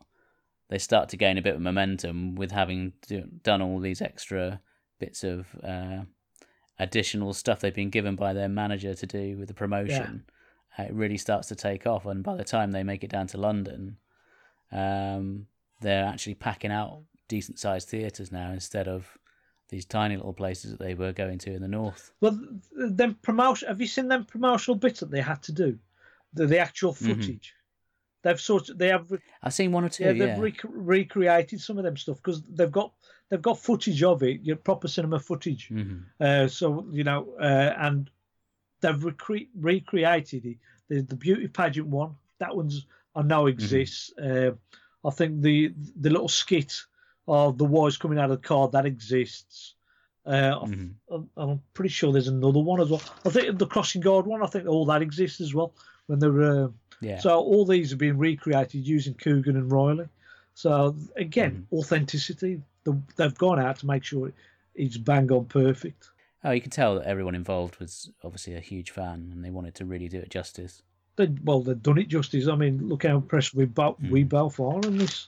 they 0.70 0.80
start 0.80 1.10
to 1.10 1.18
gain 1.18 1.38
a 1.38 1.42
bit 1.42 1.56
of 1.56 1.62
momentum 1.62 2.36
with 2.36 2.52
having 2.52 2.94
do, 3.08 3.24
done 3.44 3.62
all 3.62 3.80
these 3.80 4.02
extra 4.02 4.62
bits 5.00 5.24
of 5.24 5.48
uh, 5.64 6.02
additional 6.80 7.34
stuff 7.34 7.60
they've 7.60 7.74
been 7.74 7.90
given 7.90 8.16
by 8.16 8.34
their 8.34 8.50
manager 8.50 8.94
to 8.96 9.06
do 9.06 9.38
with 9.38 9.48
the 9.48 9.54
promotion. 9.54 10.26
Uh, 10.78 10.84
it 10.84 10.94
really 10.94 11.18
starts 11.18 11.48
to 11.50 11.56
take 11.56 11.86
off, 11.86 12.06
and 12.06 12.24
by 12.24 12.36
the 12.36 12.44
time 12.44 12.72
they 12.72 12.84
make 12.84 13.04
it 13.04 13.10
down 13.10 13.28
to 13.28 13.38
London, 13.38 13.98
um, 14.72 15.46
they're 15.82 16.06
actually 16.06 16.36
packing 16.36 16.72
out 16.72 17.04
decent 17.28 17.60
sized 17.60 17.90
theatres 17.90 18.32
now 18.32 18.52
instead 18.52 18.88
of 18.88 19.18
these 19.70 19.86
tiny 19.86 20.16
little 20.16 20.34
places 20.34 20.72
that 20.72 20.80
they 20.80 20.94
were 20.94 21.12
going 21.12 21.40
to 21.40 21.54
in 21.54 21.62
the 21.62 21.68
north. 21.68 22.12
Well, 22.22 22.40
then 22.72 23.16
promotion. 23.16 23.68
Have 23.68 23.82
you 23.82 23.88
seen 23.88 24.08
them 24.08 24.26
promotional 24.26 24.76
bits 24.78 25.00
that 25.00 25.12
they 25.12 25.22
had 25.22 25.42
to 25.44 25.52
do? 25.52 25.80
The 26.36 26.46
the 26.48 26.60
actual 26.60 26.94
Mm-hmm. 26.94 27.14
footage. 27.14 27.54
They've 28.24 28.42
sort 28.42 28.70
of 28.70 28.78
they 28.80 28.88
have 28.88 29.12
I've 29.44 29.54
seen 29.54 29.72
one 29.72 29.86
or 29.86 29.90
two. 29.90 30.04
yeah, 30.04 30.12
Yeah, 30.12 30.26
they've 30.36 30.40
rec- 30.44 30.64
recreated 30.64 31.62
some 31.62 31.78
of 31.78 31.84
them 31.84 31.96
stuff 31.98 32.18
because 32.18 32.42
they've 32.44 32.72
got 32.72 32.92
they've 33.30 33.42
got 33.42 33.60
footage 33.60 34.02
of 34.04 34.24
it, 34.24 34.42
your 34.42 34.56
proper 34.56 34.88
cinema 34.88 35.20
footage. 35.20 35.68
hmm 35.68 36.00
Uh, 36.20 36.48
so 36.48 36.88
you 36.92 37.04
know, 37.04 37.36
uh, 37.40 37.74
and 37.78 38.10
they've 38.82 38.96
recre- 38.98 39.50
recreated 39.60 40.46
it. 40.46 40.58
The 40.90 41.02
the 41.02 41.16
beauty 41.16 41.48
pageant 41.48 41.88
one, 41.88 42.16
that 42.40 42.56
one's 42.56 42.88
I 43.16 43.22
know 43.22 43.46
exists. 43.48 44.12
Uh, 44.18 44.52
I 45.04 45.10
think 45.12 45.42
the 45.42 45.74
the 46.02 46.10
little 46.10 46.28
skit 46.28 46.74
of 47.28 47.58
the 47.58 47.66
boys 47.66 47.98
coming 47.98 48.18
out 48.20 48.32
of 48.32 48.42
the 48.42 48.48
car 48.48 48.68
that 48.70 48.86
exists. 48.88 49.76
Uh, 50.26 50.58
I 50.64 50.66
Mhm. 50.66 50.94
I'm, 51.12 51.30
I'm 51.38 51.62
pretty 51.76 51.90
sure 51.90 52.12
there's 52.12 52.28
another 52.28 52.60
one 52.60 52.82
as 52.82 52.90
well. 52.90 53.04
I 53.24 53.30
think 53.30 53.60
the 53.60 53.68
crossing 53.68 54.02
guard 54.02 54.26
one. 54.26 54.42
I 54.42 54.48
think 54.48 54.68
all 54.68 54.86
that 54.88 55.04
exists 55.04 55.40
as 55.42 55.54
well. 55.54 55.76
When 56.08 56.20
they're 56.20 56.42
uh, 56.66 56.68
yeah. 57.02 57.20
so 57.20 57.40
all 57.40 57.66
these 57.66 57.90
have 57.90 58.00
been 58.00 58.18
recreated 58.18 58.86
using 58.88 59.14
Coogan 59.16 59.56
and 59.58 59.72
Reilly. 59.72 60.08
So 60.54 60.96
again, 61.16 61.66
Mm-hmm. 61.70 61.76
authenticity. 61.78 62.62
The, 62.84 62.98
they've 63.16 63.38
gone 63.38 63.60
out 63.60 63.80
to 63.80 63.88
make 63.88 64.04
sure 64.04 64.32
it's 64.76 64.98
bang 64.98 65.32
on 65.32 65.46
perfect. 65.46 66.10
Oh, 66.44 66.52
you 66.52 66.62
can 66.62 66.70
tell 66.70 66.96
that 66.96 67.08
everyone 67.08 67.34
involved 67.34 67.80
was 67.80 68.12
obviously 68.24 68.54
a 68.54 68.60
huge 68.60 68.92
fan, 68.92 69.32
and 69.34 69.44
they 69.44 69.50
wanted 69.50 69.74
to 69.76 69.86
really 69.86 70.08
do 70.08 70.20
it 70.20 70.30
justice. 70.30 70.84
They, 71.16 71.28
well, 71.44 71.62
they've 71.62 71.82
done 71.82 71.98
it 71.98 72.08
justice. 72.08 72.48
I 72.48 72.56
mean, 72.56 72.88
look 72.88 73.04
how 73.04 73.16
impressed 73.16 73.56
we 73.56 73.66
both 73.66 74.00
we 74.00 74.24
both 74.24 74.60
are 74.60 74.80
in 74.82 74.98
this. 75.00 75.28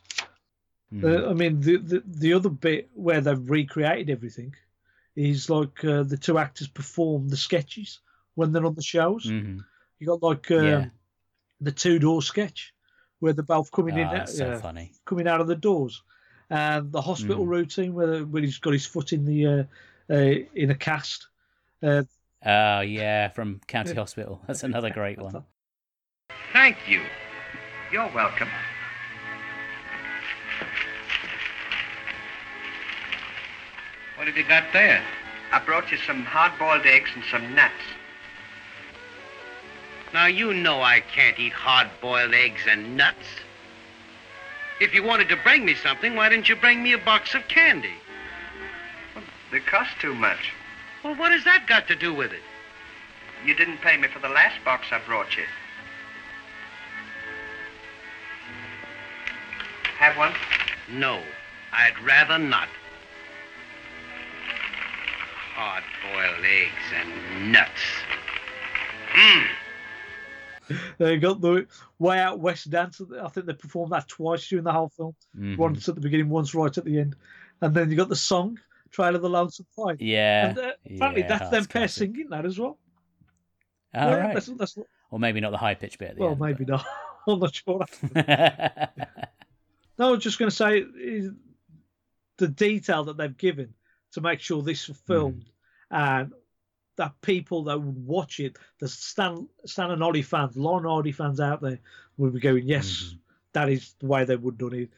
Mhm. 0.94 1.04
Uh, 1.04 1.30
I 1.30 1.34
mean, 1.34 1.60
the, 1.62 1.78
the 1.78 2.04
the 2.06 2.34
other 2.34 2.50
bit 2.50 2.90
where 2.94 3.20
they've 3.22 3.50
recreated 3.50 4.10
everything 4.12 4.54
is 5.16 5.50
like 5.50 5.84
uh, 5.84 6.04
the 6.04 6.18
two 6.18 6.38
actors 6.38 6.68
perform 6.68 7.28
the 7.30 7.38
sketches 7.38 8.00
when 8.36 8.52
they're 8.52 8.66
on 8.66 8.76
the 8.76 8.84
shows. 8.84 9.26
Mhm. 9.26 9.66
You 10.00 10.08
got 10.08 10.22
like 10.24 10.50
um, 10.52 10.66
Yeah. 10.66 10.86
the 11.62 11.72
two 11.72 12.00
door 12.00 12.22
sketch 12.22 12.74
where 13.20 13.34
they're 13.34 13.44
both 13.44 13.72
coming 13.72 13.98
in, 13.98 14.08
Ah, 14.08 14.22
out- 14.22 14.30
so 14.30 14.46
yeah, 14.52 14.62
funny. 14.62 14.92
coming 15.06 15.28
out 15.28 15.42
of 15.42 15.48
the 15.48 15.56
doors, 15.56 16.04
and 16.50 16.92
the 16.92 17.02
hospital 17.02 17.46
Mm. 17.46 17.50
routine 17.50 17.94
where 17.94 18.24
where 18.26 18.44
he's 18.44 18.60
got 18.60 18.74
his 18.74 18.86
foot 18.86 19.12
in 19.14 19.26
the 19.26 19.46
uh, 19.48 19.64
uh, 20.10 20.36
in 20.54 20.70
a 20.72 20.76
cast. 20.76 21.28
Uh, 21.82 22.04
Oh 22.46 22.82
yeah, 22.82 23.30
from 23.30 23.60
County 23.68 23.94
Hospital. 24.04 24.42
That's 24.46 24.64
another 24.64 24.92
great 24.92 25.18
one. 25.20 25.44
Thank 26.54 26.78
you. 26.88 27.02
You're 27.92 28.10
welcome. 28.14 28.50
What 34.16 34.28
have 34.28 34.38
you 34.38 34.44
got 34.44 34.64
there? 34.74 35.02
I 35.52 35.60
brought 35.60 35.92
you 35.92 35.98
some 35.98 36.24
hard-boiled 36.24 36.86
eggs 36.86 37.10
and 37.16 37.24
some 37.32 37.54
nuts. 37.56 37.74
Now, 40.18 40.26
you 40.26 40.52
know 40.52 40.82
I 40.82 41.02
can't 41.02 41.38
eat 41.38 41.54
hard-boiled 41.54 42.34
eggs 42.34 42.62
and 42.68 42.98
nuts. 42.98 43.28
If 44.82 44.92
you 44.96 45.04
wanted 45.04 45.30
to 45.30 45.36
bring 45.36 45.64
me 45.64 45.76
something, 45.76 46.16
why 46.16 46.28
didn't 46.28 46.50
you 46.50 46.56
bring 46.56 46.82
me 46.82 46.94
a 46.94 46.98
box 46.98 47.36
of 47.36 47.48
candy? 47.48 47.94
They 49.52 49.60
cost 49.60 49.92
too 50.02 50.16
much. 50.16 50.52
Well, 51.04 51.14
what 51.14 51.34
has 51.34 51.44
that 51.44 51.68
got 51.68 51.88
to 51.90 51.96
do 51.96 52.16
with 52.16 52.34
it? 52.34 52.42
You 53.46 53.54
didn't 53.54 53.78
pay 53.78 53.96
me 53.96 54.08
for 54.08 54.18
the 54.18 54.28
last 54.28 54.56
box 54.66 54.88
I 54.92 55.00
brought 55.06 55.38
you. 55.38 55.44
Have 60.00 60.18
one? 60.18 60.34
No, 60.90 61.22
I'd 61.72 62.04
rather 62.04 62.40
not. 62.40 62.70
Hard-boiled 65.54 66.44
eggs 66.44 66.92
and 66.96 67.52
nuts. 67.52 67.70
Mmm. 69.14 69.48
They 70.98 71.18
got 71.18 71.42
the 71.42 71.68
way 72.00 72.20
out 72.20 72.40
west 72.40 72.70
dance. 72.70 73.02
I 73.22 73.28
think 73.30 73.46
they 73.46 73.54
performed 73.54 73.92
that 73.94 74.08
twice 74.08 74.48
during 74.48 74.64
the 74.66 74.72
whole 74.72 74.90
film. 74.90 75.16
Mhm. 75.38 75.58
Once 75.58 75.88
at 75.90 75.96
the 75.96 76.02
beginning, 76.02 76.30
once 76.30 76.54
right 76.56 76.78
at 76.78 76.86
the 76.86 77.00
end, 77.00 77.16
and 77.62 77.74
then 77.76 77.90
you 77.90 77.98
got 77.98 78.10
the 78.10 78.16
song 78.16 78.60
"Trail 78.92 79.16
of 79.16 79.22
the 79.22 79.30
Lonesome 79.30 79.66
Pine." 79.76 79.98
Yeah. 80.00 80.50
and 80.50 80.58
uh, 80.58 80.72
apparently 80.86 81.22
yeah, 81.24 81.28
that's 81.38 81.50
them 81.52 81.66
pair 81.66 81.88
singing 81.88 82.30
that 82.30 82.46
as 82.46 82.58
well. 82.60 82.78
All 83.94 84.10
Yeah, 84.10 84.16
right. 84.16 84.34
that's, 84.34 84.48
that's, 84.48 84.78
Or 85.12 85.20
maybe 85.20 85.40
not 85.40 85.52
the 85.52 85.58
high 85.58 85.76
pitch 85.76 85.98
bit 85.98 86.10
at 86.12 86.16
the 86.16 86.22
well, 86.22 86.32
end. 86.32 86.40
maybe 86.42 86.66
not. 86.66 86.86
I'm 87.28 87.40
not 87.40 87.54
sure. 87.56 87.86
No, 90.00 90.10
I 90.10 90.12
was 90.12 90.24
just 90.24 90.38
going 90.38 90.50
to 90.52 90.56
say 90.56 90.86
the 92.38 92.48
detail 92.48 93.06
that 93.06 93.18
they've 93.18 93.36
given 93.36 93.74
to 94.12 94.22
make 94.22 94.40
sure 94.42 94.62
this 94.62 94.88
was 94.88 94.98
filmed 94.98 95.46
and 95.90 96.34
that 96.98 97.20
people 97.22 97.64
that 97.64 97.82
would 97.82 98.06
watch 98.06 98.40
it, 98.40 98.58
the 98.80 98.88
Stan, 98.88 99.48
Stan 99.66 99.92
and 99.92 100.04
Ollie 100.04 100.22
fans, 100.22 100.58
Lon 100.58 100.86
Ollie 100.86 101.12
fans 101.12 101.40
out 101.40 101.62
there, 101.62 101.80
would 102.18 102.34
be 102.34 102.40
going, 102.40 102.66
yes, 102.68 102.88
Mhm. 103.14 103.20
that 103.54 103.70
is 103.70 103.94
the 104.00 104.08
way 104.08 104.26
they 104.26 104.36
would 104.36 104.54
have 104.54 104.70
done 104.72 104.80
it. 104.80 104.90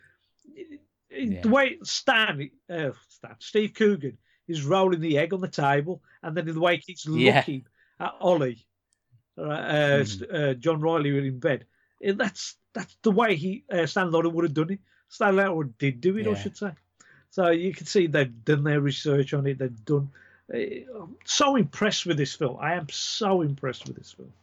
It- 0.55 0.81
it- 1.09 1.29
Yeah. 1.29 1.41
The 1.41 1.49
way 1.49 1.77
Stan, 1.83 2.49
uh, 2.69 2.91
Stan, 3.09 3.35
Steve 3.39 3.73
Coogan 3.73 4.17
is 4.47 4.63
rolling 4.63 5.01
the 5.01 5.17
egg 5.17 5.33
on 5.33 5.41
the 5.41 5.47
table, 5.47 6.01
and 6.23 6.35
then 6.35 6.45
the 6.45 6.59
way 6.59 6.77
he 6.77 6.81
keeps 6.81 7.05
Yeah. 7.05 7.37
looking 7.37 7.65
at 7.99 8.15
Ollie, 8.19 8.65
uh, 9.37 9.41
uh, 9.41 9.99
Mhm. 9.99 10.33
uh, 10.33 10.53
John 10.55 10.81
Reilly 10.81 11.27
in 11.27 11.39
bed. 11.39 11.65
That's 12.01 12.55
that's 12.71 12.95
the 13.01 13.11
way 13.11 13.35
he 13.35 13.65
uh, 13.69 13.85
Stan 13.87 14.11
Laurel 14.11 14.31
would 14.31 14.45
have 14.45 14.53
done 14.53 14.71
it. 14.71 14.79
Stan 15.09 15.35
Laurel 15.35 15.63
did 15.77 15.99
do 15.99 16.17
it, 16.17 16.27
I 16.27 16.35
should 16.35 16.55
say. 16.55 16.71
So 17.31 17.49
you 17.49 17.73
can 17.73 17.87
see 17.87 18.07
they've 18.07 18.45
done 18.45 18.63
their 18.63 18.79
research 18.79 19.33
on 19.33 19.47
it. 19.47 19.57
They've 19.57 19.85
done. 19.85 20.11
I'm 20.53 21.15
so 21.25 21.55
impressed 21.55 22.05
with 22.05 22.17
this 22.17 22.33
film. 22.33 22.57
I 22.59 22.73
am 22.73 22.87
so 22.89 23.41
impressed 23.41 23.87
with 23.87 23.97
this 23.97 24.11
film. 24.11 24.33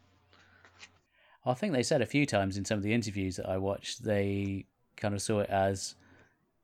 I 1.45 1.53
think 1.53 1.73
they 1.73 1.83
said 1.83 2.01
a 2.01 2.05
few 2.05 2.25
times 2.25 2.57
in 2.57 2.65
some 2.65 2.77
of 2.77 2.83
the 2.83 2.93
interviews 2.93 3.37
that 3.37 3.47
I 3.47 3.57
watched, 3.57 4.03
they 4.03 4.65
kind 4.97 5.13
of 5.13 5.21
saw 5.21 5.39
it 5.39 5.49
as 5.49 5.95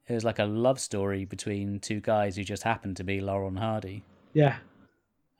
it 0.07 0.13
was 0.13 0.25
like 0.25 0.39
a 0.39 0.45
love 0.45 0.79
story 0.79 1.23
between 1.23 1.79
two 1.79 2.01
guys 2.01 2.35
who 2.35 2.43
just 2.43 2.63
happened 2.63 2.97
to 2.97 3.03
be 3.03 3.21
Laurel 3.21 3.47
and 3.47 3.59
Hardy. 3.59 4.03
Yeah, 4.33 4.57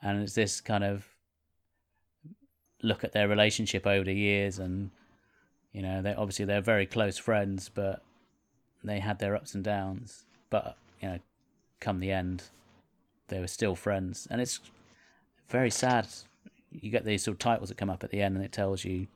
And 0.01 0.21
it's 0.21 0.33
this 0.33 0.61
kind 0.61 0.83
of 0.83 1.05
look 2.81 3.03
at 3.03 3.11
their 3.11 3.27
relationship 3.27 3.87
over 3.87 4.05
the 4.05 4.13
years 4.13 4.59
and 4.59 4.91
you 5.73 5.81
know, 5.81 6.01
they 6.01 6.13
obviously 6.13 6.45
they're 6.45 6.61
very 6.61 6.85
close 6.85 7.17
friends, 7.17 7.69
but 7.73 8.03
they 8.83 8.99
had 8.99 9.19
their 9.19 9.35
ups 9.35 9.55
and 9.55 9.63
downs. 9.63 10.23
But, 10.49 10.77
you 11.01 11.09
know, 11.09 11.19
come 11.79 11.99
the 11.99 12.11
end, 12.11 12.43
they 13.33 13.39
were 13.39 13.47
still 13.47 13.75
friends. 13.75 14.27
And 14.29 14.39
it's 14.39 14.59
very 15.49 15.71
sad. 15.71 16.07
You 16.71 16.89
get 16.89 17.05
these 17.05 17.23
sort 17.23 17.35
of 17.35 17.39
titles 17.39 17.69
that 17.69 17.77
come 17.77 17.89
up 17.89 18.03
at 18.03 18.11
the 18.11 18.21
end 18.21 18.35
and 18.35 18.45
it 18.45 18.51
tells 18.51 18.85
you 18.85 19.07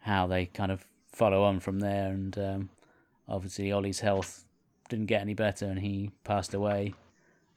how 0.00 0.26
they 0.26 0.46
kind 0.46 0.72
of 0.72 0.86
follow 1.12 1.42
on 1.42 1.60
from 1.60 1.80
there. 1.80 2.08
And 2.08 2.38
um, 2.38 2.68
obviously, 3.28 3.72
Ollie's 3.72 4.00
health 4.00 4.44
didn't 4.88 5.06
get 5.06 5.20
any 5.20 5.34
better 5.34 5.66
and 5.66 5.78
he 5.78 6.10
passed 6.24 6.54
away. 6.54 6.94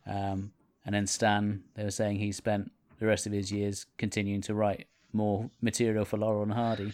Um, 0.05 0.51
and 0.85 0.95
then 0.95 1.07
Stan, 1.07 1.63
they 1.75 1.83
were 1.83 1.91
saying 1.91 2.19
he 2.19 2.31
spent 2.31 2.71
the 2.99 3.05
rest 3.05 3.25
of 3.25 3.31
his 3.31 3.51
years 3.51 3.85
continuing 3.97 4.41
to 4.41 4.53
write 4.53 4.87
more 5.13 5.49
material 5.61 6.05
for 6.05 6.17
Laurel 6.17 6.43
and 6.43 6.53
Hardy, 6.53 6.93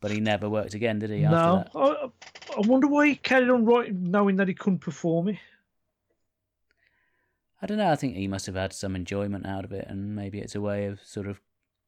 but 0.00 0.10
he 0.10 0.20
never 0.20 0.48
worked 0.48 0.74
again, 0.74 0.98
did 0.98 1.10
he? 1.10 1.24
After 1.24 1.76
no, 1.76 1.90
that? 1.90 2.10
I, 2.54 2.58
I 2.58 2.66
wonder 2.66 2.86
why 2.86 3.08
he 3.08 3.16
carried 3.16 3.50
on 3.50 3.64
writing, 3.64 4.10
knowing 4.10 4.36
that 4.36 4.48
he 4.48 4.54
couldn't 4.54 4.80
perform 4.80 5.28
it. 5.28 5.36
I 7.64 7.66
don't 7.66 7.78
know. 7.78 7.90
I 7.90 7.96
think 7.96 8.14
he 8.14 8.28
must 8.28 8.44
have 8.44 8.56
had 8.56 8.74
some 8.74 8.94
enjoyment 8.94 9.46
out 9.46 9.64
of 9.64 9.72
it, 9.72 9.86
and 9.88 10.14
maybe 10.14 10.38
it's 10.38 10.54
a 10.54 10.60
way 10.60 10.84
of 10.84 11.00
sort 11.02 11.26
of 11.26 11.40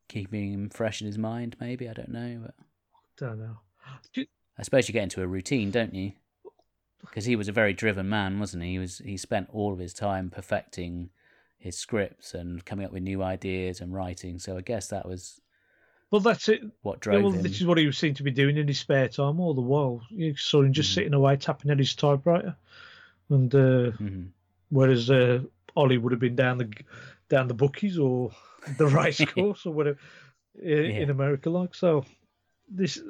keeping 0.08 0.50
him 0.50 0.70
fresh 0.70 1.02
in 1.02 1.06
his 1.06 1.18
mind. 1.18 1.54
Maybe 1.60 1.86
I 1.86 1.92
don't 1.92 2.08
know, 2.08 2.40
but 2.46 2.54
Don't 3.18 3.38
know. 3.38 3.58
Do- 4.14 4.24
I 4.58 4.62
suppose 4.62 4.88
you 4.88 4.94
get 4.94 5.02
into 5.02 5.20
a 5.22 5.26
routine, 5.26 5.70
don't 5.70 5.92
you? 5.94 6.12
Because 7.02 7.26
he 7.26 7.36
was 7.36 7.48
a 7.48 7.52
very 7.52 7.74
driven 7.74 8.08
man, 8.08 8.40
wasn't 8.40 8.62
he? 8.62 8.70
He 8.70 8.78
was. 8.78 8.98
He 9.04 9.18
spent 9.18 9.50
all 9.52 9.70
of 9.74 9.78
his 9.78 9.92
time 9.92 10.30
perfecting 10.30 11.10
his 11.58 11.76
scripts 11.76 12.32
and 12.32 12.64
coming 12.64 12.86
up 12.86 12.92
with 12.92 13.02
new 13.02 13.22
ideas 13.22 13.82
and 13.82 13.92
writing. 13.92 14.38
So 14.38 14.56
I 14.56 14.62
guess 14.62 14.88
that 14.88 15.06
was 15.06 15.42
Well, 16.10 16.22
that's 16.22 16.48
it. 16.48 16.62
what 16.80 17.04
Yeah, 17.04 17.18
well, 17.18 17.32
him. 17.32 17.42
this 17.42 17.60
is 17.60 17.66
what 17.66 17.76
he 17.76 17.92
seemed 17.92 18.16
to 18.16 18.22
be 18.22 18.30
doing 18.30 18.56
in 18.56 18.66
his 18.66 18.78
spare 18.78 19.08
time 19.08 19.40
all 19.40 19.52
the 19.52 19.60
while. 19.60 20.00
You 20.08 20.36
saw 20.36 20.62
him 20.62 20.72
just 20.72 20.92
Mhm. 20.92 20.94
sitting 20.94 21.12
away, 21.14 21.36
tapping 21.36 21.70
at 21.70 21.78
his 21.78 21.94
typewriter, 21.94 22.56
and 23.28 23.54
uh, 23.54 23.90
Mhm. 24.00 24.28
whereas 24.70 25.10
uh, 25.10 25.42
Ollie 25.76 25.98
would 25.98 26.12
have 26.12 26.20
been 26.20 26.36
down 26.36 26.58
the 26.58 26.72
down 27.28 27.48
the 27.48 27.54
bookies 27.54 27.98
or 27.98 28.30
the 28.76 28.86
race 29.00 29.24
course 29.24 29.66
or 29.66 29.72
whatever 29.72 29.98
in, 30.60 30.90
in 30.90 31.10
America, 31.10 31.50
like 31.50 31.74
so. 31.74 32.04
This 32.68 33.00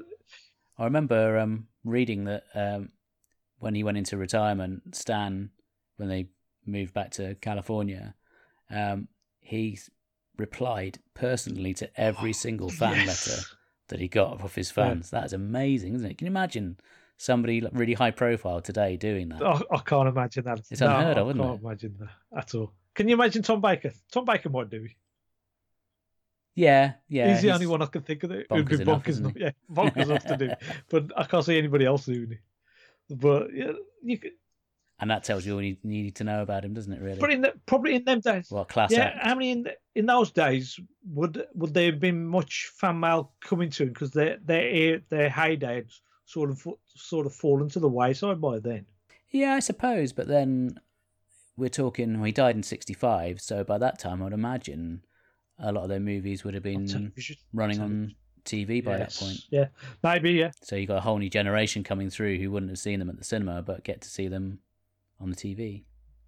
I 0.78 0.84
remember 0.84 1.38
um, 1.38 1.68
reading 1.84 2.24
that 2.24 2.44
um, 2.54 2.90
when 3.58 3.74
he 3.74 3.82
went 3.82 3.96
into 3.96 4.16
retirement, 4.18 4.94
Stan, 4.94 5.50
when 5.96 6.08
they 6.08 6.26
moved 6.66 6.92
back 6.92 7.12
to 7.12 7.34
California, 7.36 8.14
um, 8.70 9.08
he 9.40 9.78
replied 10.36 10.98
personally 11.14 11.72
to 11.74 12.00
every 12.00 12.32
single 12.34 12.68
fan 12.80 12.98
Yes. 12.98 13.06
letter 13.06 13.42
that 13.88 14.00
he 14.00 14.08
got 14.08 14.42
off 14.42 14.56
his 14.56 14.68
Yeah. 14.70 14.74
fans. 14.74 15.10
That 15.10 15.24
is 15.26 15.32
amazing, 15.32 15.94
isn't 15.94 16.10
it? 16.10 16.18
Can 16.18 16.26
you 16.26 16.32
imagine 16.32 16.76
somebody 17.16 17.66
really 17.72 17.94
high 17.94 18.10
profile 18.10 18.60
today 18.60 18.96
doing 18.96 19.28
that. 19.30 19.42
I, 19.42 19.60
I 19.70 19.78
can't 19.78 20.08
imagine 20.08 20.44
that. 20.44 20.60
It's 20.70 20.80
unheard 20.80 21.18
of, 21.18 21.28
I 21.28 21.32
can't 21.32 21.60
it? 21.60 21.64
imagine 21.64 21.96
that 22.00 22.38
at 22.38 22.54
all. 22.54 22.72
Can 22.94 23.08
you 23.08 23.14
imagine 23.14 23.42
Tom 23.42 23.60
Baker? 23.60 23.92
Tom 24.10 24.24
Baker 24.24 24.48
might 24.48 24.70
do 24.70 24.84
it. 24.84 24.92
Yeah, 26.54 26.94
yeah. 27.08 27.32
he's 27.32 27.42
the 27.42 27.50
only 27.50 27.66
one 27.66 27.82
I 27.82 27.86
can 27.86 28.00
think 28.00 28.22
of 28.22 28.30
that 28.30 28.46
who'd 28.48 28.66
be 28.66 28.76
bonkers 28.76 28.80
enough, 28.80 29.04
bonkers 29.04 29.08
isn't 29.08 29.36
enough. 29.36 29.36
Yeah, 29.36 29.50
bonkers 29.70 30.02
enough 30.04 30.24
to 30.24 30.36
do. 30.38 30.50
But 30.88 31.12
I 31.14 31.24
can't 31.24 31.44
see 31.44 31.58
anybody 31.58 31.84
else 31.84 32.06
doing 32.06 32.32
it. 32.32 32.38
But 33.10 33.54
yeah, 33.54 33.72
you 34.02 34.18
could, 34.18 34.32
And 34.98 35.10
that 35.10 35.22
tells 35.22 35.44
you 35.44 35.54
all 35.54 35.62
you 35.62 35.76
need 35.84 36.16
to 36.16 36.24
know 36.24 36.40
about 36.40 36.64
him, 36.64 36.72
doesn't 36.72 36.92
it? 36.92 37.02
Really? 37.02 37.20
but 37.20 37.30
in 37.30 37.42
the, 37.42 37.52
probably 37.66 37.94
in 37.94 38.04
them 38.04 38.20
days. 38.20 38.48
Well, 38.50 38.64
class 38.64 38.90
yeah, 38.90 39.04
act? 39.04 39.22
how 39.22 39.34
many 39.34 39.50
in 39.50 39.68
in 39.94 40.06
those 40.06 40.30
days 40.30 40.80
would 41.12 41.44
would 41.54 41.74
there 41.74 41.90
have 41.90 42.00
been 42.00 42.26
much 42.26 42.70
fan 42.74 43.00
mail 43.00 43.32
coming 43.42 43.68
to 43.70 43.82
him 43.82 43.88
because 43.90 44.12
their 44.12 44.38
their 44.42 45.00
their 45.10 45.28
heyday 45.28 45.84
sort 46.26 46.50
of 46.50 46.66
sort 46.94 47.24
of 47.26 47.34
fallen 47.34 47.68
to 47.70 47.80
the 47.80 47.88
wayside 47.88 48.40
by 48.40 48.58
then. 48.58 48.84
Yeah, 49.30 49.54
I 49.54 49.60
suppose. 49.60 50.12
But 50.12 50.28
then 50.28 50.78
we're 51.56 51.68
talking. 51.70 52.14
Well, 52.14 52.24
he 52.24 52.32
died 52.32 52.56
in 52.56 52.62
'65, 52.62 53.40
so 53.40 53.64
by 53.64 53.78
that 53.78 53.98
time, 53.98 54.22
I'd 54.22 54.32
imagine 54.34 55.02
a 55.58 55.72
lot 55.72 55.84
of 55.84 55.88
their 55.88 56.00
movies 56.00 56.44
would 56.44 56.52
have 56.54 56.62
been 56.62 56.86
television. 56.86 57.36
running 57.54 57.78
television. 57.78 58.04
on 58.10 58.14
TV 58.44 58.84
by 58.84 58.98
Yes. 58.98 59.18
that 59.18 59.24
point. 59.24 59.40
Yeah, 59.50 59.66
maybe 60.02 60.32
yeah. 60.32 60.50
So 60.62 60.76
you 60.76 60.86
got 60.86 60.98
a 60.98 61.00
whole 61.00 61.18
new 61.18 61.30
generation 61.30 61.82
coming 61.82 62.10
through 62.10 62.38
who 62.38 62.50
wouldn't 62.50 62.70
have 62.70 62.78
seen 62.78 62.98
them 62.98 63.08
at 63.08 63.16
the 63.18 63.24
cinema, 63.24 63.62
but 63.62 63.82
get 63.84 64.02
to 64.02 64.08
see 64.08 64.28
them 64.28 64.58
on 65.18 65.30
the 65.30 65.36
TV. 65.36 65.84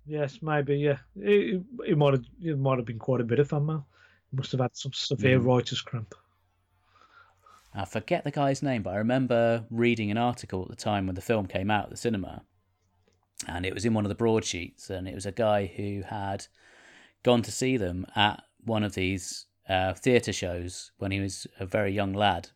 Yes, 0.06 0.40
maybe, 0.40 0.76
yeah. 0.78 0.96
It, 1.16 1.62
it 1.86 1.98
might 1.98 2.14
have 2.14 2.24
it 2.42 2.58
might 2.58 2.78
have 2.78 2.86
been 2.86 2.98
quite 2.98 3.20
a 3.20 3.24
bit 3.24 3.38
of 3.38 3.48
fan 3.50 3.66
mail. 3.66 3.86
Must 4.32 4.52
have 4.52 4.60
had 4.62 4.74
some 4.76 4.92
severe 4.94 5.38
Mm. 5.38 5.44
writer's 5.46 5.80
cramp. 5.82 6.14
I 7.74 7.84
forget 7.84 8.24
the 8.24 8.30
guy's 8.30 8.62
name, 8.62 8.82
but 8.82 8.94
I 8.94 8.98
remember 8.98 9.66
reading 9.70 10.10
an 10.10 10.18
article 10.18 10.62
at 10.62 10.68
the 10.68 10.76
time 10.76 11.06
when 11.06 11.14
the 11.14 11.20
film 11.20 11.46
came 11.46 11.70
out 11.70 11.84
at 11.84 11.90
the 11.90 11.96
cinema, 11.96 12.42
and 13.46 13.66
it 13.66 13.74
was 13.74 13.84
in 13.84 13.94
one 13.94 14.04
of 14.04 14.08
the 14.08 14.14
broadsheets, 14.14 14.90
and 14.90 15.06
it 15.06 15.14
was 15.14 15.26
a 15.26 15.32
guy 15.32 15.66
who 15.66 16.02
had 16.02 16.46
gone 17.22 17.42
to 17.42 17.52
see 17.52 17.76
them 17.76 18.06
at 18.16 18.42
one 18.64 18.82
of 18.82 18.94
these 18.94 19.46
uh, 19.68 19.92
theatre 19.94 20.32
shows 20.32 20.92
when 20.98 21.10
he 21.10 21.20
was 21.20 21.46
a 21.60 21.66
very 21.66 21.92
young 21.92 22.12
lad. 22.12 22.48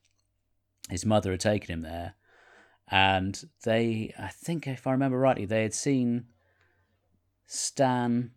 His 0.89 1.07
mother 1.07 1.31
had 1.31 1.41
taken 1.41 1.73
him 1.73 1.83
there, 1.83 2.15
and 2.91 3.45
they, 3.65 4.15
I 4.19 4.29
think, 4.29 4.67
if 4.67 4.87
I 4.87 4.93
remember 4.93 5.19
rightly, 5.19 5.45
they 5.45 5.63
had 5.63 5.75
seen 5.75 6.27
Stan. 7.47 8.33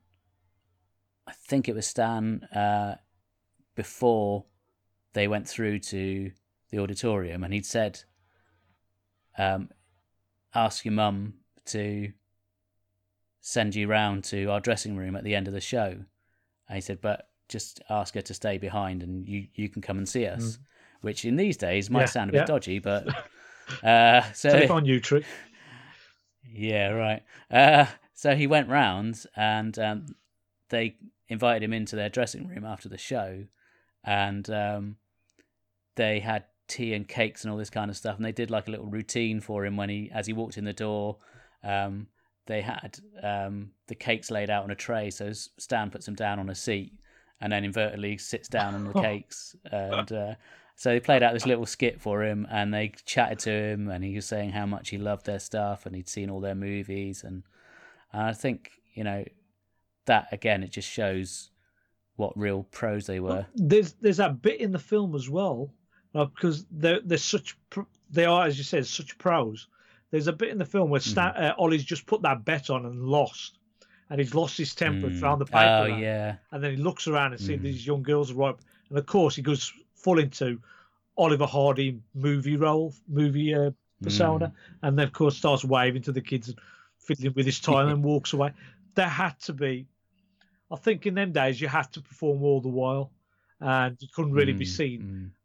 I 1.25 1.31
think 1.31 1.67
it 1.67 1.75
was 1.75 1.87
Stan 1.87 2.43
uh, 2.53 2.95
before 3.75 4.45
they 5.13 5.27
went 5.27 5.47
through 5.47 5.79
to 5.79 6.31
the 6.75 6.81
auditorium, 6.83 7.43
and 7.43 7.53
he'd 7.53 7.65
said, 7.65 8.03
um, 9.37 9.69
"Ask 10.53 10.85
your 10.85 10.93
mum 10.93 11.35
to 11.67 12.11
send 13.41 13.75
you 13.75 13.87
round 13.87 14.23
to 14.25 14.45
our 14.47 14.59
dressing 14.59 14.95
room 14.97 15.15
at 15.15 15.23
the 15.23 15.35
end 15.35 15.47
of 15.47 15.53
the 15.53 15.61
show." 15.61 16.05
And 16.67 16.75
he 16.75 16.81
said, 16.81 17.01
"But 17.01 17.29
just 17.47 17.81
ask 17.89 18.13
her 18.15 18.21
to 18.21 18.33
stay 18.33 18.57
behind, 18.57 19.03
and 19.03 19.27
you 19.27 19.47
you 19.53 19.69
can 19.69 19.81
come 19.81 19.97
and 19.97 20.07
see 20.07 20.25
us." 20.25 20.59
Which 21.01 21.23
in 21.23 21.35
these 21.35 21.55
days 21.57 21.89
might 21.89 22.01
Yeah, 22.01 22.05
sound 22.07 22.29
a 22.29 22.33
bit 22.33 22.39
yeah. 22.39 22.45
dodgy, 22.45 22.79
but 22.79 23.07
uh, 23.83 24.21
so 24.33 24.51
Take 24.51 24.71
on 24.71 24.85
you, 24.85 24.99
Trick. 24.99 25.23
yeah, 26.43 26.89
right. 26.89 27.23
Uh, 27.51 27.85
so 28.13 28.35
he 28.35 28.47
went 28.47 28.69
round 28.69 29.23
and 29.35 29.77
um, 29.77 30.05
they 30.69 30.95
invited 31.27 31.63
him 31.63 31.73
into 31.73 31.95
their 31.95 32.09
dressing 32.09 32.47
room 32.47 32.65
after 32.65 32.89
the 32.89 32.97
show, 32.97 33.45
and 34.03 34.49
um, 34.49 34.95
they 35.95 36.21
had 36.21 36.45
tea 36.67 36.93
and 36.93 37.07
cakes 37.07 37.43
and 37.43 37.51
all 37.51 37.57
this 37.57 37.69
kind 37.69 37.89
of 37.89 37.97
stuff. 37.97 38.15
And 38.15 38.25
they 38.25 38.31
did 38.31 38.51
like 38.51 38.67
a 38.67 38.71
little 38.71 38.87
routine 38.87 39.39
for 39.39 39.65
him 39.65 39.77
when 39.77 39.89
he, 39.89 40.09
as 40.13 40.27
he 40.27 40.33
walked 40.33 40.57
in 40.57 40.65
the 40.65 40.73
door. 40.73 41.17
Um, 41.63 42.07
they 42.47 42.61
had 42.61 42.99
um, 43.23 43.71
the 43.87 43.95
cakes 43.95 44.29
laid 44.29 44.49
out 44.49 44.63
on 44.63 44.71
a 44.71 44.75
tray, 44.75 45.09
so 45.09 45.31
Stan 45.33 45.89
puts 45.89 46.05
them 46.05 46.15
down 46.15 46.37
on 46.39 46.49
a 46.49 46.55
seat, 46.55 46.93
and 47.41 47.51
then 47.51 47.63
invertedly 47.63 48.21
sits 48.21 48.47
down 48.47 48.75
on 48.75 48.85
the 48.85 48.93
cakes. 49.01 49.55
And 49.71 50.11
uh, 50.11 50.35
so 50.75 50.89
they 50.89 50.99
played 50.99 51.23
out 51.23 51.33
this 51.33 51.47
little 51.47 51.65
skit 51.65 51.99
for 51.99 52.23
him, 52.23 52.45
and 52.51 52.73
they 52.73 52.93
chatted 53.05 53.39
to 53.39 53.51
him, 53.51 53.89
and 53.89 54.03
he 54.03 54.15
was 54.15 54.25
saying 54.25 54.51
how 54.51 54.65
much 54.65 54.89
he 54.89 54.97
loved 54.97 55.25
their 55.25 55.39
stuff, 55.39 55.85
and 55.85 55.95
he'd 55.95 56.09
seen 56.09 56.29
all 56.29 56.39
their 56.39 56.55
movies, 56.55 57.23
and, 57.23 57.43
and 58.13 58.21
I 58.21 58.33
think 58.33 58.71
you 58.93 59.03
know 59.03 59.25
that 60.05 60.27
again, 60.31 60.63
it 60.63 60.71
just 60.71 60.89
shows 60.89 61.49
what 62.15 62.37
real 62.37 62.63
pros 62.71 63.07
they 63.07 63.19
were. 63.19 63.45
There's 63.55 63.93
there's 63.93 64.17
that 64.17 64.41
bit 64.41 64.59
in 64.59 64.71
the 64.71 64.79
film 64.79 65.15
as 65.15 65.29
well, 65.29 65.73
uh, 66.15 66.25
because 66.25 66.65
they're 66.71 67.01
they're 67.01 67.17
such 67.17 67.57
pr- 67.69 67.81
they 68.09 68.25
are 68.25 68.45
as 68.45 68.57
you 68.57 68.63
said 68.63 68.85
such 68.87 69.17
pros. 69.17 69.67
There's 70.11 70.27
a 70.27 70.33
bit 70.33 70.49
in 70.49 70.57
the 70.57 70.65
film 70.65 70.89
where 70.89 71.01
Stan, 71.01 71.33
Mm-hmm. 71.33 71.43
uh, 71.43 71.53
Ollie's 71.57 71.83
just 71.83 72.05
put 72.05 72.21
that 72.21 72.45
bet 72.45 72.69
on 72.69 72.85
and 72.85 73.03
lost, 73.03 73.57
and 74.09 74.19
he's 74.19 74.33
lost 74.35 74.57
his 74.57 74.73
temper, 74.75 75.09
Mm. 75.09 75.19
found 75.19 75.41
the 75.41 75.45
paper, 75.45 75.81
Oh 75.81 75.85
yeah, 75.85 76.35
and 76.51 76.63
then 76.63 76.71
he 76.71 76.77
looks 76.77 77.07
around 77.07 77.33
and 77.33 77.41
sees 77.41 77.59
Mm. 77.59 77.63
these 77.63 77.85
young 77.85 78.03
girls 78.03 78.31
are 78.31 78.35
right, 78.35 78.55
and 78.89 78.97
of 78.97 79.05
course 79.05 79.35
he 79.35 79.41
goes 79.41 79.73
full 79.95 80.19
into 80.19 80.61
Oliver 81.17 81.45
Hardy 81.45 81.99
movie 82.13 82.55
role, 82.57 82.93
movie 83.07 83.53
uh, 83.53 83.71
persona, 84.01 84.53
and 84.83 84.97
then 84.97 85.07
of 85.07 85.13
course 85.13 85.37
starts 85.37 85.65
waving 85.65 86.03
to 86.03 86.11
the 86.11 86.21
kids 86.21 86.49
and 86.49 86.59
fiddling 86.99 87.33
with 87.33 87.45
his 87.45 87.59
time 87.59 87.89
and 87.89 88.03
walks 88.11 88.33
away. 88.33 88.51
There 88.95 89.09
had 89.09 89.39
to 89.41 89.53
be, 89.53 89.87
I 90.71 90.75
think, 90.77 91.05
in 91.05 91.15
them 91.15 91.31
days 91.31 91.59
you 91.59 91.67
had 91.67 91.91
to 91.93 92.01
perform 92.01 92.43
all 92.43 92.61
the 92.61 92.69
while, 92.69 93.11
and 93.59 93.97
you 93.99 94.07
couldn't 94.13 94.33
really 94.33 94.53
be 94.53 94.65
Mm, 94.65 94.67
seen 94.67 95.01
mm. 95.01 95.44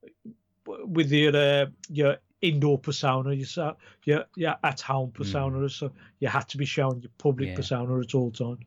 With 0.86 1.10
your 1.12 1.36
uh, 1.36 1.66
your 1.88 2.16
indoor 2.40 2.78
persona, 2.78 3.32
your 3.34 3.76
your 4.04 4.24
your 4.36 4.56
at 4.62 4.80
home 4.80 5.10
persona. 5.12 5.68
So 5.68 5.92
you 6.20 6.28
had 6.28 6.48
to 6.48 6.58
be 6.58 6.64
showing 6.64 7.00
your 7.00 7.10
public 7.18 7.50
Yeah. 7.50 7.54
persona 7.56 8.00
at 8.00 8.14
all 8.14 8.30
times, 8.30 8.64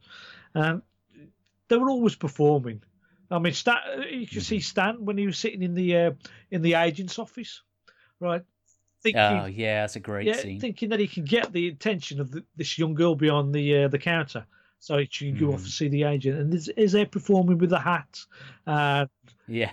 and 0.54 0.82
they 1.68 1.78
were 1.78 1.89
always 1.89 2.16
performing. 2.16 2.82
I 3.32 3.39
mean, 3.39 3.54
Stan, 3.54 3.78
you 4.12 4.28
can 4.28 4.41
see 4.41 4.60
Stan 4.60 5.06
when 5.06 5.18
he 5.18 5.26
was 5.26 5.39
sitting 5.39 5.64
in 5.64 5.74
the 5.74 5.97
uh, 5.97 6.12
in 6.51 6.62
the 6.62 6.76
agent's 6.76 7.18
office, 7.18 7.62
right? 8.20 8.43
Thinking, 9.01 9.22
Oh 9.22 9.45
yeah, 9.45 9.82
that's 9.82 9.95
a 9.95 9.99
great 9.99 10.28
yeah, 10.28 10.34
scene. 10.34 10.60
thinking 10.60 10.89
that 10.89 10.99
he 10.99 11.08
can 11.08 11.26
get 11.26 11.51
the 11.51 11.68
attention 11.68 12.22
of 12.22 12.32
the, 12.32 12.43
this 12.56 12.78
young 12.78 12.93
girl 12.93 13.16
behind 13.16 13.54
the 13.54 13.84
uh, 13.84 13.88
the 13.88 13.97
counter, 13.97 14.45
so 14.80 14.97
he 14.97 15.08
can 15.08 15.36
go 15.36 15.54
off 15.54 15.62
and 15.64 15.72
see 15.72 15.88
the 15.88 16.04
agent. 16.04 16.39
And 16.39 16.54
is, 16.54 16.70
is 16.70 16.91
there 16.91 17.06
performing 17.06 17.58
with 17.58 17.70
the 17.72 17.80
hat? 17.80 18.20
Uh, 18.68 19.08
Yeah, 19.47 19.72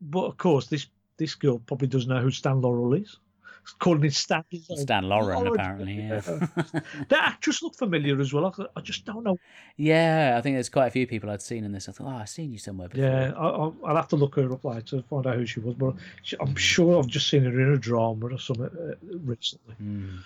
but 0.00 0.24
of 0.26 0.36
course, 0.36 0.68
this 0.68 0.86
this 1.18 1.34
girl 1.34 1.58
probably 1.58 1.88
doesn't 1.88 2.08
know 2.08 2.20
who 2.20 2.30
Stan 2.30 2.60
Laurel 2.60 2.94
is. 2.94 3.18
It's 3.66 3.72
calling 3.72 4.02
him 4.02 4.10
Stan. 4.10 4.44
Stan 4.76 5.08
Lauren, 5.08 5.44
apparently. 5.48 5.94
Yeah. 5.94 6.20
The 7.08 7.18
actress 7.18 7.62
looked 7.62 7.78
familiar 7.78 8.20
as 8.20 8.32
well. 8.32 8.46
I, 8.46 8.66
I 8.76 8.80
just 8.80 9.04
don't 9.04 9.24
know. 9.24 9.36
yeah, 9.76 10.36
I 10.38 10.40
think 10.40 10.54
there's 10.54 10.68
quite 10.68 10.86
a 10.86 10.90
few 10.90 11.04
people 11.06 11.30
I'd 11.30 11.42
seen 11.42 11.64
in 11.64 11.72
this. 11.72 11.88
I 11.88 11.92
thought, 11.92 12.06
oh, 12.06 12.16
I've 12.16 12.28
seen 12.28 12.52
you 12.52 12.58
somewhere 12.58 12.88
before. 12.88 13.04
Yeah, 13.04 13.32
I, 13.36 13.48
I'll, 13.48 13.74
I'll 13.84 13.96
have 13.96 14.06
to 14.08 14.16
look 14.16 14.36
her 14.36 14.52
up 14.52 14.64
later 14.64 14.98
to 14.98 15.02
find 15.02 15.26
out 15.26 15.34
who 15.34 15.46
she 15.46 15.58
was. 15.58 15.74
But 15.74 15.94
she, 16.22 16.36
I'm 16.38 16.54
sure 16.54 16.96
I've 16.96 17.08
just 17.08 17.28
seen 17.28 17.42
her 17.42 17.60
in 17.60 17.72
a 17.72 17.76
drama 17.76 18.26
or 18.26 18.38
something 18.38 18.66
uh, 18.66 18.94
recently. 19.24 19.74
Mm. 19.82 20.18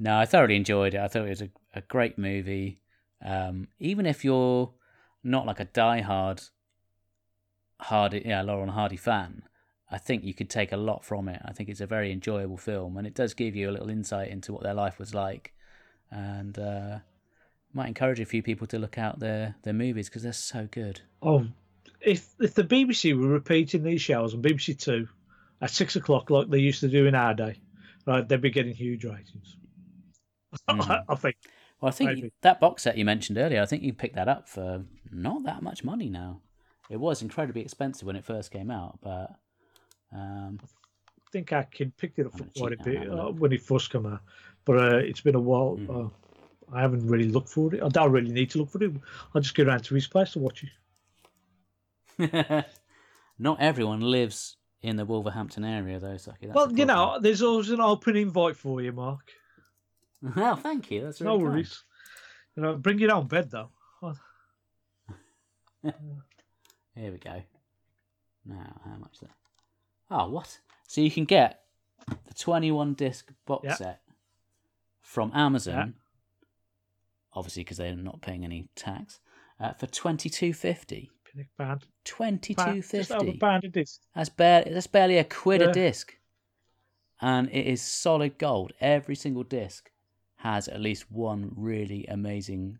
No, 0.00 0.18
I 0.18 0.26
thoroughly 0.26 0.56
enjoyed 0.56 0.94
it. 0.94 1.00
I 1.00 1.06
thought 1.06 1.26
it 1.26 1.30
was 1.30 1.42
a, 1.42 1.50
a 1.74 1.80
great 1.82 2.18
movie. 2.18 2.80
Um, 3.24 3.68
even 3.78 4.04
if 4.04 4.24
you're 4.24 4.72
not 5.22 5.46
like 5.46 5.60
a 5.60 5.66
diehard 5.66 6.48
Hardy, 7.80 8.22
yeah, 8.24 8.42
Laurel 8.42 8.70
Hardy 8.70 8.96
fan, 8.96 9.42
I 9.90 9.98
think 9.98 10.24
you 10.24 10.34
could 10.34 10.50
take 10.50 10.72
a 10.72 10.76
lot 10.76 11.04
from 11.04 11.28
it. 11.28 11.40
I 11.44 11.52
think 11.52 11.68
it's 11.68 11.80
a 11.80 11.86
very 11.86 12.12
enjoyable 12.12 12.56
film, 12.56 12.96
and 12.96 13.06
it 13.06 13.14
does 13.14 13.34
give 13.34 13.54
you 13.56 13.70
a 13.70 13.72
little 13.72 13.88
insight 13.90 14.30
into 14.30 14.52
what 14.52 14.62
their 14.62 14.74
life 14.74 14.98
was 14.98 15.14
like, 15.14 15.52
and 16.10 16.58
uh, 16.58 16.98
might 17.72 17.88
encourage 17.88 18.20
a 18.20 18.24
few 18.24 18.42
people 18.42 18.66
to 18.68 18.78
look 18.78 18.98
out 18.98 19.20
their 19.20 19.54
their 19.62 19.72
movies 19.72 20.08
because 20.08 20.22
they're 20.22 20.32
so 20.32 20.68
good. 20.70 21.00
Oh, 21.22 21.46
if 22.00 22.34
if 22.40 22.54
the 22.54 22.64
BBC 22.64 23.18
were 23.18 23.28
repeating 23.28 23.82
these 23.82 24.00
shows 24.02 24.34
on 24.34 24.42
BBC 24.42 24.78
Two 24.78 25.08
at 25.60 25.70
six 25.70 25.96
o'clock 25.96 26.30
like 26.30 26.48
they 26.48 26.58
used 26.58 26.80
to 26.80 26.88
do 26.88 27.06
in 27.06 27.14
our 27.14 27.34
day, 27.34 27.60
right, 28.06 28.28
they'd 28.28 28.40
be 28.40 28.50
getting 28.50 28.74
huge 28.74 29.04
ratings. 29.04 29.56
Mhm. 30.68 31.04
I 31.08 31.14
think. 31.14 31.36
Well, 31.80 31.88
I 31.90 31.92
think 31.92 32.18
you- 32.18 32.30
that 32.42 32.58
box 32.60 32.82
set 32.82 32.98
you 32.98 33.04
mentioned 33.04 33.38
earlier, 33.38 33.62
I 33.62 33.66
think 33.66 33.82
you 33.84 33.92
can 33.92 33.98
pick 33.98 34.14
that 34.14 34.28
up 34.28 34.48
for 34.48 34.84
not 35.12 35.44
that 35.44 35.62
much 35.62 35.84
money 35.84 36.08
now. 36.08 36.40
It 36.90 36.98
was 36.98 37.22
incredibly 37.22 37.62
expensive 37.62 38.06
when 38.06 38.16
it 38.16 38.24
first 38.24 38.50
came 38.50 38.70
out, 38.70 38.98
but 39.02 39.30
um, 40.12 40.58
I 40.62 41.30
think 41.30 41.52
I 41.52 41.64
kid 41.64 41.96
picked 41.96 42.18
it 42.18 42.26
up 42.26 42.32
for 42.32 42.38
gonna 42.38 42.50
quite 42.56 42.72
a 42.72 42.76
cheat 42.76 42.94
now 42.94 43.02
and 43.02 43.10
bit 43.10 43.18
uh, 43.18 43.30
when 43.32 43.52
it 43.52 43.62
first 43.62 43.90
came 43.90 44.06
out, 44.06 44.20
but 44.64 44.78
uh, 44.78 44.96
it's 44.96 45.20
been 45.20 45.34
a 45.34 45.40
while. 45.40 45.76
Mhm. 45.76 46.06
Uh, 46.06 46.08
I 46.72 46.80
haven't 46.82 47.06
really 47.06 47.28
looked 47.28 47.48
for 47.48 47.74
it. 47.74 47.82
I 47.82 47.88
don't 47.88 48.12
really 48.12 48.30
need 48.30 48.50
to 48.50 48.58
look 48.58 48.70
for 48.70 48.82
it. 48.82 48.92
I'll 49.34 49.40
just 49.40 49.54
go 49.54 49.64
around 49.64 49.84
to 49.84 49.94
his 49.94 50.06
place 50.06 50.32
to 50.32 50.38
watch 50.38 50.64
it. 52.18 52.64
not 53.38 53.60
everyone 53.60 54.00
lives 54.00 54.56
in 54.82 54.96
the 54.96 55.04
Wolverhampton 55.04 55.64
area, 55.64 55.98
though. 55.98 56.16
Saki. 56.16 56.46
That's 56.46 56.54
well, 56.54 56.72
you 56.72 56.84
know, 56.84 57.18
there's 57.20 57.42
always 57.42 57.70
an 57.70 57.80
open 57.80 58.16
invite 58.16 58.56
for 58.56 58.82
you, 58.82 58.92
Mark. 58.92 59.30
well, 60.36 60.56
thank 60.56 60.90
you. 60.90 61.04
That's 61.04 61.20
really 61.20 61.38
no 61.38 61.44
kind. 61.44 61.52
worries. 61.52 61.84
You 62.56 62.62
know, 62.62 62.76
bring 62.76 62.98
your 62.98 63.12
own 63.14 63.28
bed 63.28 63.50
though. 63.50 63.70
Here 66.98 67.12
we 67.12 67.18
go. 67.18 67.42
Now, 68.44 68.80
how 68.84 68.96
much 68.96 69.20
there? 69.20 69.30
Oh, 70.10 70.28
what? 70.30 70.58
So 70.86 71.00
you 71.00 71.10
can 71.10 71.24
get 71.26 71.62
the 72.26 72.34
21 72.34 72.94
disc 72.94 73.30
box 73.46 73.64
Yeah. 73.64 73.74
set 73.74 74.00
from 75.00 75.30
Amazon, 75.34 75.94
obviously 77.34 77.62
because 77.64 77.76
they're 77.76 77.94
not 77.94 78.20
paying 78.22 78.44
any 78.44 78.68
tax, 78.74 79.20
uh, 79.60 79.74
for 79.74 79.86
22.50. 79.86 81.10
Pinnock 81.24 81.46
band. 81.58 81.86
Twenty 82.04 82.54
Band- 82.54 82.82
two 82.82 82.96
Just 82.98 83.12
over 83.12 83.26
fifty. 83.26 83.38
band 83.38 83.64
it 83.64 83.76
is. 83.76 84.00
That's 84.14 84.30
barely 84.30 84.72
that's 84.72 84.86
barely 84.86 85.18
a 85.18 85.24
quid 85.24 85.60
Yeah. 85.60 85.68
a 85.68 85.72
disc, 85.74 86.16
and 87.20 87.50
it 87.50 87.66
is 87.66 87.82
solid 87.82 88.38
gold. 88.38 88.72
Every 88.80 89.14
single 89.14 89.44
disc 89.44 89.90
has 90.36 90.68
at 90.68 90.80
least 90.80 91.10
one 91.10 91.52
really 91.54 92.06
amazing 92.06 92.78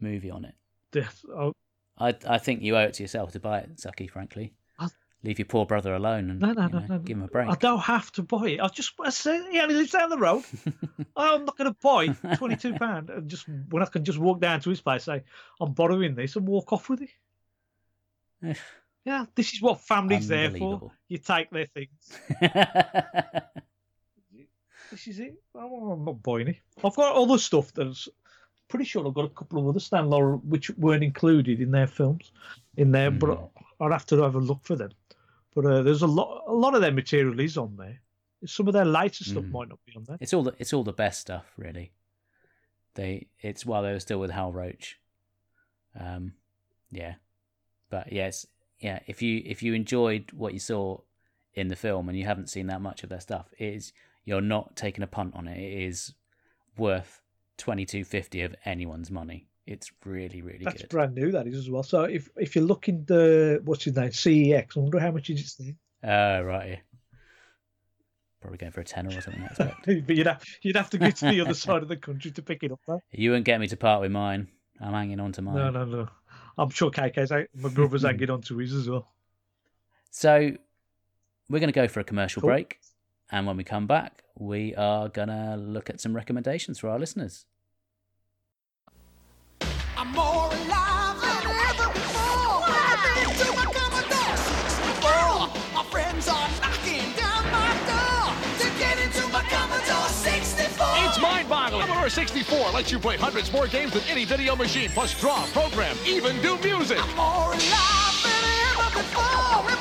movie 0.00 0.30
on 0.32 0.44
it. 0.44 0.56
Death. 0.90 1.24
Oh, 1.28 1.52
I 1.98 2.14
I 2.26 2.38
think 2.38 2.62
you 2.62 2.76
owe 2.76 2.80
it 2.80 2.94
to 2.94 3.02
yourself 3.02 3.32
to 3.32 3.40
buy 3.40 3.60
it, 3.60 3.76
Sucky. 3.76 4.08
Frankly, 4.10 4.52
I- 4.78 4.88
leave 5.22 5.38
your 5.38 5.46
poor 5.46 5.66
brother 5.66 5.94
alone 5.94 6.30
and 6.30 6.40
no, 6.40 6.52
no, 6.52 6.66
you 6.66 6.72
know, 6.72 6.86
no. 6.88 6.98
give 6.98 7.16
him 7.16 7.22
a 7.24 7.28
break. 7.28 7.48
I 7.48 7.54
don't 7.54 7.80
have 7.80 8.12
to 8.12 8.22
buy 8.22 8.48
it. 8.48 8.60
I 8.60 8.68
just 8.68 8.92
I 9.00 9.10
say 9.10 9.50
he 9.50 9.64
lives 9.66 9.92
down 9.92 10.10
the 10.10 10.18
road. 10.18 10.44
I'm 11.16 11.44
not 11.44 11.56
going 11.56 11.72
to 11.72 11.78
buy 11.82 12.08
twenty 12.36 12.56
two 12.56 12.74
pound 12.78 13.10
and 13.10 13.28
just 13.28 13.46
when 13.70 13.82
I 13.82 13.86
can 13.86 14.04
just 14.04 14.18
walk 14.18 14.40
down 14.40 14.60
to 14.60 14.70
his 14.70 14.80
place, 14.80 15.04
say 15.04 15.24
I'm 15.60 15.72
borrowing 15.72 16.14
this 16.14 16.36
and 16.36 16.46
walk 16.46 16.72
off 16.72 16.88
with 16.88 17.02
it. 17.02 18.56
Yeah, 19.04 19.26
this 19.34 19.52
is 19.52 19.62
what 19.62 19.80
family's 19.80 20.28
there 20.28 20.50
for. 20.50 20.90
You 21.08 21.18
take 21.18 21.50
their 21.50 21.66
things. 21.66 22.18
This 24.90 25.08
is 25.08 25.18
it. 25.18 25.34
Oh, 25.54 25.92
I'm 25.92 26.04
not 26.04 26.22
buying 26.22 26.48
it. 26.48 26.56
I've 26.84 26.94
got 26.94 27.16
other 27.16 27.38
stuff 27.38 27.72
that's 27.74 28.08
pretty 28.68 28.84
sure 28.84 29.06
I've 29.06 29.14
got 29.14 29.24
a 29.26 29.28
couple 29.30 29.58
of 29.60 29.68
other 29.68 29.80
Stan 29.80 30.08
Laurel 30.10 30.38
which 30.38 30.70
weren't 30.70 31.04
included 31.04 31.60
in 31.60 31.70
their 31.70 31.86
films, 31.86 32.32
in 32.76 32.90
there, 32.92 33.10
but 33.10 33.30
Mm. 33.30 33.50
I'd 33.80 33.92
have 33.92 34.06
to 34.06 34.22
have 34.22 34.34
a 34.34 34.38
look 34.40 34.62
for 34.64 34.74
them. 34.76 34.90
But 35.54 35.66
uh, 35.66 35.82
there's 35.82 36.02
a 36.02 36.06
lot, 36.06 36.44
a 36.46 36.52
lot 36.52 36.74
of 36.74 36.80
their 36.80 36.92
material 36.92 37.38
is 37.40 37.56
on 37.56 37.76
there. 37.76 38.00
Some 38.44 38.66
of 38.68 38.74
their 38.74 38.84
later 38.84 39.24
stuff 39.24 39.44
Mm. 39.44 39.50
might 39.52 39.68
not 39.68 39.78
be 39.86 39.92
on 39.96 40.04
there. 40.04 40.18
it's 40.20 40.34
all 40.34 40.42
the 40.42 40.54
it's 40.58 40.72
all 40.72 40.84
the 40.84 40.92
best 40.92 41.20
stuff, 41.20 41.52
really. 41.56 41.92
They 42.94 43.28
it's 43.40 43.64
while 43.66 43.82
they 43.82 43.92
were 43.92 44.00
still 44.00 44.20
with 44.20 44.30
Hal 44.30 44.52
Roach. 44.52 44.98
Um, 45.98 46.32
yeah, 46.90 47.14
but 47.90 48.12
yes, 48.12 48.46
yeah. 48.80 49.00
If 49.06 49.22
you 49.22 49.42
if 49.44 49.62
you 49.62 49.74
enjoyed 49.74 50.32
what 50.32 50.52
you 50.52 50.58
saw 50.60 50.98
in 51.54 51.68
the 51.68 51.76
film 51.76 52.08
and 52.08 52.18
you 52.18 52.24
haven't 52.26 52.50
seen 52.50 52.66
that 52.66 52.80
much 52.82 53.02
of 53.02 53.08
their 53.08 53.20
stuff, 53.20 53.46
it 53.58 53.74
is 53.74 53.92
you're 54.24 54.40
not 54.42 54.76
taking 54.76 55.02
a 55.02 55.06
punt 55.06 55.34
on 55.34 55.48
it. 55.48 55.58
It 55.58 55.82
is 55.84 56.12
worth 56.76 57.22
twenty 57.58 57.84
two 57.86 58.04
fifty 58.04 58.42
of 58.42 58.54
anyone's 58.64 59.10
money. 59.10 59.48
It's 59.66 59.90
really 60.04 60.42
really 60.42 60.58
good. 60.58 60.66
That's 60.66 60.82
good. 60.82 60.90
brand 60.90 61.14
new, 61.14 61.32
that 61.32 61.46
is 61.46 61.56
as 61.56 61.70
well. 61.70 61.82
So 61.82 62.02
if 62.04 62.28
if 62.36 62.54
you're 62.54 62.64
looking 62.64 63.04
the 63.04 63.60
what's 63.64 63.84
his 63.84 63.96
name 63.96 64.10
CEX, 64.10 64.76
I 64.76 64.80
wonder 64.80 64.98
how 65.00 65.10
much 65.10 65.30
is 65.30 65.56
it. 65.58 65.74
Oh 66.04 66.42
right, 66.42 66.68
yeah. 66.70 66.76
Probably 68.40 68.58
going 68.58 68.72
for 68.72 68.80
a 68.80 68.84
tenner 68.84 69.16
or 69.16 69.20
something. 69.20 69.48
But 70.06 70.16
you'd 70.16 70.26
have 70.26 70.44
you'd 70.62 70.76
have 70.76 70.90
to 70.90 70.98
go 70.98 71.10
to 71.10 71.24
the 71.26 71.40
other 71.40 71.54
side 71.66 71.82
of 71.82 71.88
the 71.88 71.96
country 71.96 72.30
to 72.32 72.42
pick 72.42 72.62
it 72.62 72.70
up. 72.72 72.80
Though. 72.86 73.00
you 73.10 73.32
won't 73.32 73.44
get 73.44 73.58
me 73.60 73.66
to 73.68 73.76
part 73.76 74.00
with 74.02 74.12
mine. 74.12 74.48
I'm 74.80 74.92
hanging 74.92 75.20
on 75.20 75.32
to 75.32 75.42
mine. 75.42 75.56
No, 75.56 75.70
no, 75.70 75.84
no. 75.84 76.08
I'm 76.58 76.70
sure 76.70 76.90
KK's 76.90 77.32
out. 77.32 77.46
My 77.54 77.70
brother's 77.70 78.02
hanging 78.06 78.30
on 78.30 78.42
to 78.42 78.58
his 78.58 78.72
as 78.74 78.88
well. 78.88 79.08
So 80.10 80.52
we're 81.48 81.58
going 81.60 81.72
to 81.72 81.72
go 81.72 81.88
for 81.88 82.00
a 82.00 82.04
commercial 82.04 82.40
Cool. 82.42 82.50
break. 82.50 82.78
And 83.30 83.46
when 83.46 83.56
we 83.56 83.64
come 83.64 83.86
back, 83.86 84.22
we 84.38 84.74
are 84.74 85.08
going 85.08 85.28
to 85.28 85.56
look 85.56 85.88
at 85.90 86.00
some 86.00 86.14
recommendations 86.14 86.78
for 86.78 86.88
our 86.90 86.98
listeners. 86.98 87.46
I'm 89.96 90.12
more 90.12 90.52
alive 90.52 91.20
than 91.20 91.46
ever 91.46 91.92
before. 91.92 92.62
I've 92.68 93.00
been 93.16 93.32
to 93.34 93.52
my 93.56 93.64
Commodore 93.72 94.36
64. 94.36 95.74
My 95.74 95.84
friends 95.90 96.28
are 96.28 96.48
knocking 96.60 97.12
down 97.16 97.44
my 97.50 97.72
door 97.88 98.34
to 98.60 98.78
get 98.78 98.98
into 98.98 99.26
my 99.28 99.42
Commodore 99.48 100.08
64. 100.08 100.86
It's 101.08 101.18
mind-boggling. 101.20 101.86
Commodore 101.86 102.10
64 102.10 102.70
lets 102.72 102.92
you 102.92 102.98
play 102.98 103.16
hundreds 103.16 103.50
more 103.52 103.66
games 103.66 103.92
than 103.94 104.02
any 104.08 104.26
video 104.26 104.54
machine, 104.54 104.90
plus 104.90 105.18
draw, 105.18 105.46
program, 105.46 105.96
even 106.06 106.40
do 106.42 106.58
music. 106.58 106.98
I'm 107.00 107.16
more 107.16 107.54
alive 107.54 108.22
than 108.22 108.44
ever 108.68 108.90
before. 108.98 109.75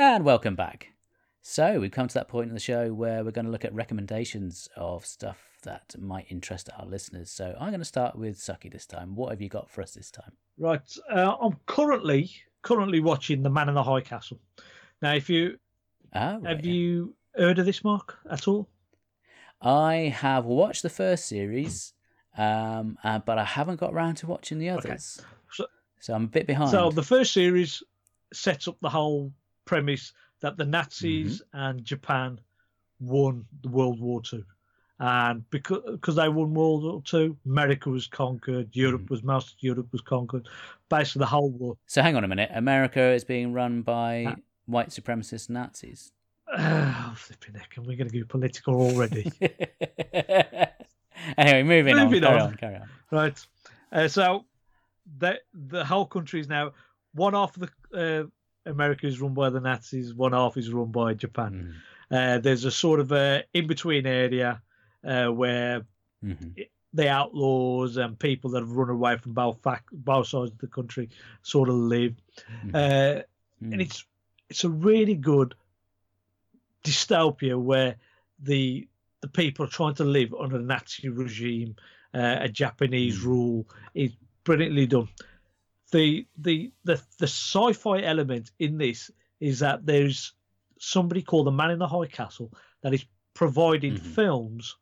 And 0.00 0.24
welcome 0.24 0.54
back. 0.54 0.92
So 1.42 1.80
we've 1.80 1.90
come 1.90 2.06
to 2.06 2.14
that 2.14 2.28
point 2.28 2.48
in 2.48 2.54
the 2.54 2.60
show 2.60 2.92
where 2.94 3.24
we're 3.24 3.32
going 3.32 3.46
to 3.46 3.50
look 3.50 3.64
at 3.64 3.74
recommendations 3.74 4.68
of 4.76 5.04
stuff 5.04 5.42
that 5.64 5.96
might 5.98 6.26
interest 6.28 6.68
our 6.78 6.86
listeners. 6.86 7.32
So 7.32 7.56
I'm 7.58 7.70
going 7.70 7.80
to 7.80 7.84
start 7.84 8.14
with 8.16 8.38
Sucky 8.38 8.70
this 8.70 8.86
time. 8.86 9.16
What 9.16 9.30
have 9.30 9.40
you 9.40 9.48
got 9.48 9.68
for 9.68 9.82
us 9.82 9.94
this 9.94 10.12
time? 10.12 10.30
Right. 10.56 10.80
Uh, 11.12 11.34
I'm 11.40 11.56
currently 11.66 12.30
currently 12.62 13.00
watching 13.00 13.42
The 13.42 13.50
Man 13.50 13.68
in 13.68 13.74
the 13.74 13.82
High 13.82 14.00
Castle. 14.00 14.38
Now, 15.02 15.14
if 15.14 15.28
you 15.28 15.58
Ah, 16.14 16.38
right, 16.40 16.46
have 16.56 16.64
yeah. 16.64 16.72
you 16.72 17.14
heard 17.36 17.58
of 17.58 17.66
this, 17.66 17.82
Mark, 17.84 18.18
at 18.30 18.46
all? 18.46 18.68
I 19.60 20.12
have 20.16 20.44
watched 20.44 20.82
the 20.84 20.90
first 20.90 21.26
series, 21.26 21.92
um, 22.36 22.98
uh, 23.02 23.18
but 23.18 23.36
I 23.38 23.44
haven't 23.44 23.80
got 23.80 23.92
around 23.92 24.16
to 24.16 24.26
watching 24.28 24.58
the 24.60 24.70
others. 24.70 25.20
So- 25.52 25.66
So 26.00 26.14
I'm 26.14 26.24
a 26.24 26.28
bit 26.28 26.46
behind. 26.46 26.70
So 26.70 26.90
the 26.90 27.02
first 27.02 27.32
series 27.32 27.82
sets 28.32 28.68
up 28.68 28.76
the 28.80 28.90
whole 28.90 29.32
premise 29.68 30.12
that 30.40 30.56
the 30.56 30.64
Nazis 30.64 31.42
Mm-hmm. 31.42 31.58
and 31.66 31.84
Japan 31.84 32.40
won 33.00 33.44
the 33.62 33.68
World 33.68 34.00
War 34.00 34.20
Two, 34.22 34.44
and 34.98 35.48
because 35.50 35.82
because 35.90 36.16
they 36.16 36.28
won 36.28 36.54
World 36.54 36.82
War 36.84 37.02
Two, 37.04 37.36
America 37.46 37.90
was 37.90 38.06
conquered, 38.06 38.68
Europe 38.74 39.02
Mm-hmm. 39.02 39.14
was 39.14 39.22
most 39.22 39.48
of 39.52 39.62
Europe 39.62 39.88
was 39.92 40.00
conquered, 40.00 40.48
basically 40.88 41.20
the 41.20 41.26
whole 41.26 41.50
war. 41.50 41.76
So 41.86 42.02
hang 42.02 42.16
on 42.16 42.24
a 42.24 42.28
minute. 42.28 42.50
America 42.54 43.00
is 43.18 43.24
being 43.24 43.52
run 43.52 43.82
by 43.82 44.24
Uh, 44.26 44.34
white 44.66 44.88
supremacist 44.90 45.48
Nazis. 45.50 46.12
Oh, 46.58 47.14
flipping 47.16 47.54
heck, 47.60 47.76
and 47.76 47.86
we're 47.86 47.96
going 47.96 48.10
to 48.10 48.18
go 48.18 48.24
political 48.26 48.74
already. 48.80 49.30
anyway, 51.36 51.62
moving, 51.62 51.96
Moving 51.96 52.24
on. 52.24 52.30
Carry 52.30 52.40
on. 52.40 52.46
on. 52.48 52.54
Carry 52.56 52.76
on. 52.76 52.88
right. 53.10 53.46
Uh, 53.92 54.08
so 54.08 54.44
the 55.18 55.38
the 55.54 55.84
whole 55.84 56.06
country 56.06 56.40
is 56.40 56.48
now 56.48 56.72
one 57.14 57.34
half 57.34 57.56
of 57.56 57.62
the 57.62 57.70
uh, 57.98 58.24
America 58.68 59.06
is 59.06 59.20
run 59.20 59.34
by 59.34 59.50
the 59.50 59.60
Nazis, 59.60 60.14
one 60.14 60.32
half 60.32 60.56
is 60.56 60.72
run 60.72 60.90
by 60.90 61.14
Japan. 61.14 61.74
Mm. 62.10 62.36
Uh, 62.36 62.38
there's 62.38 62.64
a 62.64 62.70
sort 62.70 63.00
of 63.00 63.12
a 63.12 63.44
in 63.52 63.66
between 63.66 64.06
area 64.06 64.62
uh, 65.04 65.26
where 65.28 65.84
Mhm. 66.24 66.66
the 66.94 67.08
outlaws 67.08 67.96
and 67.96 68.18
people 68.18 68.50
that 68.50 68.60
have 68.60 68.70
run 68.72 68.90
away 68.90 69.16
from 69.18 69.32
both 69.34 69.62
fac- 69.62 69.88
both 69.92 70.26
sides 70.26 70.50
of 70.50 70.58
the 70.58 70.66
country 70.66 71.08
sort 71.42 71.68
of 71.68 71.74
live, 71.76 72.14
Mhm. 72.64 72.74
uh, 72.74 73.22
Mm. 73.62 73.72
and 73.72 73.82
it's 73.82 74.04
it's 74.50 74.64
a 74.64 74.70
really 74.70 75.14
good 75.14 75.54
dystopia 76.84 77.60
where 77.60 77.96
the 78.40 78.88
the 79.20 79.28
people 79.28 79.64
are 79.64 79.68
trying 79.68 79.94
to 79.94 80.04
live 80.04 80.32
under 80.32 80.56
a 80.56 80.62
Nazi 80.62 81.08
regime, 81.08 81.74
uh, 82.14 82.36
a 82.40 82.48
Japanese 82.48 83.18
Mm. 83.18 83.24
rule. 83.24 83.68
It's 83.94 84.14
brilliantly 84.44 84.86
done. 84.86 85.08
The, 85.90 86.26
the 86.36 86.70
the 86.84 87.00
the 87.18 87.26
sci-fi 87.26 88.02
element 88.02 88.50
in 88.58 88.76
this 88.78 89.10
is 89.40 89.58
that 89.60 89.86
there's 89.86 90.32
somebody 90.78 91.22
called 91.22 91.46
the 91.46 91.50
Man 91.52 91.70
in 91.70 91.78
the 91.78 91.88
High 91.88 92.06
Castle 92.06 92.52
that 92.82 92.92
is 92.94 93.04
providing 93.34 93.94
Mhm. 93.94 94.00
films 94.00 94.76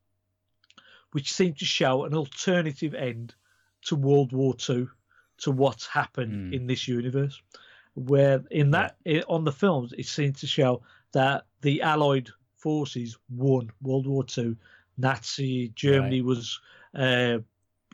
which 1.12 1.32
seem 1.32 1.54
to 1.54 1.64
show 1.64 2.04
an 2.04 2.14
alternative 2.14 2.94
end 2.94 3.34
to 3.82 3.96
World 3.96 4.32
War 4.32 4.54
Two, 4.54 4.90
to 5.38 5.50
what's 5.50 5.86
happened 5.86 6.52
Mm. 6.52 6.54
in 6.54 6.66
this 6.66 6.88
universe. 6.88 7.40
Where 7.94 8.44
in 8.50 8.70
that 8.72 8.96
i 9.06 9.22
on 9.28 9.44
the 9.44 9.52
films, 9.52 9.94
it 9.96 10.06
seems 10.06 10.40
to 10.40 10.46
show 10.46 10.82
that 11.12 11.46
the 11.62 11.80
Allied 11.82 12.28
forces 12.56 13.16
won 13.30 13.70
World 13.80 14.06
War 14.06 14.24
Two. 14.24 14.56
Nazi 14.98 15.68
Germany 15.74 16.20
was 16.22 16.58
uh, 16.94 17.38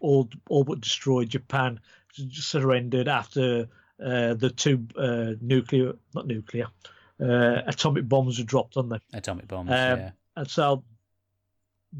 all 0.00 0.28
all 0.48 0.64
but 0.64 0.80
destroyed. 0.80 1.28
Japan 1.28 1.78
surrendered 2.12 3.08
after 3.08 3.68
uh, 4.02 4.34
the 4.34 4.50
two 4.50 4.86
uh, 4.96 5.32
nuclear, 5.40 5.94
not 6.14 6.26
nuclear, 6.26 6.66
uh, 7.20 7.62
atomic 7.66 8.08
bombs 8.08 8.38
were 8.38 8.44
dropped 8.44 8.76
on 8.76 8.88
them. 8.88 9.00
Atomic 9.12 9.48
bombs. 9.48 9.70
Um, 9.70 9.74
yeah. 9.74 10.10
And 10.36 10.48
so 10.48 10.84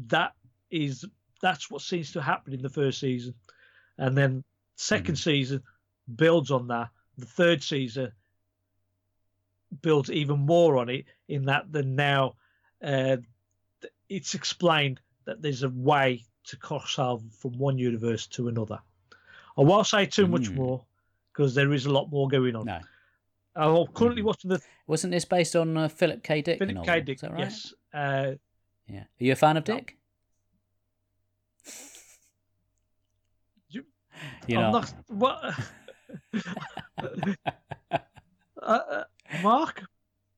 that 0.07 0.33
is 0.71 1.05
that's 1.41 1.69
what 1.69 1.81
seems 1.81 2.13
to 2.13 2.21
happen 2.21 2.53
in 2.53 2.61
the 2.61 2.69
first 2.69 2.99
season, 2.99 3.33
and 3.97 4.17
then 4.17 4.43
2nd 4.77 5.17
season 5.17 5.61
builds 6.15 6.51
on 6.51 6.67
that. 6.67 6.89
The 7.17 7.25
third 7.25 7.61
season 7.61 8.11
builds 9.81 10.09
even 10.11 10.39
more 10.39 10.77
on 10.77 10.89
it 10.89 11.05
in 11.27 11.45
that 11.45 11.71
the 11.71 11.83
now 11.83 12.35
uh, 12.83 13.17
it's 14.09 14.33
explained 14.33 14.99
that 15.25 15.41
there's 15.41 15.63
a 15.63 15.69
way 15.69 16.23
to 16.45 16.57
cross 16.57 16.99
over 16.99 17.23
from 17.39 17.57
one 17.57 17.77
universe 17.77 18.27
to 18.27 18.47
another. 18.47 18.79
I 19.57 19.61
won't 19.61 19.87
say 19.87 20.05
too 20.05 20.27
much 20.27 20.49
Mm. 20.49 20.55
more 20.55 20.85
because 21.31 21.55
there 21.55 21.71
is 21.73 21.85
a 21.85 21.91
lot 21.91 22.09
more 22.11 22.27
going 22.27 22.55
on. 22.55 22.65
No. 22.65 22.79
I'm 23.55 23.85
currently 23.93 24.21
Mhm. 24.23 24.25
watching 24.25 24.49
the 24.49 24.59
Wasn't 24.87 25.11
this 25.11 25.25
based 25.25 25.55
on 25.55 25.77
uh, 25.77 25.87
Philip 25.87 26.23
K. 26.23 26.41
Dick? 26.41 26.57
Philip 26.59 26.75
novel? 26.75 26.91
K. 26.93 27.01
Dick. 27.01 27.15
Is 27.17 27.21
that 27.21 27.31
right? 27.31 27.39
Yes. 27.41 27.73
Uh, 27.93 28.33
Yeah. 28.87 29.01
Are 29.03 29.23
you 29.23 29.31
a 29.31 29.35
fan 29.35 29.57
of 29.57 29.67
No. 29.67 29.75
Dick? 29.75 29.97
You're 34.47 34.61
I'm 34.61 34.71
not. 34.71 34.93
not. 35.09 35.11
What? 35.17 35.55
uh, 37.91 37.97
uh, 38.61 39.03
Mark, 39.41 39.83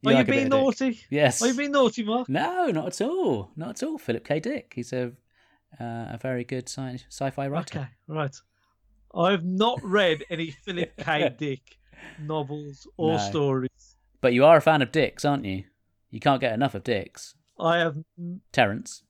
You 0.01 0.09
are 0.09 0.13
like 0.13 0.27
you 0.27 0.33
being 0.33 0.45
of 0.45 0.51
Dick. 0.51 0.59
naughty? 0.61 0.99
Yes. 1.09 1.41
Are 1.41 1.47
you 1.47 1.53
being 1.55 1.71
naughty, 1.71 2.03
Mark? 2.03 2.29
No, 2.29 2.67
not 2.67 2.87
at 2.87 3.01
all. 3.01 3.51
Not 3.55 3.69
at 3.71 3.83
all. 3.83 3.97
Philip 3.97 4.23
K. 4.25 4.39
Dick. 4.39 4.73
He's 4.75 4.93
a 4.93 5.11
uh, 5.79 6.13
a 6.13 6.19
very 6.21 6.43
good 6.45 6.69
sci- 6.69 7.03
sci-fi 7.09 7.47
writer. 7.47 7.79
Okay, 7.79 7.89
right. 8.07 8.35
I've 9.15 9.45
not 9.45 9.79
read 9.83 10.23
any 10.29 10.51
Philip 10.65 10.93
K. 10.97 11.33
Dick 11.37 11.61
novels 12.19 12.87
or 12.97 13.13
No. 13.13 13.17
stories. 13.17 13.95
But 14.21 14.33
you 14.33 14.45
are 14.45 14.57
a 14.57 14.61
fan 14.61 14.81
of 14.81 14.91
Dicks, 14.91 15.23
aren't 15.25 15.45
you? 15.45 15.63
You 16.09 16.19
can't 16.19 16.41
get 16.41 16.53
enough 16.53 16.75
of 16.75 16.83
Dicks. 16.83 17.35
I 17.59 17.77
have. 17.77 17.95
Terence. 18.51 19.03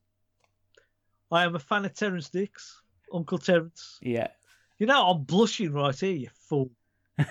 I 1.32 1.44
am 1.44 1.56
a 1.56 1.60
fan 1.60 1.86
of 1.86 1.94
Terence 1.94 2.30
Dix, 2.30 2.82
Uncle 3.14 3.38
Terence. 3.38 3.98
Yeah. 4.02 4.28
You 4.78 4.88
know, 4.88 5.10
I'm 5.10 5.24
blushing 5.24 5.72
right 5.74 5.98
here, 5.98 6.12
you 6.14 6.30
fool. 6.48 6.70
yeah, 7.18 7.26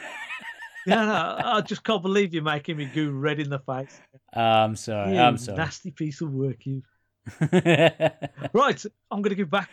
no, 0.87 1.37
I 1.45 1.61
just 1.61 1.85
can't 1.85 2.03
believe 2.03 2.35
you're 2.35 2.43
making 2.43 2.77
me 2.79 2.87
go 2.87 3.09
red 3.11 3.39
in 3.39 3.51
the 3.51 3.59
face. 3.61 4.01
I'm 4.33 4.77
sorry. 4.77 5.15
You 5.15 5.21
I'm 5.21 5.37
sorry. 5.39 5.59
Nasty 5.59 5.91
piece 5.91 6.21
of 6.21 6.33
work, 6.33 6.67
you. 6.67 6.83
Right, 8.53 8.85
I'm 9.11 9.23
going 9.23 9.31
to 9.31 9.35
go 9.35 9.45
back. 9.45 9.71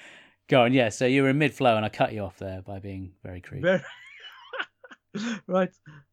Go 0.48 0.64
on. 0.64 0.74
Yeah. 0.74 0.90
So 0.90 1.06
you 1.06 1.24
were 1.24 1.30
in 1.30 1.38
mid 1.38 1.54
flow, 1.54 1.76
and 1.76 1.86
I 1.86 1.90
cut 1.90 2.14
you 2.14 2.22
off 2.22 2.38
there 2.38 2.62
by 2.62 2.80
being 2.80 3.14
very 3.24 3.42
crude. 3.42 3.62
Very... 3.62 3.82
right. 5.48 5.72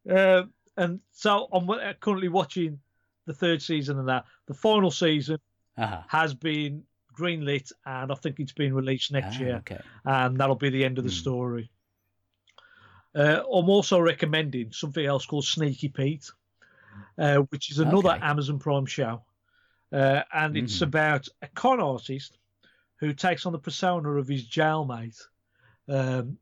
Um, 0.09 0.53
and 0.77 0.99
so 1.11 1.47
I'm 1.51 1.69
uh, 1.69 1.93
currently 1.99 2.29
watching 2.29 2.79
the 3.25 3.33
third 3.33 3.61
season 3.61 3.99
of 3.99 4.05
that. 4.07 4.25
The 4.47 4.53
final 4.53 4.91
season 4.91 5.39
Uh-huh. 5.77 6.01
has 6.07 6.33
been 6.33 6.83
greenlit, 7.17 7.71
and 7.85 8.11
I 8.11 8.15
think 8.15 8.39
it's 8.39 8.53
been 8.53 8.73
released 8.73 9.11
next 9.11 9.35
Ah, 9.37 9.39
year. 9.39 9.55
Okay. 9.57 9.79
and 10.05 10.37
that'll 10.37 10.55
be 10.55 10.69
the 10.69 10.85
end 10.85 10.97
of 10.97 11.03
the 11.03 11.09
Hmm. 11.09 11.15
story. 11.15 11.71
Uh, 13.13 13.41
I'm 13.53 13.69
also 13.69 13.99
recommending 13.99 14.71
something 14.71 15.05
else 15.05 15.25
called 15.25 15.43
Sneaky 15.45 15.89
Pete, 15.89 16.31
uh, 17.17 17.37
which 17.49 17.71
is 17.71 17.79
another 17.79 18.11
Okay. 18.11 18.19
Amazon 18.21 18.57
Prime 18.59 18.85
show, 18.85 19.23
uh, 19.91 20.23
and 20.31 20.55
it's 20.55 20.77
Mhm. 20.79 20.83
about 20.83 21.27
a 21.41 21.47
con 21.49 21.81
artist 21.81 22.37
who 22.99 23.13
takes 23.13 23.45
on 23.45 23.53
the 23.53 23.59
persona 23.59 24.09
of 24.11 24.27
his 24.27 24.47
jailmate, 24.47 25.19
um, 25.87 26.37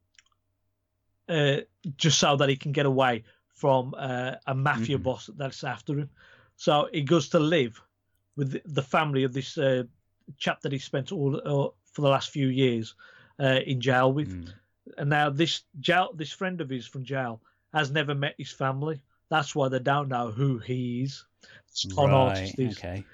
uh, 1.30 1.58
just 1.97 2.20
so 2.20 2.36
that 2.38 2.49
he 2.49 2.55
can 2.55 2.72
get 2.72 2.86
away 2.86 3.24
from 3.49 3.93
uh, 3.97 4.36
a 4.45 4.53
mafia 4.53 4.97
Mhm. 4.97 5.03
boss 5.03 5.30
that's 5.38 5.64
after 5.64 5.99
him. 5.99 6.10
So 6.55 6.89
he 6.91 7.01
goes 7.01 7.30
to 7.30 7.39
live 7.39 7.82
with 8.36 8.51
the- 8.74 8.82
family 8.82 9.24
of 9.24 9.34
this 9.34 9.58
uh, 9.58 9.84
chap 10.38 10.62
that 10.62 10.72
he 10.72 10.80
spent 10.80 11.12
all 11.12 11.36
uh, 11.36 11.70
for 11.93 12.01
the 12.01 12.10
last 12.10 12.30
few 12.30 12.47
years 12.47 12.95
uh, 13.39 13.60
in 13.66 13.82
jail 13.82 14.12
with. 14.12 14.30
Mm. 14.30 14.53
And 14.97 15.10
now 15.10 15.30
this 15.30 15.64
jail, 15.80 16.12
this 16.14 16.32
friend 16.32 16.62
of 16.62 16.70
his 16.70 16.88
from 16.88 17.03
jail 17.03 17.41
has 17.74 17.91
never 17.91 18.16
met 18.16 18.36
his 18.38 18.51
family. 18.51 19.01
That's 19.30 19.55
why 19.55 19.70
they 19.70 19.80
don't 19.80 20.08
know 20.10 20.32
who 20.32 20.60
he 20.60 21.03
is. 21.03 21.26
Artist 22.16 22.58
Right. 22.58 22.78
Okay. 22.78 23.05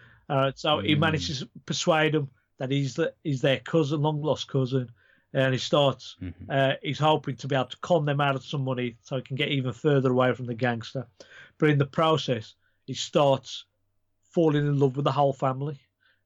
So 0.56 0.80
he 0.80 0.96
Mm. 0.96 1.00
manages 1.00 1.40
to 1.40 1.50
persuade 1.66 2.14
them 2.14 2.30
that 2.58 2.72
he's 2.72 2.96
the, 2.96 3.14
he's 3.24 3.42
their 3.42 3.60
cousin, 3.60 4.02
long 4.02 4.22
lost 4.22 4.48
cousin, 4.48 4.90
and 5.34 5.54
he 5.54 5.60
starts. 5.60 6.16
Mhm. 6.22 6.34
Uh, 6.50 6.76
he's 6.82 7.00
hoping 7.00 7.36
to 7.38 7.48
be 7.48 7.56
able 7.56 7.66
to 7.66 7.78
con 7.78 8.06
them 8.06 8.22
out 8.22 8.36
of 8.36 8.46
some 8.46 8.64
money 8.64 8.98
so 9.02 9.16
he 9.16 9.22
can 9.22 9.36
get 9.36 9.50
even 9.50 9.74
further 9.74 10.12
away 10.12 10.34
from 10.34 10.46
the 10.46 10.54
gangster. 10.54 11.08
But 11.58 11.70
in 11.70 11.78
the 11.78 11.86
process, 11.86 12.56
he 12.86 12.94
starts 12.94 13.66
falling 14.32 14.68
in 14.68 14.80
love 14.80 14.96
with 14.96 15.06
the 15.06 15.12
whole 15.12 15.34
family. 15.34 15.80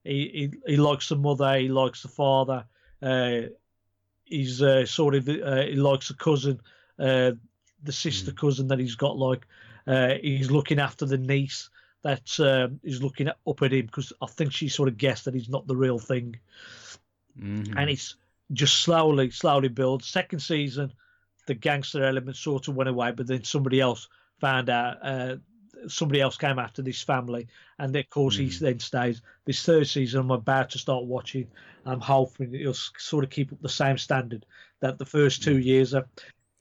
He 0.04 0.52
he, 0.66 0.72
he 0.74 0.78
likes 0.78 1.10
the 1.10 1.16
mother, 1.16 1.58
he 1.58 1.68
likes 1.70 2.02
the 2.02 2.08
father. 2.08 2.66
Uh, 3.02 3.42
he's 4.26 4.62
uh, 4.62 4.86
sort 4.86 5.16
of 5.16 5.28
uh, 5.30 5.64
he 5.64 5.76
likes 5.76 6.08
the 6.08 6.14
cousin, 6.14 6.60
uh, 7.00 7.32
the 7.84 7.92
sister 7.92 8.32
cousin 8.32 8.68
that 8.68 8.80
he's 8.80 8.96
got. 8.96 9.18
Like 9.18 9.48
uh, 9.86 10.16
he's 10.22 10.52
looking 10.52 10.80
after 10.80 11.06
the 11.06 11.18
niece 11.18 11.70
that 12.04 12.40
um, 12.40 12.80
is 12.84 13.02
looking 13.02 13.28
at, 13.28 13.38
up 13.48 13.62
at 13.62 13.74
him 13.74 13.86
because 13.88 14.14
I 14.22 14.28
think 14.28 14.52
she 14.54 14.70
sort 14.70 14.88
of 14.90 14.98
guessed 14.98 15.26
that 15.26 15.34
he's 15.34 15.50
not 15.50 15.68
the 15.68 15.76
real 15.76 16.00
thing 16.00 16.38
Mhm. 17.40 17.74
and 17.78 17.90
it's 17.90 18.16
just 18.54 18.78
slowly, 18.82 19.30
slowly 19.30 19.68
builds. 19.68 20.08
Second 20.08 20.40
season, 20.40 20.92
the 21.48 21.54
gangster 21.54 22.04
element 22.04 22.36
sort 22.38 22.68
of 22.68 22.76
went 22.76 22.90
away, 22.90 23.12
but 23.12 23.28
then 23.28 23.44
somebody 23.44 23.80
else 23.82 24.08
found 24.40 24.70
out. 24.70 24.98
Uh, 25.02 25.36
somebody 25.88 26.20
else 26.20 26.36
came 26.38 26.58
after 26.58 26.82
this 26.82 27.04
family, 27.04 27.48
and 27.78 27.96
of 27.96 28.10
course 28.10 28.36
he 28.36 28.48
Mm. 28.48 28.60
then 28.60 28.80
stays. 28.80 29.22
This 29.46 29.64
third 29.64 29.88
season, 29.88 30.22
I'm 30.22 30.32
about 30.32 30.72
to 30.72 30.80
start 30.80 31.06
watching. 31.06 31.48
I'm 31.86 32.00
hoping 32.02 32.56
it'll 32.56 32.74
sort 32.74 33.24
of 33.24 33.30
keep 33.30 33.54
up 33.54 33.62
the 33.62 33.70
same 33.70 33.98
standard 34.00 34.44
that 34.80 34.98
the 34.98 35.06
first 35.06 35.44
two 35.44 35.60
years 35.60 35.94
are. 35.94 36.08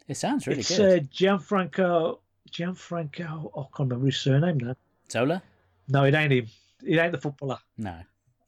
It 0.07 0.17
sounds 0.17 0.47
really 0.47 0.61
it's 0.61 0.77
good. 0.77 1.03
uh, 1.05 1.07
Gianfranco. 1.07 2.19
Gianfranco. 2.51 3.51
I 3.57 3.63
can't 3.75 3.89
remember 3.91 4.07
his 4.07 4.19
surname 4.21 4.59
now. 4.59 4.77
Zola? 5.11 5.43
No, 5.89 6.05
it 6.05 6.15
ain't 6.15 6.33
him. 6.33 6.47
It 6.85 6.99
ain't 6.99 7.13
the 7.13 7.21
footballer. 7.21 7.59
No. 7.79 7.97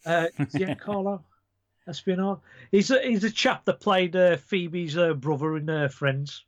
Uh, 0.04 0.26
Giancarlo 0.40 1.22
Espinal. 1.88 2.40
He's 2.70 2.90
a 2.90 3.00
he's 3.00 3.24
a 3.24 3.30
chap 3.30 3.64
that 3.64 3.80
played 3.80 4.14
uh, 4.16 4.36
Phoebe's 4.36 4.96
uh, 4.96 5.14
brother 5.14 5.56
in 5.56 5.68
uh, 5.68 5.88
Friends. 5.88 6.44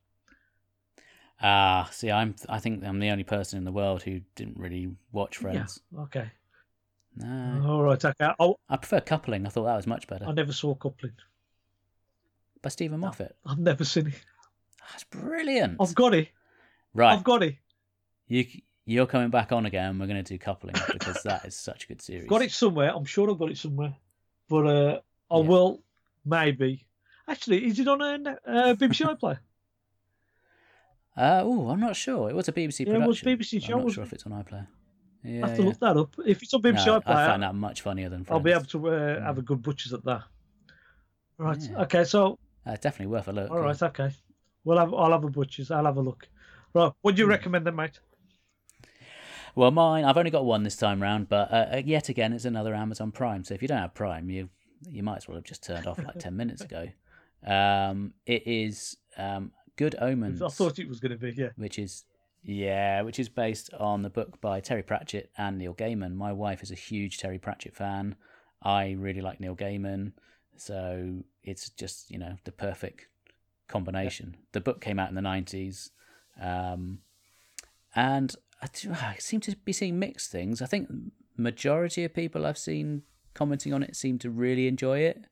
Ah, 1.43 1.89
see, 1.93 2.11
I'm. 2.11 2.35
I 2.49 2.59
think 2.59 2.85
I'm 2.85 2.99
the 2.99 3.09
only 3.11 3.25
person 3.25 3.57
in 3.59 3.65
the 3.65 3.73
world 3.73 4.03
who 4.03 4.21
didn't 4.35 4.59
really 4.59 4.91
watch 5.13 5.39
Friends. 5.39 5.81
Yeah. 5.93 6.01
Okay. 6.03 6.31
No, 7.17 7.63
All 7.67 7.83
right. 7.83 8.03
Okay. 8.05 8.31
Oh, 8.39 8.57
I 8.69 8.77
prefer 8.77 9.01
Coupling. 9.01 9.47
I 9.47 9.49
thought 9.49 9.65
that 9.65 9.77
was 9.77 9.87
much 9.87 10.07
better. 10.07 10.27
I 10.29 10.33
never 10.33 10.53
saw 10.53 10.75
Coupling. 10.75 11.15
By 12.63 12.69
Steven 12.69 13.01
Moffat. 13.01 13.37
I've 13.47 13.59
never 13.59 13.85
seen 13.85 14.09
it. 14.09 14.23
That's 14.91 15.05
brilliant. 15.05 15.79
I've 15.81 15.95
got 15.95 16.15
it. 16.15 16.29
right, 16.95 17.15
I've 17.15 17.25
got 17.25 17.43
it. 17.43 17.57
you 18.29 18.45
you're 18.91 19.07
coming 19.07 19.31
back 19.31 19.53
on 19.53 19.67
again. 19.67 19.99
We're 19.99 20.07
going 20.07 20.23
to 20.23 20.33
do 20.35 20.39
Coupling 20.39 20.75
because 20.93 21.23
that 21.23 21.45
is 21.45 21.55
such 21.55 21.85
a 21.85 21.89
good 21.89 22.03
series. 22.03 22.29
Got 22.29 22.43
it 22.43 22.51
somewhere. 22.51 22.93
I'm 22.95 23.05
sure 23.05 23.31
I've 23.31 23.39
got 23.39 23.51
it 23.51 23.59
somewhere. 23.59 23.95
But 24.49 24.67
uh, 24.67 25.01
I 25.31 25.39
Yeah. 25.39 25.49
will 25.49 25.83
maybe. 26.25 26.87
Actually, 27.29 27.67
is 27.67 27.79
it 27.79 27.87
on 27.87 28.01
a 28.03 28.31
uh, 28.47 28.75
BBC 28.75 29.07
iPlayer? 29.19 29.39
Uh, 31.17 31.43
oh, 31.45 31.69
I'm 31.69 31.81
not 31.81 31.97
sure. 31.97 32.31
It 32.31 32.37
was 32.37 32.49
a 32.49 32.53
BBC 32.53 32.87
Yeah, 32.87 32.95
it 32.95 33.01
production. 33.01 33.09
was 33.09 33.21
BBC 33.39 33.63
show. 33.63 33.75
I'm 33.77 33.83
not 33.85 33.93
sure 33.93 34.05
it? 34.05 34.07
if 34.07 34.13
it's 34.15 34.25
on 34.27 34.33
iPlayer. 34.33 34.67
I 35.25 35.29
Yeah, 35.29 35.41
have 35.49 35.57
to 35.57 35.63
yeah. 35.63 35.69
look 35.69 35.81
that 35.81 35.97
up. 35.97 36.15
If 36.25 36.43
it's 36.43 36.55
on 36.55 36.63
BBC 36.63 36.87
No, 36.87 37.03
I 37.05 37.27
find 37.27 37.43
that 37.43 37.55
much 37.55 37.83
funnier 37.83 38.09
than 38.09 38.25
Friends. 38.25 38.39
I'll 38.39 38.41
be 38.43 38.53
able 38.53 38.65
to 38.67 38.89
uh, 38.89 39.21
have 39.23 39.37
a 39.37 39.43
good 39.43 39.61
butchers 39.61 39.93
at 39.93 40.05
that. 40.05 40.23
Right. 41.37 41.59
Yeah. 41.71 41.83
Okay. 41.83 42.05
So 42.05 42.39
Uh, 42.65 42.77
definitely 42.81 43.09
worth 43.09 43.29
a 43.29 43.33
look. 43.33 43.51
All 43.51 43.61
right, 43.61 43.83
okay. 43.83 44.13
Well, 44.65 44.79
have, 44.79 44.95
I'll 44.95 45.11
have 45.13 45.25
a 45.25 45.29
butcher's. 45.31 45.71
I'll 45.71 45.85
have 45.85 45.97
a 45.97 46.01
look. 46.01 46.29
Right, 46.75 46.93
what 47.03 47.13
Hmm. 47.13 47.17
do 47.17 47.23
you 47.23 47.29
recommend 47.29 47.67
then, 47.67 47.75
mate? 47.77 47.99
Well, 49.55 49.71
mine, 49.71 50.05
I've 50.05 50.17
only 50.17 50.31
got 50.31 50.45
one 50.45 50.63
this 50.63 50.77
time 50.77 51.03
round, 51.03 51.29
but 51.29 51.53
uh, 51.53 51.67
uh, 51.75 51.83
yet 51.85 52.09
again, 52.09 52.33
it's 52.33 52.45
another 52.45 52.75
Amazon 52.75 53.11
Prime. 53.11 53.45
So 53.45 53.55
if 53.55 53.63
you 53.63 53.69
don't 53.69 53.79
have 53.79 53.95
Prime, 53.95 54.31
you 54.31 54.49
you 54.89 55.03
might 55.03 55.19
as 55.19 55.29
well 55.29 55.37
have 55.37 55.45
just 55.45 55.63
turned 55.63 55.87
off 55.87 55.99
like 56.03 56.19
10 56.19 56.37
minutes 56.37 56.63
ago. 56.63 56.89
Um, 57.47 58.15
it 58.27 58.47
is 58.47 58.97
um, 59.17 59.53
Good 59.77 59.95
Omens, 59.99 60.43
I 60.43 60.49
thought 60.49 60.79
it 60.79 60.89
was 60.89 61.01
going 61.01 61.13
to 61.13 61.19
be, 61.19 61.33
yeah. 61.33 61.51
which 61.57 61.79
is, 61.79 62.05
yeah, 62.43 63.03
which 63.03 63.19
is 63.19 63.29
based 63.29 63.73
on 63.75 64.03
the 64.03 64.11
book 64.11 64.41
by 64.41 64.61
Terry 64.61 64.83
Pratchett 64.83 65.31
and 65.37 65.59
Neil 65.59 65.75
Gaiman. 65.75 66.15
My 66.15 66.33
wife 66.33 66.63
is 66.63 66.71
a 66.71 66.75
huge 66.75 67.19
Terry 67.19 67.39
Pratchett 67.39 67.75
fan. 67.75 68.17
I 68.63 68.93
really 68.99 69.21
like 69.21 69.41
Neil 69.41 69.57
Gaiman. 69.57 70.13
So 70.57 71.25
it's 71.43 71.71
just, 71.71 72.11
you 72.11 72.19
know, 72.19 72.37
the 72.45 72.53
perfect 72.53 73.07
combination. 73.69 74.37
The 74.53 74.61
book 74.61 74.81
came 74.81 74.99
out 74.99 75.09
in 75.09 75.15
the 75.15 75.23
90s. 75.23 75.91
Um, 76.41 76.99
and 77.95 78.35
I, 78.63 78.67
do- 78.73 78.93
I 78.93 79.17
seem 79.19 79.41
to 79.41 79.57
be 79.57 79.73
seeing 79.73 79.99
mixed 79.99 80.31
things. 80.31 80.61
I 80.63 80.67
think 80.67 80.89
majority 81.37 82.05
of 82.05 82.13
people 82.15 82.45
I've 82.47 82.59
seen 82.59 83.03
commenting 83.35 83.73
on 83.73 83.83
it 83.83 83.97
seem 83.97 84.19
to 84.19 84.31
really 84.31 84.67
enjoy 84.69 84.99
it, 85.01 85.25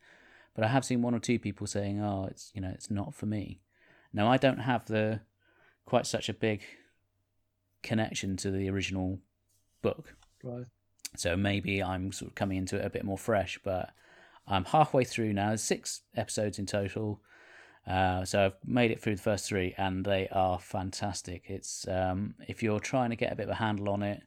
but 0.55 0.64
I 0.64 0.68
have 0.68 0.85
seen 0.85 1.03
one 1.03 1.14
or 1.14 1.18
two 1.18 1.39
people 1.39 1.66
saying, 1.66 2.01
"Oh, 2.01 2.26
it's 2.31 2.51
you 2.55 2.61
know, 2.61 2.70
it's 2.70 2.91
not 2.91 3.14
for 3.14 3.26
me." 3.26 3.61
Now 4.12 4.29
I 4.29 4.37
don't 4.39 4.61
have 4.61 4.87
the 4.87 5.20
quite 5.85 6.07
such 6.07 6.29
a 6.29 6.35
big 6.35 6.62
connection 7.83 8.37
to 8.39 8.51
the 8.51 8.68
original 8.70 9.18
book, 9.83 10.14
Right. 10.43 10.66
so 11.16 11.37
maybe 11.37 11.83
I'm 11.83 12.12
sort 12.12 12.31
of 12.31 12.35
coming 12.35 12.59
into 12.59 12.76
it 12.76 12.85
a 12.85 12.91
bit 12.91 13.05
more 13.05 13.18
fresh. 13.18 13.59
But 13.62 13.91
I'm 14.47 14.64
halfway 14.64 15.05
through 15.05 15.33
now. 15.35 15.49
There's 15.49 15.62
six 15.62 16.03
episodes 16.16 16.59
in 16.59 16.66
total. 16.66 17.20
Uh, 17.89 18.24
so 18.24 18.47
I've 18.47 18.57
made 18.68 18.91
it 18.91 19.01
through 19.01 19.16
the 19.16 19.22
first 19.22 19.49
three, 19.49 19.74
and 19.78 20.05
they 20.05 20.28
are 20.30 20.59
fantastic. 20.59 21.45
It's 21.47 21.89
um, 21.89 22.34
if 22.47 22.62
you're 22.62 22.80
trying 22.80 23.11
to 23.11 23.16
get 23.16 23.32
a 23.32 23.36
bit 23.36 23.45
of 23.45 23.51
a 23.51 23.55
handle 23.55 23.89
on 23.89 24.03
it, 24.03 24.22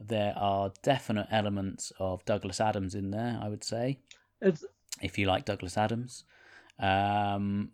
there 0.00 0.34
are 0.36 0.72
definite 0.82 1.26
elements 1.30 1.92
of 1.98 2.24
Douglas 2.24 2.60
Adams 2.60 2.94
in 2.94 3.10
there. 3.10 3.38
I 3.42 3.48
would 3.48 3.64
say, 3.64 3.98
It's, 4.40 4.64
if 5.02 5.18
you 5.18 5.26
like 5.26 5.44
Douglas 5.44 5.76
Adams, 5.76 6.24
um, 6.78 7.70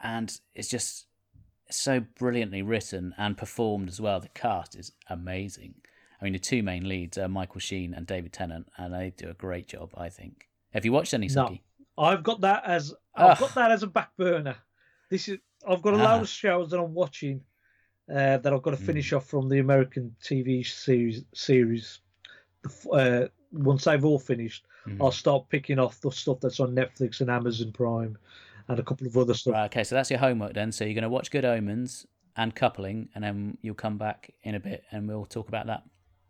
and 0.00 0.40
it's 0.54 0.68
just 0.68 1.06
so 1.70 2.00
brilliantly 2.00 2.62
written 2.62 3.14
and 3.18 3.36
performed 3.36 3.88
as 3.88 4.00
well. 4.00 4.18
The 4.18 4.28
cast 4.28 4.76
is 4.76 4.92
amazing. 5.08 5.74
I 6.20 6.24
mean, 6.24 6.32
the 6.32 6.38
two 6.38 6.62
main 6.62 6.88
leads 6.88 7.16
are 7.18 7.28
Michael 7.28 7.60
Sheen 7.60 7.94
and 7.94 8.06
David 8.06 8.32
Tennant, 8.32 8.68
and 8.78 8.94
they 8.94 9.12
do 9.14 9.28
a 9.28 9.34
great 9.34 9.68
job. 9.68 9.90
I 9.94 10.08
think. 10.08 10.48
Have 10.72 10.84
you 10.86 10.92
watched 10.92 11.12
any, 11.12 11.28
No. 11.28 11.48
Suki? 11.48 11.60
I've 12.00 12.22
got 12.22 12.40
that 12.40 12.64
as 12.64 12.94
I've 13.14 13.32
Ugh. 13.32 13.38
got 13.38 13.54
that 13.56 13.70
as 13.70 13.82
a 13.82 13.86
back 13.86 14.16
burner. 14.16 14.56
this 15.10 15.28
is 15.28 15.38
I've 15.68 15.82
got 15.82 15.94
a 15.94 15.98
Ah. 15.98 16.02
lot 16.04 16.20
of 16.22 16.28
shows 16.28 16.70
that 16.70 16.80
I'm 16.80 16.94
watching 16.94 17.42
uh, 18.08 18.38
that 18.38 18.52
I've 18.52 18.62
got 18.62 18.72
to 18.72 18.76
Hmm. 18.76 18.86
finish 18.86 19.12
off 19.12 19.26
from 19.26 19.48
the 19.48 19.58
American 19.60 20.16
TV 20.22 20.64
series. 20.66 21.24
Series. 21.34 22.00
Uh, 22.90 23.26
once 23.52 23.84
they've 23.84 24.04
all 24.04 24.18
finished, 24.18 24.66
Mhm. 24.86 24.96
I'll 25.00 25.12
start 25.12 25.48
picking 25.48 25.78
off 25.78 26.00
the 26.00 26.10
stuff 26.10 26.40
that's 26.40 26.60
on 26.60 26.74
Netflix 26.74 27.20
and 27.20 27.30
Amazon 27.30 27.72
Prime, 27.72 28.16
and 28.68 28.78
a 28.78 28.82
couple 28.82 29.06
of 29.06 29.16
other 29.16 29.34
stuff. 29.34 29.52
Right, 29.54 29.64
okay, 29.66 29.84
so 29.84 29.94
that's 29.94 30.10
your 30.10 30.18
homework 30.20 30.54
then. 30.54 30.72
So 30.72 30.84
you're 30.84 30.94
going 30.94 31.02
to 31.02 31.08
watch 31.08 31.30
Good 31.30 31.44
Omens 31.44 32.06
and 32.36 32.54
Coupling, 32.54 33.08
and 33.14 33.22
then 33.24 33.58
you'll 33.62 33.74
come 33.74 33.98
back 33.98 34.30
in 34.42 34.54
a 34.54 34.60
bit 34.60 34.84
and 34.90 35.06
we'll 35.08 35.26
talk 35.26 35.48
about 35.48 35.66
that. 35.66 35.82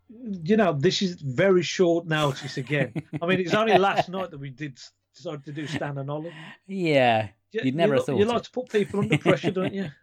You 0.08 0.56
know, 0.56 0.72
this 0.72 1.02
is 1.02 1.20
very 1.20 1.62
short 1.62 2.06
notice 2.06 2.56
again. 2.56 2.94
I 3.22 3.26
mean, 3.26 3.40
it's 3.40 3.54
only 3.54 3.76
last 3.78 4.08
night 4.16 4.30
that 4.32 4.38
we 4.38 4.50
did 4.50 4.80
decided 5.22 5.44
to 5.44 5.52
do 5.52 5.66
Stan 5.66 5.98
and 5.98 6.10
Olive. 6.10 6.32
Yeah, 6.66 7.28
You, 7.52 7.60
You'd 7.64 7.74
never 7.74 7.94
you, 7.94 7.98
have 7.98 8.06
thought 8.06 8.18
You 8.18 8.24
it. 8.24 8.28
like 8.28 8.42
to 8.44 8.50
put 8.50 8.70
people 8.70 9.00
under 9.00 9.18
pressure, 9.18 9.50
don't 9.50 9.74
you? 9.74 9.90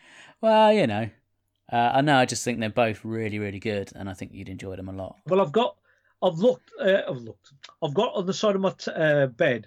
well, 0.40 0.72
you 0.72 0.86
know, 0.86 1.08
uh, 1.72 1.90
I 1.94 2.00
know. 2.00 2.16
I 2.18 2.24
just 2.24 2.44
think 2.44 2.60
they're 2.60 2.70
both 2.70 3.04
really, 3.04 3.38
really 3.38 3.58
good, 3.58 3.90
and 3.96 4.08
I 4.08 4.14
think 4.14 4.32
you'd 4.32 4.48
enjoy 4.48 4.76
them 4.76 4.88
a 4.88 4.92
lot. 4.92 5.16
Well, 5.26 5.40
I've 5.40 5.52
got, 5.52 5.76
I've 6.22 6.38
looked, 6.38 6.70
uh, 6.80 7.02
I've 7.08 7.18
looked, 7.18 7.52
I've 7.82 7.94
got 7.94 8.14
on 8.14 8.26
the 8.26 8.34
side 8.34 8.54
of 8.54 8.60
my 8.60 8.70
t- 8.78 8.92
uh, 8.94 9.26
bed. 9.26 9.66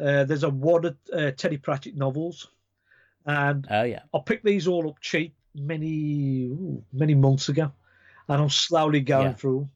Uh, 0.00 0.24
there's 0.24 0.42
a 0.42 0.50
wad 0.50 0.84
of 0.84 0.96
uh, 1.12 1.30
Teddy 1.32 1.56
Pratchett 1.56 1.96
novels, 1.96 2.48
and 3.26 3.66
Oh 3.70 3.82
yeah, 3.84 4.00
I 4.12 4.18
picked 4.24 4.44
these 4.44 4.66
all 4.68 4.88
up 4.88 5.00
cheap 5.00 5.34
many, 5.54 6.46
ooh, 6.46 6.82
many 6.92 7.14
months 7.14 7.48
ago, 7.48 7.72
and 8.28 8.42
I'm 8.42 8.50
slowly 8.50 9.00
going 9.00 9.28
Yeah. 9.28 9.34
through. 9.34 9.68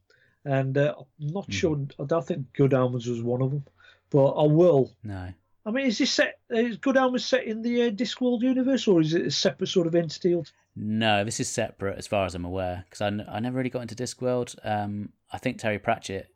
And 0.44 0.78
uh, 0.78 0.94
I'm 0.98 1.26
not 1.28 1.48
Mhm. 1.48 1.52
sure. 1.52 1.86
I 2.00 2.04
don't 2.04 2.26
think 2.26 2.52
Good 2.54 2.72
Omens 2.72 3.06
was 3.06 3.22
one 3.22 3.42
of 3.42 3.50
them, 3.50 3.64
but 4.10 4.30
I 4.30 4.46
will. 4.46 4.92
no. 5.02 5.32
I 5.66 5.70
mean, 5.70 5.86
is 5.86 5.98
this 5.98 6.10
set? 6.10 6.38
Is 6.48 6.78
Good 6.78 6.96
Omens 6.96 7.26
set 7.26 7.44
in 7.44 7.60
the 7.60 7.82
uh, 7.82 7.90
Discworld 7.90 8.40
universe, 8.40 8.88
or 8.88 9.02
is 9.02 9.12
it 9.12 9.26
a 9.26 9.30
separate 9.30 9.66
sort 9.66 9.86
of 9.86 9.94
entity? 9.94 10.34
No, 10.74 11.24
this 11.24 11.40
is 11.40 11.48
separate 11.48 11.98
as 11.98 12.06
far 12.06 12.24
as 12.24 12.34
I'm 12.34 12.46
aware 12.46 12.84
because 12.86 13.02
I, 13.02 13.08
n- 13.08 13.26
I 13.28 13.38
never 13.40 13.58
really 13.58 13.68
got 13.68 13.82
into 13.82 13.94
Discworld. 13.94 14.54
Um, 14.64 15.10
I 15.30 15.36
think 15.36 15.58
Terry 15.58 15.78
Pratchett 15.78 16.28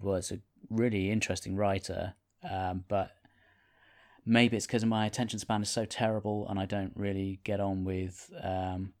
was 0.00 0.32
a 0.32 0.40
really 0.68 1.12
interesting 1.12 1.54
writer, 1.54 2.14
um, 2.50 2.84
but 2.88 3.12
maybe 4.26 4.56
it's 4.56 4.66
because 4.66 4.84
my 4.84 5.06
attention 5.06 5.38
span 5.38 5.62
is 5.62 5.70
so 5.70 5.84
terrible 5.84 6.48
and 6.48 6.58
I 6.58 6.66
don't 6.66 6.92
really 6.96 7.38
get 7.44 7.60
on 7.60 7.84
with 7.84 8.32
um, 8.42 8.94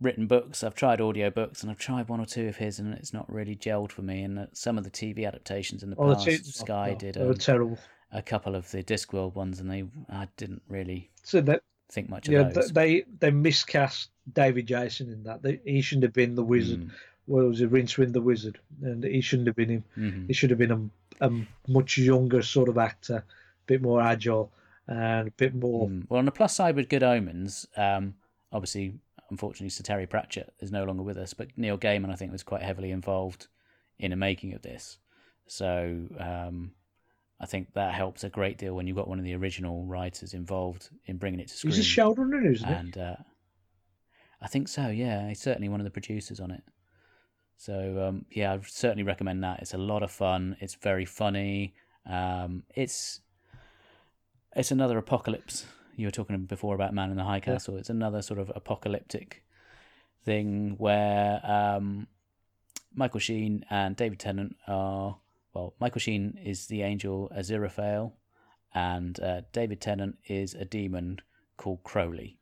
written 0.00 0.26
books. 0.26 0.62
I've 0.64 0.74
tried 0.74 1.00
audio 1.00 1.30
books 1.30 1.62
and 1.62 1.70
I've 1.70 1.78
tried 1.78 2.08
one 2.08 2.20
or 2.20 2.26
two 2.26 2.48
of 2.48 2.56
his 2.56 2.78
and 2.78 2.94
it's 2.94 3.12
not 3.12 3.30
really 3.32 3.56
gelled 3.56 3.92
for 3.92 4.02
me. 4.02 4.22
And 4.22 4.38
uh, 4.38 4.46
some 4.52 4.76
of 4.78 4.84
the 4.84 4.90
TV 4.90 5.26
adaptations 5.26 5.82
in 5.82 5.90
the 5.90 5.96
Oh, 5.98 6.12
past, 6.14 6.26
that's 6.26 6.40
it. 6.40 6.46
Sky 6.46 6.92
Oh, 6.94 6.98
did 6.98 7.16
um, 7.16 7.34
terrible. 7.34 7.78
a 8.12 8.22
couple 8.22 8.54
of 8.54 8.70
the 8.70 8.82
Discworld 8.82 9.34
ones 9.34 9.60
and 9.60 9.70
they 9.70 9.84
I 10.10 10.28
didn't 10.36 10.62
really 10.68 11.10
So 11.22 11.40
that 11.42 11.62
think 11.90 12.08
much 12.08 12.28
yeah, 12.28 12.40
of 12.40 12.54
those. 12.54 12.64
th- 12.64 12.74
they 12.74 13.04
they 13.20 13.30
miscast 13.30 14.10
David 14.32 14.66
Jason 14.66 15.10
in 15.12 15.22
that. 15.24 15.42
They, 15.42 15.60
he 15.64 15.80
shouldn't 15.80 16.04
have 16.04 16.12
been 16.12 16.34
the 16.34 16.42
wizard. 16.44 16.80
Mm, 16.80 16.90
Well, 17.26 17.44
it 17.46 17.48
was 17.48 17.60
it 17.60 17.70
Rincewind 17.70 18.12
the 18.12 18.20
wizard, 18.20 18.58
and 18.82 19.04
he 19.04 19.20
shouldn't 19.20 19.46
have 19.46 19.56
been 19.56 19.68
him. 19.68 19.84
mhm. 19.96 20.26
He 20.26 20.32
should 20.32 20.50
have 20.50 20.58
been 20.58 20.90
a, 21.20 21.26
a 21.26 21.30
much 21.68 21.98
younger 21.98 22.42
sort 22.42 22.68
of 22.68 22.78
actor, 22.78 23.16
a 23.18 23.24
bit 23.66 23.80
more 23.82 24.00
agile 24.02 24.50
and 24.88 25.28
a 25.28 25.30
bit 25.32 25.54
more. 25.54 25.88
Mm. 25.88 26.06
Well, 26.08 26.18
on 26.18 26.24
the 26.24 26.32
plus 26.32 26.54
side 26.56 26.74
with 26.76 26.88
Good 26.88 27.02
Omens, 27.02 27.66
um, 27.76 28.14
obviously, 28.52 28.94
unfortunately, 29.30 29.70
Sir 29.70 29.82
Terry 29.82 30.06
Pratchett 30.06 30.52
is 30.60 30.72
no 30.72 30.84
longer 30.84 31.02
with 31.02 31.16
us, 31.16 31.34
but 31.34 31.48
Neil 31.56 31.78
Gaiman, 31.78 32.10
I 32.10 32.16
think, 32.16 32.32
was 32.32 32.42
quite 32.42 32.62
heavily 32.62 32.90
involved 32.90 33.48
in 33.98 34.10
the 34.10 34.16
making 34.16 34.54
of 34.54 34.62
this. 34.62 34.98
So 35.46 36.06
um, 36.18 36.72
I 37.40 37.46
think 37.46 37.74
that 37.74 37.94
helps 37.94 38.24
a 38.24 38.28
great 38.28 38.58
deal 38.58 38.74
when 38.74 38.86
you've 38.86 38.96
got 38.96 39.08
one 39.08 39.18
of 39.18 39.24
the 39.24 39.34
original 39.34 39.84
writers 39.84 40.34
involved 40.34 40.88
in 41.06 41.18
bringing 41.18 41.40
it 41.40 41.48
to 41.48 41.54
screen. 41.54 41.74
He's 41.74 41.86
a 41.86 42.00
showrunner, 42.00 42.50
isn't 42.50 42.66
he? 42.66 42.74
and 42.74 42.98
uh, 42.98 43.16
I 44.40 44.46
think 44.48 44.68
so. 44.68 44.88
Yeah, 44.88 45.28
he's 45.28 45.40
certainly 45.40 45.68
one 45.68 45.80
of 45.80 45.84
the 45.84 45.90
producers 45.90 46.40
on 46.40 46.50
it. 46.50 46.62
So 47.56 48.06
um, 48.08 48.26
yeah, 48.30 48.52
I 48.52 48.60
certainly 48.66 49.04
recommend 49.04 49.42
that. 49.44 49.60
It's 49.60 49.74
a 49.74 49.78
lot 49.78 50.02
of 50.02 50.10
fun. 50.10 50.56
It's 50.60 50.74
very 50.74 51.04
funny. 51.04 51.74
Um, 52.08 52.64
it's 52.74 53.20
it's 54.54 54.70
another 54.70 54.98
apocalypse. 54.98 55.66
You 55.96 56.06
were 56.08 56.12
talking 56.12 56.44
before 56.46 56.74
about 56.74 56.94
Man 56.94 57.10
in 57.10 57.16
the 57.16 57.24
High 57.24 57.40
Castle. 57.40 57.76
It's 57.76 57.90
another 57.90 58.22
sort 58.22 58.40
of 58.40 58.50
apocalyptic 58.54 59.44
thing 60.24 60.74
where 60.78 61.40
um, 61.44 62.08
Michael 62.92 63.20
Sheen 63.20 63.64
and 63.70 63.94
David 63.94 64.18
Tennant 64.18 64.56
are 64.66 65.18
well. 65.52 65.74
Michael 65.78 66.00
Sheen 66.00 66.38
is 66.42 66.66
the 66.66 66.82
angel 66.82 67.30
Aziraphale, 67.36 68.12
and 68.74 69.20
uh, 69.20 69.42
David 69.52 69.80
Tennant 69.80 70.18
is 70.26 70.54
a 70.54 70.64
demon 70.64 71.20
called 71.56 71.84
Crowley, 71.84 72.38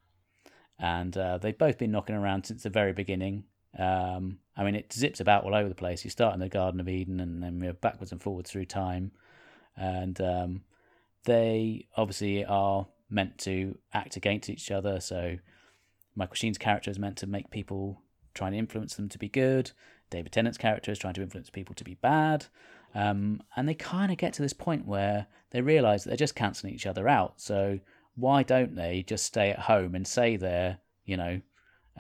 and 0.79 1.17
uh, 1.17 1.39
they've 1.39 1.59
both 1.59 1.79
been 1.79 1.91
knocking 1.93 2.17
around 2.17 2.45
since 2.47 2.63
the 2.63 2.71
very 2.71 2.93
beginning. 2.93 3.45
Um, 3.79 4.39
I 4.57 4.65
mean, 4.65 4.75
it 4.75 4.93
zips 4.93 5.21
about 5.21 5.45
all 5.45 5.55
over 5.55 5.69
the 5.69 5.75
place. 5.75 6.05
You 6.05 6.11
start 6.11 6.35
in 6.35 6.41
the 6.41 6.49
Garden 6.49 6.81
of 6.81 6.89
Eden, 6.89 7.21
and 7.21 7.43
then 7.43 7.59
we're 7.61 7.75
backwards 7.75 8.13
and 8.13 8.23
forwards 8.23 8.51
through 8.51 8.67
time, 8.67 9.13
and 9.77 10.19
um, 10.23 10.63
they 11.25 11.89
obviously 11.97 12.45
are 12.45 12.87
meant 13.13 13.39
to 13.39 13.79
act 13.93 14.17
against 14.17 14.49
each 14.49 14.71
other. 14.71 15.01
So 15.01 15.37
Michael 16.15 16.35
Sheen's 16.35 16.59
character 16.59 16.91
is 16.91 16.99
meant 16.99 17.17
to 17.19 17.27
make 17.27 17.51
people 17.51 18.03
try 18.35 18.49
and 18.49 18.57
influence 18.57 18.95
them 18.95 19.09
to 19.11 19.19
be 19.19 19.29
good. 19.29 19.73
David 20.11 20.33
Tennant's 20.33 20.59
character 20.59 20.91
is 20.91 20.99
trying 20.99 21.15
to 21.15 21.23
influence 21.23 21.51
people 21.51 21.75
to 21.75 21.85
be 21.85 21.95
bad. 21.95 22.47
Um, 22.95 23.43
and 23.57 23.69
they 23.69 23.75
kind 23.75 24.13
of 24.13 24.19
get 24.19 24.35
to 24.35 24.43
this 24.43 24.53
point 24.53 24.87
where 24.87 25.27
they 25.51 25.61
realise 25.61 26.05
that 26.05 26.11
they're 26.11 26.17
just 26.17 26.35
cancelling 26.35 26.75
each 26.75 26.87
other 26.87 27.09
out. 27.09 27.41
So 27.41 27.81
why 28.17 28.43
don't 28.43 28.75
they 28.75 29.05
just 29.07 29.25
stay 29.25 29.51
at 29.51 29.61
home 29.61 29.95
and 29.95 30.07
say 30.07 30.37
they're, 30.37 30.79
you 31.05 31.17
know, 31.17 31.41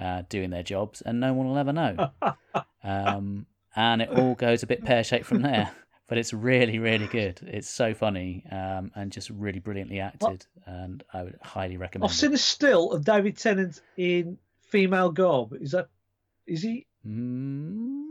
uh, 0.01 0.23
doing 0.29 0.51
their 0.51 0.63
jobs 0.63 1.03
and 1.03 1.21
no 1.21 1.33
one 1.33 1.49
will 1.49 1.59
ever 1.59 1.73
know? 1.73 2.11
um, 2.85 3.47
and 3.75 4.03
it 4.03 4.11
all 4.11 4.35
goes 4.35 4.63
a 4.63 4.67
bit 4.67 4.85
pear 4.85 5.03
shaped 5.03 5.27
from 5.27 5.43
there. 5.43 5.71
But 6.13 6.19
it's 6.19 6.35
really, 6.35 6.79
really 6.79 7.07
good. 7.07 7.41
It's 7.47 7.71
so 7.71 7.95
funny 7.95 8.45
um, 8.53 8.91
and 8.95 9.11
just 9.11 9.31
really 9.31 9.61
brilliantly 9.61 9.99
acted. 10.01 10.45
And 10.67 11.03
I 11.11 11.23
would 11.23 11.39
highly 11.41 11.79
recommend 11.79 12.11
I've 12.11 12.15
seen 12.15 12.35
a 12.35 12.37
still 12.37 12.93
of 12.93 13.03
David 13.03 13.39
Tennant 13.39 13.81
in 13.97 14.37
female 14.61 15.11
garb. 15.11 15.55
Is 15.59 15.71
that? 15.71 15.89
Is 16.47 16.61
he? 16.61 16.85
Mm, 17.09 18.03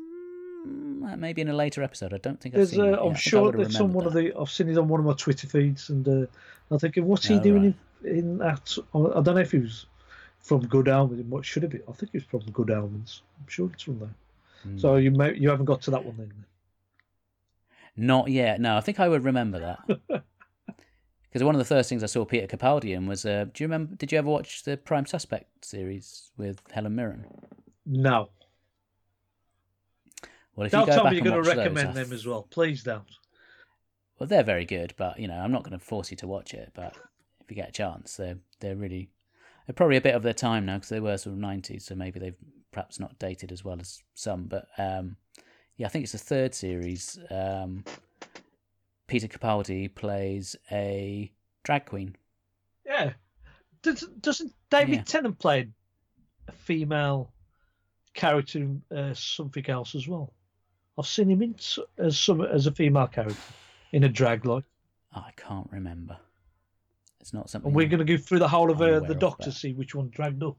maybe 1.19 1.43
in 1.43 1.49
a 1.49 1.53
later 1.53 1.83
episode. 1.83 2.11
I 2.11 2.17
don't 2.17 2.41
think 2.41 2.55
I've 2.55 2.69
seen 2.69 2.81
Uh, 2.81 2.85
it. 2.85 2.89
Yeah, 2.93 2.97
I'm 3.01 3.13
sure 3.13 3.51
that's 3.51 3.79
on 3.79 3.93
one 3.93 4.05
remembered 4.07 4.25
of 4.29 4.33
the. 4.33 4.41
I've 4.41 4.49
seen 4.49 4.69
it 4.69 4.79
on 4.79 4.87
one 4.87 4.99
of 4.99 5.05
my 5.05 5.13
Twitter 5.13 5.45
feeds, 5.45 5.91
and 5.91 6.07
uh, 6.07 6.25
I'm 6.71 6.79
thinking, 6.79 7.05
what's 7.05 7.27
he 7.27 7.35
Oh, 7.35 7.43
doing 7.43 7.75
in, 8.03 8.09
in 8.17 8.37
that? 8.39 8.79
I 8.95 8.97
don't 9.21 9.35
know 9.35 9.41
if 9.41 9.51
he 9.51 9.59
was 9.59 9.85
from 10.39 10.65
Good 10.65 10.87
Omens. 10.87 11.23
What 11.29 11.45
should 11.45 11.65
it 11.65 11.69
be? 11.69 11.81
I 11.87 11.91
think 11.91 12.13
he 12.13 12.17
was 12.17 12.25
from 12.25 12.51
Good 12.51 12.71
Omens. 12.71 13.21
I'm 13.39 13.47
sure 13.47 13.69
it's 13.71 13.83
from 13.83 13.99
there. 13.99 14.15
Mm. 14.67 14.81
So 14.81 14.95
you 14.95 15.11
may 15.11 15.35
you 15.35 15.51
haven't 15.51 15.65
got 15.65 15.83
to 15.83 15.91
that 15.91 16.03
one 16.03 16.15
then. 16.17 16.33
Not 17.95 18.29
yet. 18.29 18.59
No, 18.61 18.77
I 18.77 18.81
think 18.81 18.99
I 18.99 19.07
would 19.07 19.23
remember 19.23 19.59
that. 19.59 20.23
Because 21.31 21.45
one 21.45 21.55
of 21.55 21.59
the 21.59 21.65
first 21.65 21.87
things 21.87 22.03
I 22.03 22.07
saw 22.07 22.25
Peter 22.25 22.45
Capaldi 22.45 22.93
in 22.93 23.07
was, 23.07 23.25
uh, 23.25 23.45
do 23.53 23.63
you 23.63 23.67
remember? 23.67 23.95
Did 23.95 24.11
you 24.11 24.17
ever 24.17 24.27
watch 24.29 24.63
the 24.63 24.75
Prime 24.75 25.05
Suspect 25.05 25.63
series 25.63 26.29
with 26.35 26.61
Helen 26.71 26.93
Mirren? 26.93 27.25
No. 27.85 28.31
Well, 30.55 30.65
if 30.65 30.73
Don't 30.73 30.81
you 30.81 30.87
go 30.87 30.93
tell 30.93 31.03
back 31.05 31.11
me 31.11 31.17
you're 31.17 31.23
going 31.23 31.41
to 31.41 31.49
watch 31.49 31.55
those, 31.55 31.65
recommend 31.65 31.89
I 31.89 32.03
them 32.03 32.11
as 32.11 32.25
well. 32.25 32.43
Please 32.49 32.83
don't. 32.83 33.07
Well, 34.19 34.27
they're 34.27 34.43
very 34.43 34.65
good, 34.65 34.93
but 34.97 35.19
you 35.19 35.27
know, 35.29 35.35
I'm 35.35 35.53
not 35.53 35.63
going 35.63 35.77
to 35.77 35.83
force 35.83 36.11
you 36.11 36.17
to 36.17 36.27
watch 36.27 36.53
it. 36.53 36.71
But 36.73 36.97
if 37.39 37.49
you 37.49 37.55
get 37.55 37.69
a 37.69 37.71
chance, 37.71 38.17
they're 38.17 38.37
they're 38.59 38.75
really 38.75 39.09
they're 39.65 39.73
probably 39.73 39.97
a 39.97 40.01
bit 40.01 40.15
of 40.15 40.23
their 40.23 40.33
time 40.33 40.65
now 40.65 40.75
because 40.75 40.89
they 40.89 40.99
were 40.99 41.17
sort 41.17 41.35
of 41.35 41.41
90s, 41.41 41.83
so 41.83 41.95
maybe 41.95 42.19
they've 42.19 42.35
perhaps 42.71 42.99
not 42.99 43.17
dated 43.19 43.53
as 43.53 43.63
well 43.63 43.79
as 43.79 44.03
some. 44.15 44.47
But 44.47 44.67
um, 44.77 45.15
yeah, 45.81 45.87
I 45.87 45.89
think 45.89 46.03
it's 46.03 46.11
the 46.11 46.19
third 46.19 46.53
series. 46.53 47.17
Um, 47.31 47.83
Peter 49.07 49.27
Capaldi 49.27 49.93
plays 49.93 50.55
a 50.71 51.31
drag 51.63 51.87
queen. 51.87 52.15
Yeah. 52.85 53.13
Does, 53.81 54.01
doesn't 54.19 54.53
David 54.69 54.97
Yeah. 54.97 55.01
Tennant 55.01 55.39
play 55.39 55.69
a 56.47 56.51
female 56.51 57.33
character 58.13 58.59
in 58.59 58.83
uh, 58.95 59.15
something 59.15 59.67
else 59.67 59.95
as 59.95 60.07
well? 60.07 60.31
I've 60.99 61.07
seen 61.07 61.31
him 61.31 61.41
in 61.41 61.55
as 61.97 62.19
some 62.19 62.41
as 62.41 62.67
a 62.67 62.71
female 62.71 63.07
character 63.07 63.41
in 63.91 64.03
a 64.03 64.09
drag 64.09 64.45
like. 64.45 64.65
I 65.11 65.31
can't 65.35 65.67
remember. 65.71 66.15
It's 67.21 67.33
not 67.33 67.49
something. 67.49 67.69
And 67.69 67.75
we're 67.75 67.87
going 67.87 68.05
to 68.05 68.17
go 68.17 68.21
through 68.21 68.37
the 68.39 68.47
whole 68.47 68.69
of 68.69 68.83
uh, 68.83 68.99
the 68.99 69.13
of 69.13 69.19
Doctor, 69.19 69.45
that. 69.45 69.55
see 69.55 69.73
which 69.73 69.95
one 69.95 70.09
dragged 70.09 70.43
up. 70.43 70.57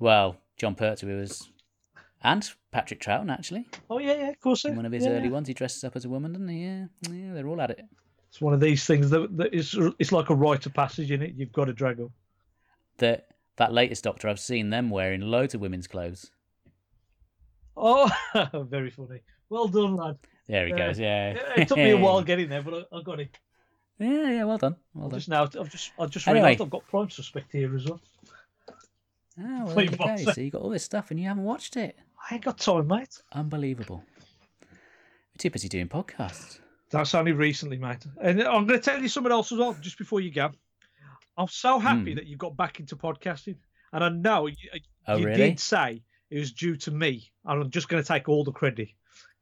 Well, 0.00 0.36
Jon 0.56 0.74
Pertwee 0.74 1.14
was, 1.14 1.48
and 2.22 2.50
Patrick 2.70 3.00
Troughton 3.00 3.30
actually. 3.32 3.66
Oh 3.88 3.98
yeah, 3.98 4.14
yeah, 4.14 4.28
of 4.30 4.40
course. 4.40 4.64
In 4.64 4.76
one 4.76 4.86
of 4.86 4.92
his 4.92 5.06
Yeah, 5.06 5.12
early 5.12 5.26
yeah. 5.26 5.32
ones, 5.32 5.48
he 5.48 5.54
dresses 5.54 5.84
up 5.84 5.96
as 5.96 6.04
a 6.04 6.08
woman, 6.08 6.32
doesn't 6.32 6.48
he? 6.48 6.64
Yeah, 6.64 6.84
yeah, 7.10 7.34
they're 7.34 7.48
all 7.48 7.60
at 7.60 7.70
it. 7.70 7.80
It's 8.28 8.40
one 8.40 8.54
of 8.54 8.60
these 8.60 8.84
things 8.84 9.10
that, 9.10 9.36
that 9.38 9.52
is 9.52 9.76
it's 9.98 10.12
like 10.12 10.30
a 10.30 10.34
rite 10.34 10.64
of 10.66 10.74
passage 10.74 11.10
in 11.10 11.22
it. 11.22 11.34
You've 11.36 11.52
got 11.52 11.64
to 11.64 11.72
drag 11.72 12.00
up. 12.00 12.10
That 12.98 13.28
that 13.56 13.72
latest 13.72 14.04
Doctor, 14.04 14.28
I've 14.28 14.38
seen 14.40 14.70
them 14.70 14.90
wearing 14.90 15.20
loads 15.20 15.54
of 15.54 15.60
women's 15.60 15.86
clothes. 15.86 16.30
Oh, 17.76 18.10
very 18.68 18.90
funny. 18.90 19.20
Well 19.48 19.68
done, 19.68 19.96
lad. 19.96 20.18
There 20.48 20.66
he 20.66 20.72
Yeah. 20.72 20.86
goes. 20.88 20.98
Yeah, 20.98 21.34
Yeah, 21.34 21.62
It 21.62 21.68
took 21.68 21.78
me 21.78 21.90
a 21.90 21.96
while 21.96 22.22
getting 22.22 22.48
there, 22.48 22.62
but 22.62 22.86
I, 22.92 22.96
I 22.98 23.02
got 23.02 23.20
it. 23.20 23.36
Yeah, 23.98 24.30
yeah, 24.30 24.44
well 24.44 24.58
done. 24.58 24.76
Well 24.94 25.06
I've 25.06 25.10
done. 25.10 25.18
just 25.20 25.28
now, 25.28 25.42
I've 25.42 25.70
just, 25.70 25.92
I've 25.98 26.10
just 26.10 26.26
Anyway. 26.26 26.42
realised 26.44 26.62
I've 26.62 26.70
got 26.70 26.86
Prime 26.88 27.10
Suspect 27.10 27.52
here 27.52 27.74
as 27.76 27.86
well. 27.86 28.00
Oh, 29.38 29.64
well, 29.66 29.74
there 29.74 29.84
you 29.84 29.90
go. 29.90 30.16
So 30.32 30.40
you 30.40 30.50
got 30.50 30.62
all 30.62 30.70
this 30.70 30.84
stuff 30.84 31.10
and 31.10 31.18
you 31.20 31.26
haven't 31.28 31.44
watched 31.44 31.76
it. 31.76 31.98
I 32.28 32.34
ain't 32.34 32.44
got 32.44 32.58
time, 32.58 32.86
mate. 32.86 33.20
Unbelievable. 33.32 34.04
We're 34.62 35.38
too 35.38 35.50
busy 35.50 35.68
doing 35.68 35.88
podcasts. 35.88 36.58
That's 36.90 37.14
only 37.14 37.32
recently, 37.32 37.78
mate. 37.78 38.04
And 38.20 38.42
I'm 38.42 38.66
going 38.66 38.80
to 38.80 38.84
tell 38.84 39.00
you 39.00 39.08
something 39.08 39.32
else 39.32 39.52
as 39.52 39.58
well, 39.58 39.74
just 39.80 39.96
before 39.98 40.20
you 40.20 40.32
go. 40.32 40.50
I'm 41.36 41.48
so 41.48 41.78
happy 41.78 42.10
Hmm. 42.12 42.16
that 42.16 42.26
you 42.26 42.36
got 42.36 42.56
back 42.56 42.80
into 42.80 42.96
podcasting, 42.96 43.56
and 43.92 44.04
I 44.04 44.08
know 44.08 44.46
you, 44.46 44.56
Oh, 45.06 45.16
you 45.16 45.26
really? 45.26 45.50
did 45.50 45.60
say 45.60 46.02
it 46.30 46.38
was 46.38 46.52
due 46.52 46.76
to 46.76 46.90
me. 46.90 47.30
and 47.46 47.62
I'm 47.62 47.70
just 47.70 47.88
going 47.88 48.02
to 48.02 48.06
take 48.06 48.28
all 48.28 48.44
the 48.44 48.52
credit 48.52 48.88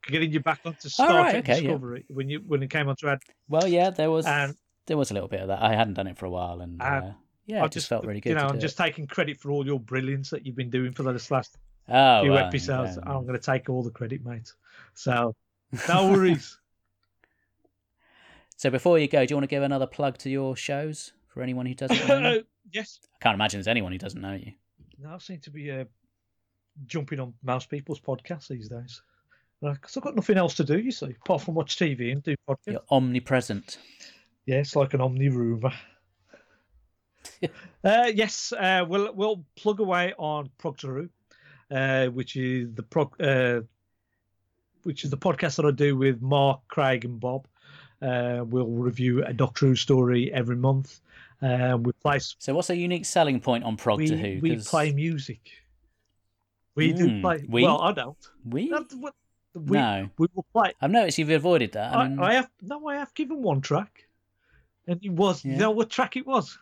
getting 0.07 0.31
you 0.31 0.39
back 0.39 0.59
onto 0.63 0.87
Star 0.87 1.13
right, 1.13 1.31
Trek 1.31 1.43
okay, 1.43 1.53
yeah. 1.55 1.61
Discovery 1.67 2.05
when 2.07 2.29
you 2.29 2.39
when 2.47 2.63
it 2.63 2.69
came 2.69 2.87
onto 2.87 3.07
ad. 3.09 3.19
Well, 3.49 3.67
yeah, 3.67 3.89
there 3.89 4.09
was 4.09 4.25
And 4.25 4.55
there 4.85 4.95
was 4.97 5.11
a 5.11 5.13
little 5.13 5.27
bit 5.27 5.41
of 5.41 5.49
that. 5.49 5.61
I 5.61 5.75
hadn't 5.75 5.95
done 5.95 6.07
it 6.07 6.17
for 6.17 6.25
a 6.25 6.29
while, 6.29 6.61
and 6.61 6.81
And 6.81 7.05
uh, 7.05 7.11
yeah, 7.45 7.63
I 7.63 7.65
it 7.65 7.71
just 7.73 7.89
felt 7.89 8.05
really 8.05 8.21
good. 8.21 8.29
You 8.29 8.35
know, 8.35 8.47
I'm 8.47 8.59
just 8.59 8.79
it. 8.79 8.83
taking 8.83 9.05
credit 9.07 9.39
for 9.41 9.51
all 9.51 9.65
your 9.65 9.79
brilliance 9.79 10.29
that 10.29 10.45
you've 10.45 10.55
been 10.55 10.69
doing 10.69 10.93
for 10.93 11.03
the 11.03 11.11
last 11.29 11.57
oh, 11.89 12.33
episodes. 12.33 12.97
yeah. 12.97 13.11
I'm 13.11 13.25
going 13.25 13.39
to 13.39 13.45
take 13.45 13.69
all 13.69 13.83
the 13.83 13.91
credit, 13.91 14.25
mate. 14.25 14.53
So 14.93 15.35
no 15.87 16.09
worries. 16.09 16.57
So 18.57 18.69
before 18.69 18.99
you 18.99 19.07
go, 19.07 19.25
do 19.25 19.31
you 19.31 19.37
want 19.37 19.45
to 19.45 19.47
give 19.47 19.63
another 19.63 19.87
plug 19.87 20.17
to 20.17 20.29
your 20.29 20.53
shows 20.53 21.13
for 21.29 21.41
anyone 21.41 21.65
who 21.65 21.73
doesn't 21.73 22.05
know? 22.09 22.33
you? 22.33 22.43
yes. 22.73 22.99
I 23.15 23.17
can't 23.23 23.35
imagine 23.35 23.57
there's 23.57 23.69
anyone 23.69 23.93
who 23.93 23.97
doesn't 23.97 24.19
know 24.19 24.33
you. 24.33 24.51
Now 25.01 25.15
I 25.15 25.17
seem 25.19 25.39
to 25.39 25.49
be 25.49 25.71
uh, 25.71 25.85
jumping 26.85 27.21
on 27.21 27.33
mouse 27.41 27.65
people's 27.65 28.01
podcasts 28.01 28.49
these 28.49 28.67
days. 28.67 29.01
Because 29.61 29.95
I've 29.95 30.03
got 30.03 30.13
nothing 30.13 30.37
else 30.37 30.55
to 30.55 30.65
do, 30.65 30.77
you 30.77 30.91
see, 30.91 31.15
apart 31.23 31.41
from 31.41 31.55
watch 31.55 31.77
TV 31.77 32.11
and 32.11 32.21
do 32.21 32.35
podcasts. 32.49 32.57
You're 32.67 32.81
omnipresent. 32.91 33.77
Yeah, 34.45 34.57
it's 34.57 34.75
like 34.75 34.93
an 34.93 34.99
omni 34.99 35.29
rumor. 35.29 35.71
uh, 37.83 38.11
yes, 38.13 38.51
uh, 38.51 38.85
we'll 38.87 39.13
we'll 39.13 39.45
plug 39.55 39.79
away 39.79 40.13
on 40.17 40.49
Proctor 40.57 40.91
uh, 41.71 42.07
which 42.07 42.35
is 42.35 42.73
the 42.73 42.83
pro, 42.83 43.11
uh, 43.19 43.61
which 44.83 45.03
is 45.03 45.09
the 45.09 45.17
podcast 45.17 45.57
that 45.57 45.65
I 45.65 45.71
do 45.71 45.95
with 45.95 46.21
Mark, 46.21 46.61
Craig, 46.67 47.05
and 47.05 47.19
Bob. 47.19 47.47
Uh, 48.01 48.43
we'll 48.47 48.67
review 48.67 49.23
a 49.25 49.33
Doctor 49.33 49.67
Who 49.67 49.75
story 49.75 50.31
every 50.33 50.55
month. 50.55 51.01
Uh, 51.41 51.77
we 51.81 51.91
play 52.01 52.19
So 52.19 52.53
what's 52.53 52.69
a 52.69 52.75
unique 52.75 53.05
selling 53.05 53.39
point 53.39 53.63
on 53.63 53.77
Prog 53.77 53.99
we, 53.99 54.07
to 54.07 54.17
Who? 54.17 54.39
we 54.41 54.55
'Cause 54.55 54.67
play 54.67 54.91
music. 54.93 55.41
We 56.75 56.93
do 56.93 57.09
Hmm, 57.09 57.21
play. 57.21 57.45
we? 57.47 57.63
Well, 57.63 57.81
I 57.81 57.91
don't. 57.91 58.17
We? 58.45 58.69
That's 58.69 58.93
what- 58.95 59.15
we, 59.53 59.77
No. 59.77 60.09
we 60.17 60.27
will 60.33 60.45
play. 60.53 60.73
I've 60.79 60.91
noticed 60.91 61.17
you've 61.17 61.29
avoided 61.31 61.71
that. 61.73 61.93
I 61.93 62.01
I, 62.03 62.07
mean, 62.07 62.19
I 62.19 62.33
have 62.35 62.49
no. 62.61 62.87
I 62.87 62.95
have 62.97 63.13
given 63.15 63.41
one 63.41 63.61
track, 63.61 64.07
and 64.87 65.03
it 65.03 65.09
was. 65.11 65.43
You 65.43 65.55
know 65.57 65.71
what 65.71 65.89
track 65.89 66.15
it 66.15 66.25
was? 66.25 66.57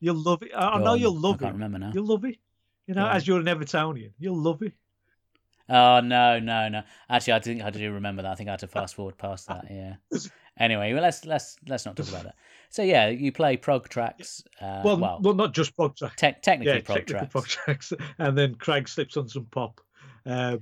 You'll 0.00 0.16
love 0.22 0.42
it. 0.42 0.50
I, 0.54 0.70
I 0.70 0.78
know 0.82 0.92
on. 0.92 1.00
you'll 1.00 1.18
love 1.18 1.36
I 1.36 1.38
can't 1.38 1.50
it. 1.50 1.52
remember 1.54 1.78
now. 1.78 1.92
You'll 1.94 2.04
love 2.06 2.24
it. 2.24 2.36
You 2.86 2.94
know, 2.94 3.06
on. 3.06 3.16
as 3.16 3.26
you're 3.26 3.40
an 3.40 3.46
Evertonian, 3.46 4.12
you'll 4.18 4.38
love 4.40 4.62
it. 4.62 4.72
Oh 5.68 6.00
no, 6.00 6.38
no, 6.38 6.68
no. 6.68 6.82
Actually, 7.10 7.32
I 7.34 7.38
think 7.40 7.62
I 7.62 7.70
do 7.70 7.92
remember 7.92 8.22
that. 8.22 8.30
I 8.30 8.34
think 8.36 8.48
I 8.48 8.52
had 8.52 8.60
to 8.60 8.68
fast 8.68 8.94
forward 8.94 9.18
past 9.18 9.48
that. 9.48 9.66
Yeah. 9.70 9.94
Anyway, 10.58 10.92
well, 10.94 11.02
let's 11.02 11.24
let's 11.26 11.56
let's 11.68 11.84
not 11.84 11.96
talk 11.96 12.08
about 12.08 12.22
that. 12.24 12.36
So 12.70 12.82
yeah, 12.82 13.08
you 13.08 13.30
play 13.32 13.56
prog 13.58 13.88
tracks. 13.88 14.42
Uh, 14.60 14.80
well, 14.84 14.96
well, 14.96 15.18
well, 15.20 15.34
not 15.34 15.52
just 15.52 15.76
prog 15.76 15.96
tracks. 15.96 16.14
te- 16.16 16.36
technically 16.40 16.74
yeah, 16.76 16.80
prog 16.82 16.98
technical 17.06 17.18
tracks. 17.18 17.32
prog 17.32 17.46
tracks, 17.46 17.92
and 18.18 18.38
then 18.38 18.54
Craig 18.54 18.88
slips 18.88 19.16
on 19.18 19.28
some 19.28 19.44
pop. 19.46 19.80
Um, 20.24 20.60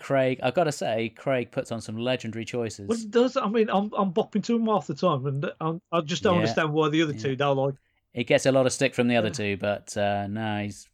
Craig, 0.00 0.40
I've 0.42 0.54
got 0.54 0.64
to 0.64 0.72
say, 0.72 1.10
Craig 1.10 1.52
puts 1.52 1.70
on 1.70 1.80
some 1.80 1.96
legendary 1.96 2.44
choices. 2.44 2.88
well, 2.88 2.98
does 3.10 3.36
I 3.36 3.48
mean 3.48 3.68
I'm 3.70 3.92
I'm 3.96 4.12
bopping 4.12 4.42
to 4.44 4.56
him 4.56 4.66
half 4.66 4.86
the 4.88 4.94
time, 4.94 5.26
and 5.26 5.52
I'm, 5.60 5.80
I 5.92 6.00
just 6.00 6.22
don't 6.24 6.34
Yeah, 6.34 6.40
understand 6.40 6.72
why 6.72 6.88
the 6.88 7.02
other 7.02 7.12
yeah. 7.12 7.22
two 7.22 7.36
don't 7.36 7.56
like. 7.56 7.74
He 8.14 8.24
gets 8.24 8.46
a 8.46 8.52
lot 8.52 8.66
of 8.66 8.72
stick 8.72 8.94
from 8.94 9.06
the 9.08 9.16
other 9.16 9.28
Yeah. 9.28 9.32
two, 9.34 9.56
but 9.58 9.96
uh, 9.96 10.26
no, 10.26 10.62
he's 10.64 10.88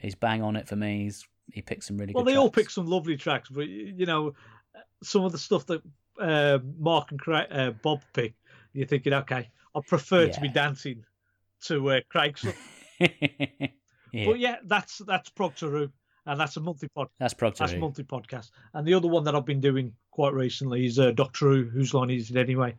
he's 0.00 0.14
bang 0.14 0.42
on 0.42 0.56
it 0.56 0.68
for 0.68 0.76
me. 0.76 1.04
He's 1.04 1.26
he 1.52 1.62
picks 1.62 1.86
some 1.86 1.96
really 1.96 2.12
Well, 2.12 2.24
good. 2.24 2.32
they 2.32 2.36
all 2.36 2.50
tracks. 2.50 2.64
pick 2.66 2.70
some 2.70 2.86
lovely 2.86 3.16
tracks, 3.16 3.48
but 3.48 3.68
you 3.68 4.06
know, 4.06 4.34
some 5.02 5.24
of 5.24 5.32
the 5.32 5.38
stuff 5.38 5.66
that 5.66 5.82
uh, 6.20 6.58
Mark 6.78 7.10
and 7.10 7.20
Craig, 7.20 7.46
uh, 7.50 7.70
Bob 7.70 8.02
pick, 8.12 8.34
you're 8.72 8.86
thinking, 8.86 9.12
okay, 9.12 9.48
I 9.74 9.80
prefer 9.86 10.28
to 10.28 10.40
be 10.40 10.48
dancing 10.48 11.04
to 11.64 11.90
uh, 11.90 12.00
Craig's 12.08 12.44
yeah, 13.00 14.26
But 14.26 14.38
yeah, 14.38 14.56
that's 14.64 14.98
that's 15.06 15.28
Proctor 15.30 15.70
Who, 15.70 15.88
and 16.26 16.40
that's 16.40 16.56
a 16.56 16.60
monthly 16.60 16.88
pod. 16.88 17.08
that's 17.18 17.34
prog 17.34 17.54
to 17.54 17.58
That's 17.60 17.74
monthly 17.74 18.04
podcast. 18.04 18.50
And 18.74 18.86
the 18.86 18.94
other 18.94 19.08
one 19.08 19.24
that 19.24 19.34
I've 19.34 19.44
been 19.46 19.60
doing 19.60 19.92
quite 20.10 20.32
recently 20.34 20.86
is 20.86 20.98
uh, 20.98 21.12
Doctor 21.12 21.46
Who, 21.50 21.64
whose 21.64 21.92
line 21.94 22.10
is 22.10 22.30
it 22.30 22.36
anyway? 22.36 22.74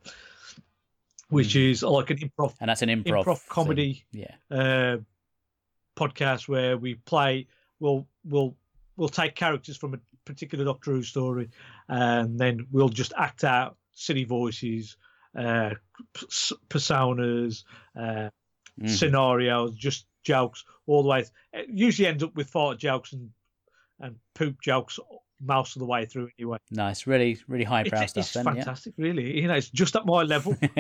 Which 1.30 1.56
is 1.56 1.84
like 1.84 2.10
an 2.10 2.18
improv 2.20 2.54
and 2.62 2.70
that's 2.70 2.82
an 2.82 2.90
improv, 2.90 3.26
improv 3.26 3.48
comedy 3.50 4.06
Yeah, 4.14 4.34
uh, 4.50 4.98
podcast 5.98 6.48
where 6.48 6.78
we 6.78 6.96
play. 6.96 7.48
We'll 7.80 8.08
we'll 8.24 8.56
we'll 8.96 9.10
take 9.10 9.36
characters 9.36 9.78
from 9.78 9.94
a 9.94 10.00
particular 10.26 10.64
Doctor 10.66 10.92
Who 10.92 11.04
story, 11.04 11.50
and 11.90 12.40
then 12.40 12.68
we'll 12.72 12.90
just 12.90 13.14
act 13.18 13.44
out 13.44 13.78
silly 13.94 14.24
voices, 14.24 14.96
uh, 15.38 15.72
p- 16.14 16.28
personas, 16.70 17.64
uh, 17.96 18.30
Mhm. 18.80 18.90
scenarios, 18.90 19.76
just 19.76 20.06
jokes 20.24 20.64
all 20.86 21.02
the 21.04 21.10
way. 21.10 21.26
It 21.54 21.68
usually 21.70 22.08
ends 22.08 22.22
up 22.24 22.36
with 22.36 22.50
fart 22.50 22.78
jokes 22.80 23.14
and 23.14 23.32
and 24.00 24.16
poop 24.36 24.62
jokes 24.62 25.00
most 25.42 25.76
of 25.76 25.80
the 25.80 25.86
way 25.86 26.06
through 26.06 26.30
anyway. 26.38 26.58
nice, 26.72 27.08
really, 27.08 27.40
really 27.48 27.64
highbrow 27.64 28.02
It's, 28.02 28.12
stuff. 28.12 28.26
it's 28.26 28.34
then, 28.34 28.44
fantastic, 28.46 28.94
really. 28.98 29.40
You 29.42 29.48
know, 29.48 29.56
it's 29.56 29.70
just 29.72 29.96
at 29.96 30.06
my 30.06 30.22
level. 30.24 30.56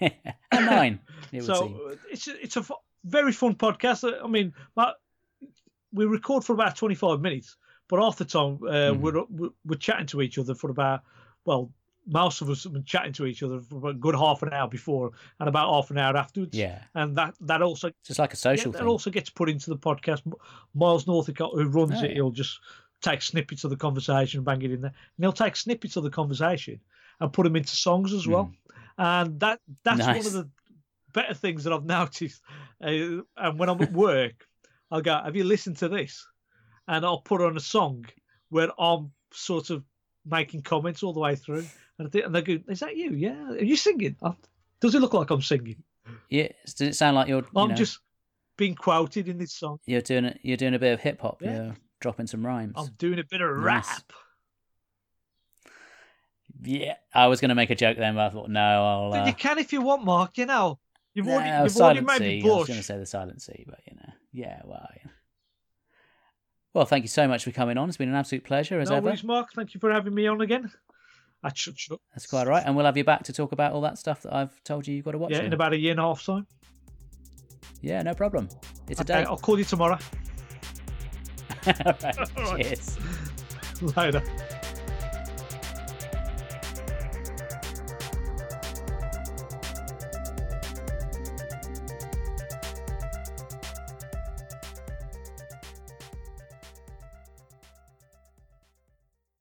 a 0.00 0.10
nine, 0.52 1.00
it 1.32 1.42
so 1.44 1.96
it's 2.10 2.28
a- 2.28 2.40
it's 2.42 2.56
a 2.56 2.64
very 3.04 3.32
fun 3.32 3.54
podcast. 3.54 4.04
Uh, 4.04 4.22
I 4.24 4.28
mean, 4.28 4.52
my, 4.76 4.92
we 5.92 6.06
record 6.06 6.44
for 6.44 6.52
about 6.52 6.76
twenty 6.76 6.94
five 6.94 7.20
minutes, 7.20 7.56
but 7.88 8.00
half 8.00 8.16
the 8.16 8.24
time 8.24 8.58
uh, 8.62 8.92
Mhm. 8.92 9.00
we're, 9.00 9.48
we're 9.64 9.76
chatting 9.76 10.06
to 10.06 10.22
each 10.22 10.38
other 10.38 10.54
for 10.54 10.70
about 10.70 11.02
well, 11.44 11.70
most 12.06 12.40
of 12.42 12.50
us 12.50 12.64
have 12.64 12.72
been 12.72 12.84
chatting 12.84 13.12
to 13.14 13.26
each 13.26 13.42
other 13.42 13.60
for 13.60 13.88
a 13.90 13.94
good 13.94 14.14
half 14.14 14.42
an 14.42 14.52
hour 14.52 14.68
before 14.68 15.12
and 15.40 15.48
about 15.48 15.70
half 15.72 15.90
an 15.90 15.98
hour 15.98 16.16
afterwards. 16.16 16.56
Yeah, 16.56 16.82
and 16.94 17.16
that 17.16 17.34
that 17.42 17.62
also 17.62 17.90
just 18.04 18.18
like 18.18 18.32
a 18.32 18.36
yeah, 18.36 18.38
social 18.56 18.72
that 18.72 18.78
thing. 18.78 18.88
also 18.88 19.10
gets 19.10 19.30
put 19.30 19.48
into 19.48 19.70
the 19.70 19.76
podcast. 19.78 20.22
Miles 20.74 21.06
Northcott, 21.06 21.52
who 21.54 21.64
runs 21.68 21.92
Oh, 22.00 22.04
it, 22.04 22.08
yeah. 22.10 22.14
he'll 22.14 22.30
just 22.30 22.60
take 23.02 23.20
snippets 23.22 23.64
of 23.64 23.70
the 23.70 23.76
conversation 23.76 24.38
and 24.38 24.44
bang 24.46 24.62
it 24.62 24.70
in 24.72 24.80
there, 24.80 24.92
and 25.16 25.24
he'll 25.24 25.32
take 25.32 25.56
snippets 25.56 25.96
of 25.96 26.02
the 26.04 26.10
conversation 26.10 26.80
and 27.20 27.32
put 27.32 27.44
them 27.44 27.54
into 27.56 27.76
songs 27.76 28.12
as 28.12 28.26
well. 28.26 28.50
And 28.98 29.38
that 29.40 29.60
that's 29.82 30.00
one 30.00 30.14
Hmm. 30.16 30.26
Of 30.26 30.32
the 30.32 30.48
better 31.14 31.32
things 31.32 31.64
that 31.64 31.72
I've 31.72 31.84
noticed. 32.00 32.42
Uh, 32.82 33.22
and 33.38 33.58
when 33.58 33.70
I'm 33.70 33.80
at 33.80 33.92
work, 33.92 34.46
I'll 34.90 35.00
go, 35.00 35.14
"Have 35.24 35.34
you 35.36 35.44
listened 35.44 35.78
to 35.78 35.88
this?" 35.88 36.26
And 36.86 37.06
I'll 37.06 37.22
put 37.22 37.40
on 37.40 37.56
a 37.56 37.60
song 37.60 38.04
where 38.50 38.68
I'm 38.78 39.10
sort 39.32 39.70
of 39.70 39.82
making 40.26 40.60
comments 40.62 41.02
all 41.02 41.14
the 41.14 41.20
way 41.20 41.34
through, 41.36 41.66
and 41.98 42.06
I 42.08 42.10
think, 42.10 42.26
and 42.26 42.34
they 42.34 42.42
go, 42.42 42.58
"Is 42.68 42.80
that 42.80 42.96
you? 42.96 43.12
Yeah, 43.12 43.50
are 43.52 43.64
you 43.64 43.76
singing? 43.76 44.16
Oh, 44.20 44.36
Does 44.80 44.94
it 44.94 45.00
look 45.00 45.14
like 45.14 45.30
I'm 45.30 45.40
singing? 45.42 45.82
Yeah, 46.28 46.48
does 46.66 46.80
it 46.82 46.94
sound 46.96 47.16
like 47.16 47.28
you're? 47.28 47.40
You 47.40 47.48
I'm 47.56 47.70
know, 47.70 47.74
just 47.74 48.00
being 48.58 48.74
quoted 48.74 49.26
in 49.28 49.38
this 49.38 49.52
song. 49.52 49.78
you're 49.86 50.02
doing 50.02 50.26
it. 50.26 50.38
You're 50.42 50.58
doing 50.58 50.74
a 50.74 50.78
bit 50.78 50.92
of 50.92 51.00
hip 51.00 51.20
hop. 51.22 51.40
Yeah. 51.40 51.54
You're 51.64 51.76
dropping 52.00 52.26
some 52.26 52.44
rhymes. 52.44 52.74
I'm 52.76 52.90
doing 52.98 53.18
a 53.18 53.24
bit 53.24 53.40
of 53.40 53.56
Nice. 53.56 53.88
rap. 53.88 54.12
Yeah, 56.62 56.94
I 57.12 57.26
was 57.26 57.40
going 57.40 57.48
to 57.50 57.54
make 57.54 57.70
a 57.70 57.74
joke 57.74 57.96
then, 57.98 58.14
but 58.14 58.26
I 58.26 58.30
thought 58.30 58.48
no, 58.48 58.60
I'll. 59.10 59.12
Uh, 59.12 59.26
you 59.26 59.32
can 59.34 59.58
if 59.58 59.72
you 59.72 59.82
want, 59.82 60.04
Mark. 60.04 60.38
You 60.38 60.46
know, 60.46 60.78
you've 61.14 61.28
already, 61.28 61.50
no, 61.50 61.64
you've 61.64 61.76
already 61.76 62.00
made 62.02 62.18
Sea. 62.18 62.42
me 62.42 62.50
I 62.50 62.54
was 62.54 62.66
going 62.66 62.78
to 62.78 62.82
say 62.84 62.98
the 62.98 63.06
Silent 63.06 63.40
Sea, 63.42 63.64
but 63.66 63.80
you 63.90 63.96
know, 63.96 64.12
yeah, 64.32 64.60
well, 64.64 64.88
yeah. 65.02 65.10
Well, 66.74 66.84
thank 66.86 67.04
you 67.04 67.08
so 67.08 67.28
much 67.28 67.44
for 67.44 67.52
coming 67.52 67.78
on. 67.78 67.88
It's 67.88 67.96
been 67.96 68.08
an 68.08 68.16
absolute 68.16 68.42
pleasure 68.44 68.80
as 68.80 68.90
No 68.90 68.96
ever. 68.96 69.06
worries, 69.06 69.22
Mark. 69.24 69.52
Thank 69.54 69.74
you 69.74 69.80
for 69.80 69.92
having 69.92 70.12
me 70.14 70.26
on 70.26 70.40
again. 70.40 70.70
I 71.42 71.52
should, 71.54 71.78
should 71.78 71.98
That's 72.14 72.26
quite 72.26 72.46
right, 72.46 72.62
and 72.66 72.74
we'll 72.74 72.86
have 72.86 72.96
you 72.96 73.04
back 73.04 73.22
to 73.24 73.32
talk 73.32 73.52
about 73.52 73.72
all 73.72 73.82
that 73.82 73.96
stuff 73.98 74.22
that 74.22 74.34
I've 74.34 74.62
told 74.64 74.86
you 74.88 74.94
you've 74.94 75.04
got 75.04 75.12
to 75.12 75.18
watch. 75.18 75.30
yeah, 75.30 75.42
in 75.42 75.52
about 75.52 75.72
a 75.72 75.78
year 75.78 75.92
and 75.92 76.00
a 76.00 76.04
half 76.04 76.24
time. 76.24 76.46
Yeah, 77.80 78.02
no 78.02 78.14
problem. 78.14 78.48
It's 78.88 78.98
a 79.00 79.02
Okay, 79.04 79.12
date. 79.20 79.26
I'll 79.26 79.36
call 79.36 79.58
you 79.58 79.64
tomorrow. 79.64 79.98
all 81.66 81.74
right. 82.36 82.62
Cheers. 82.62 82.98
Later. 83.96 84.22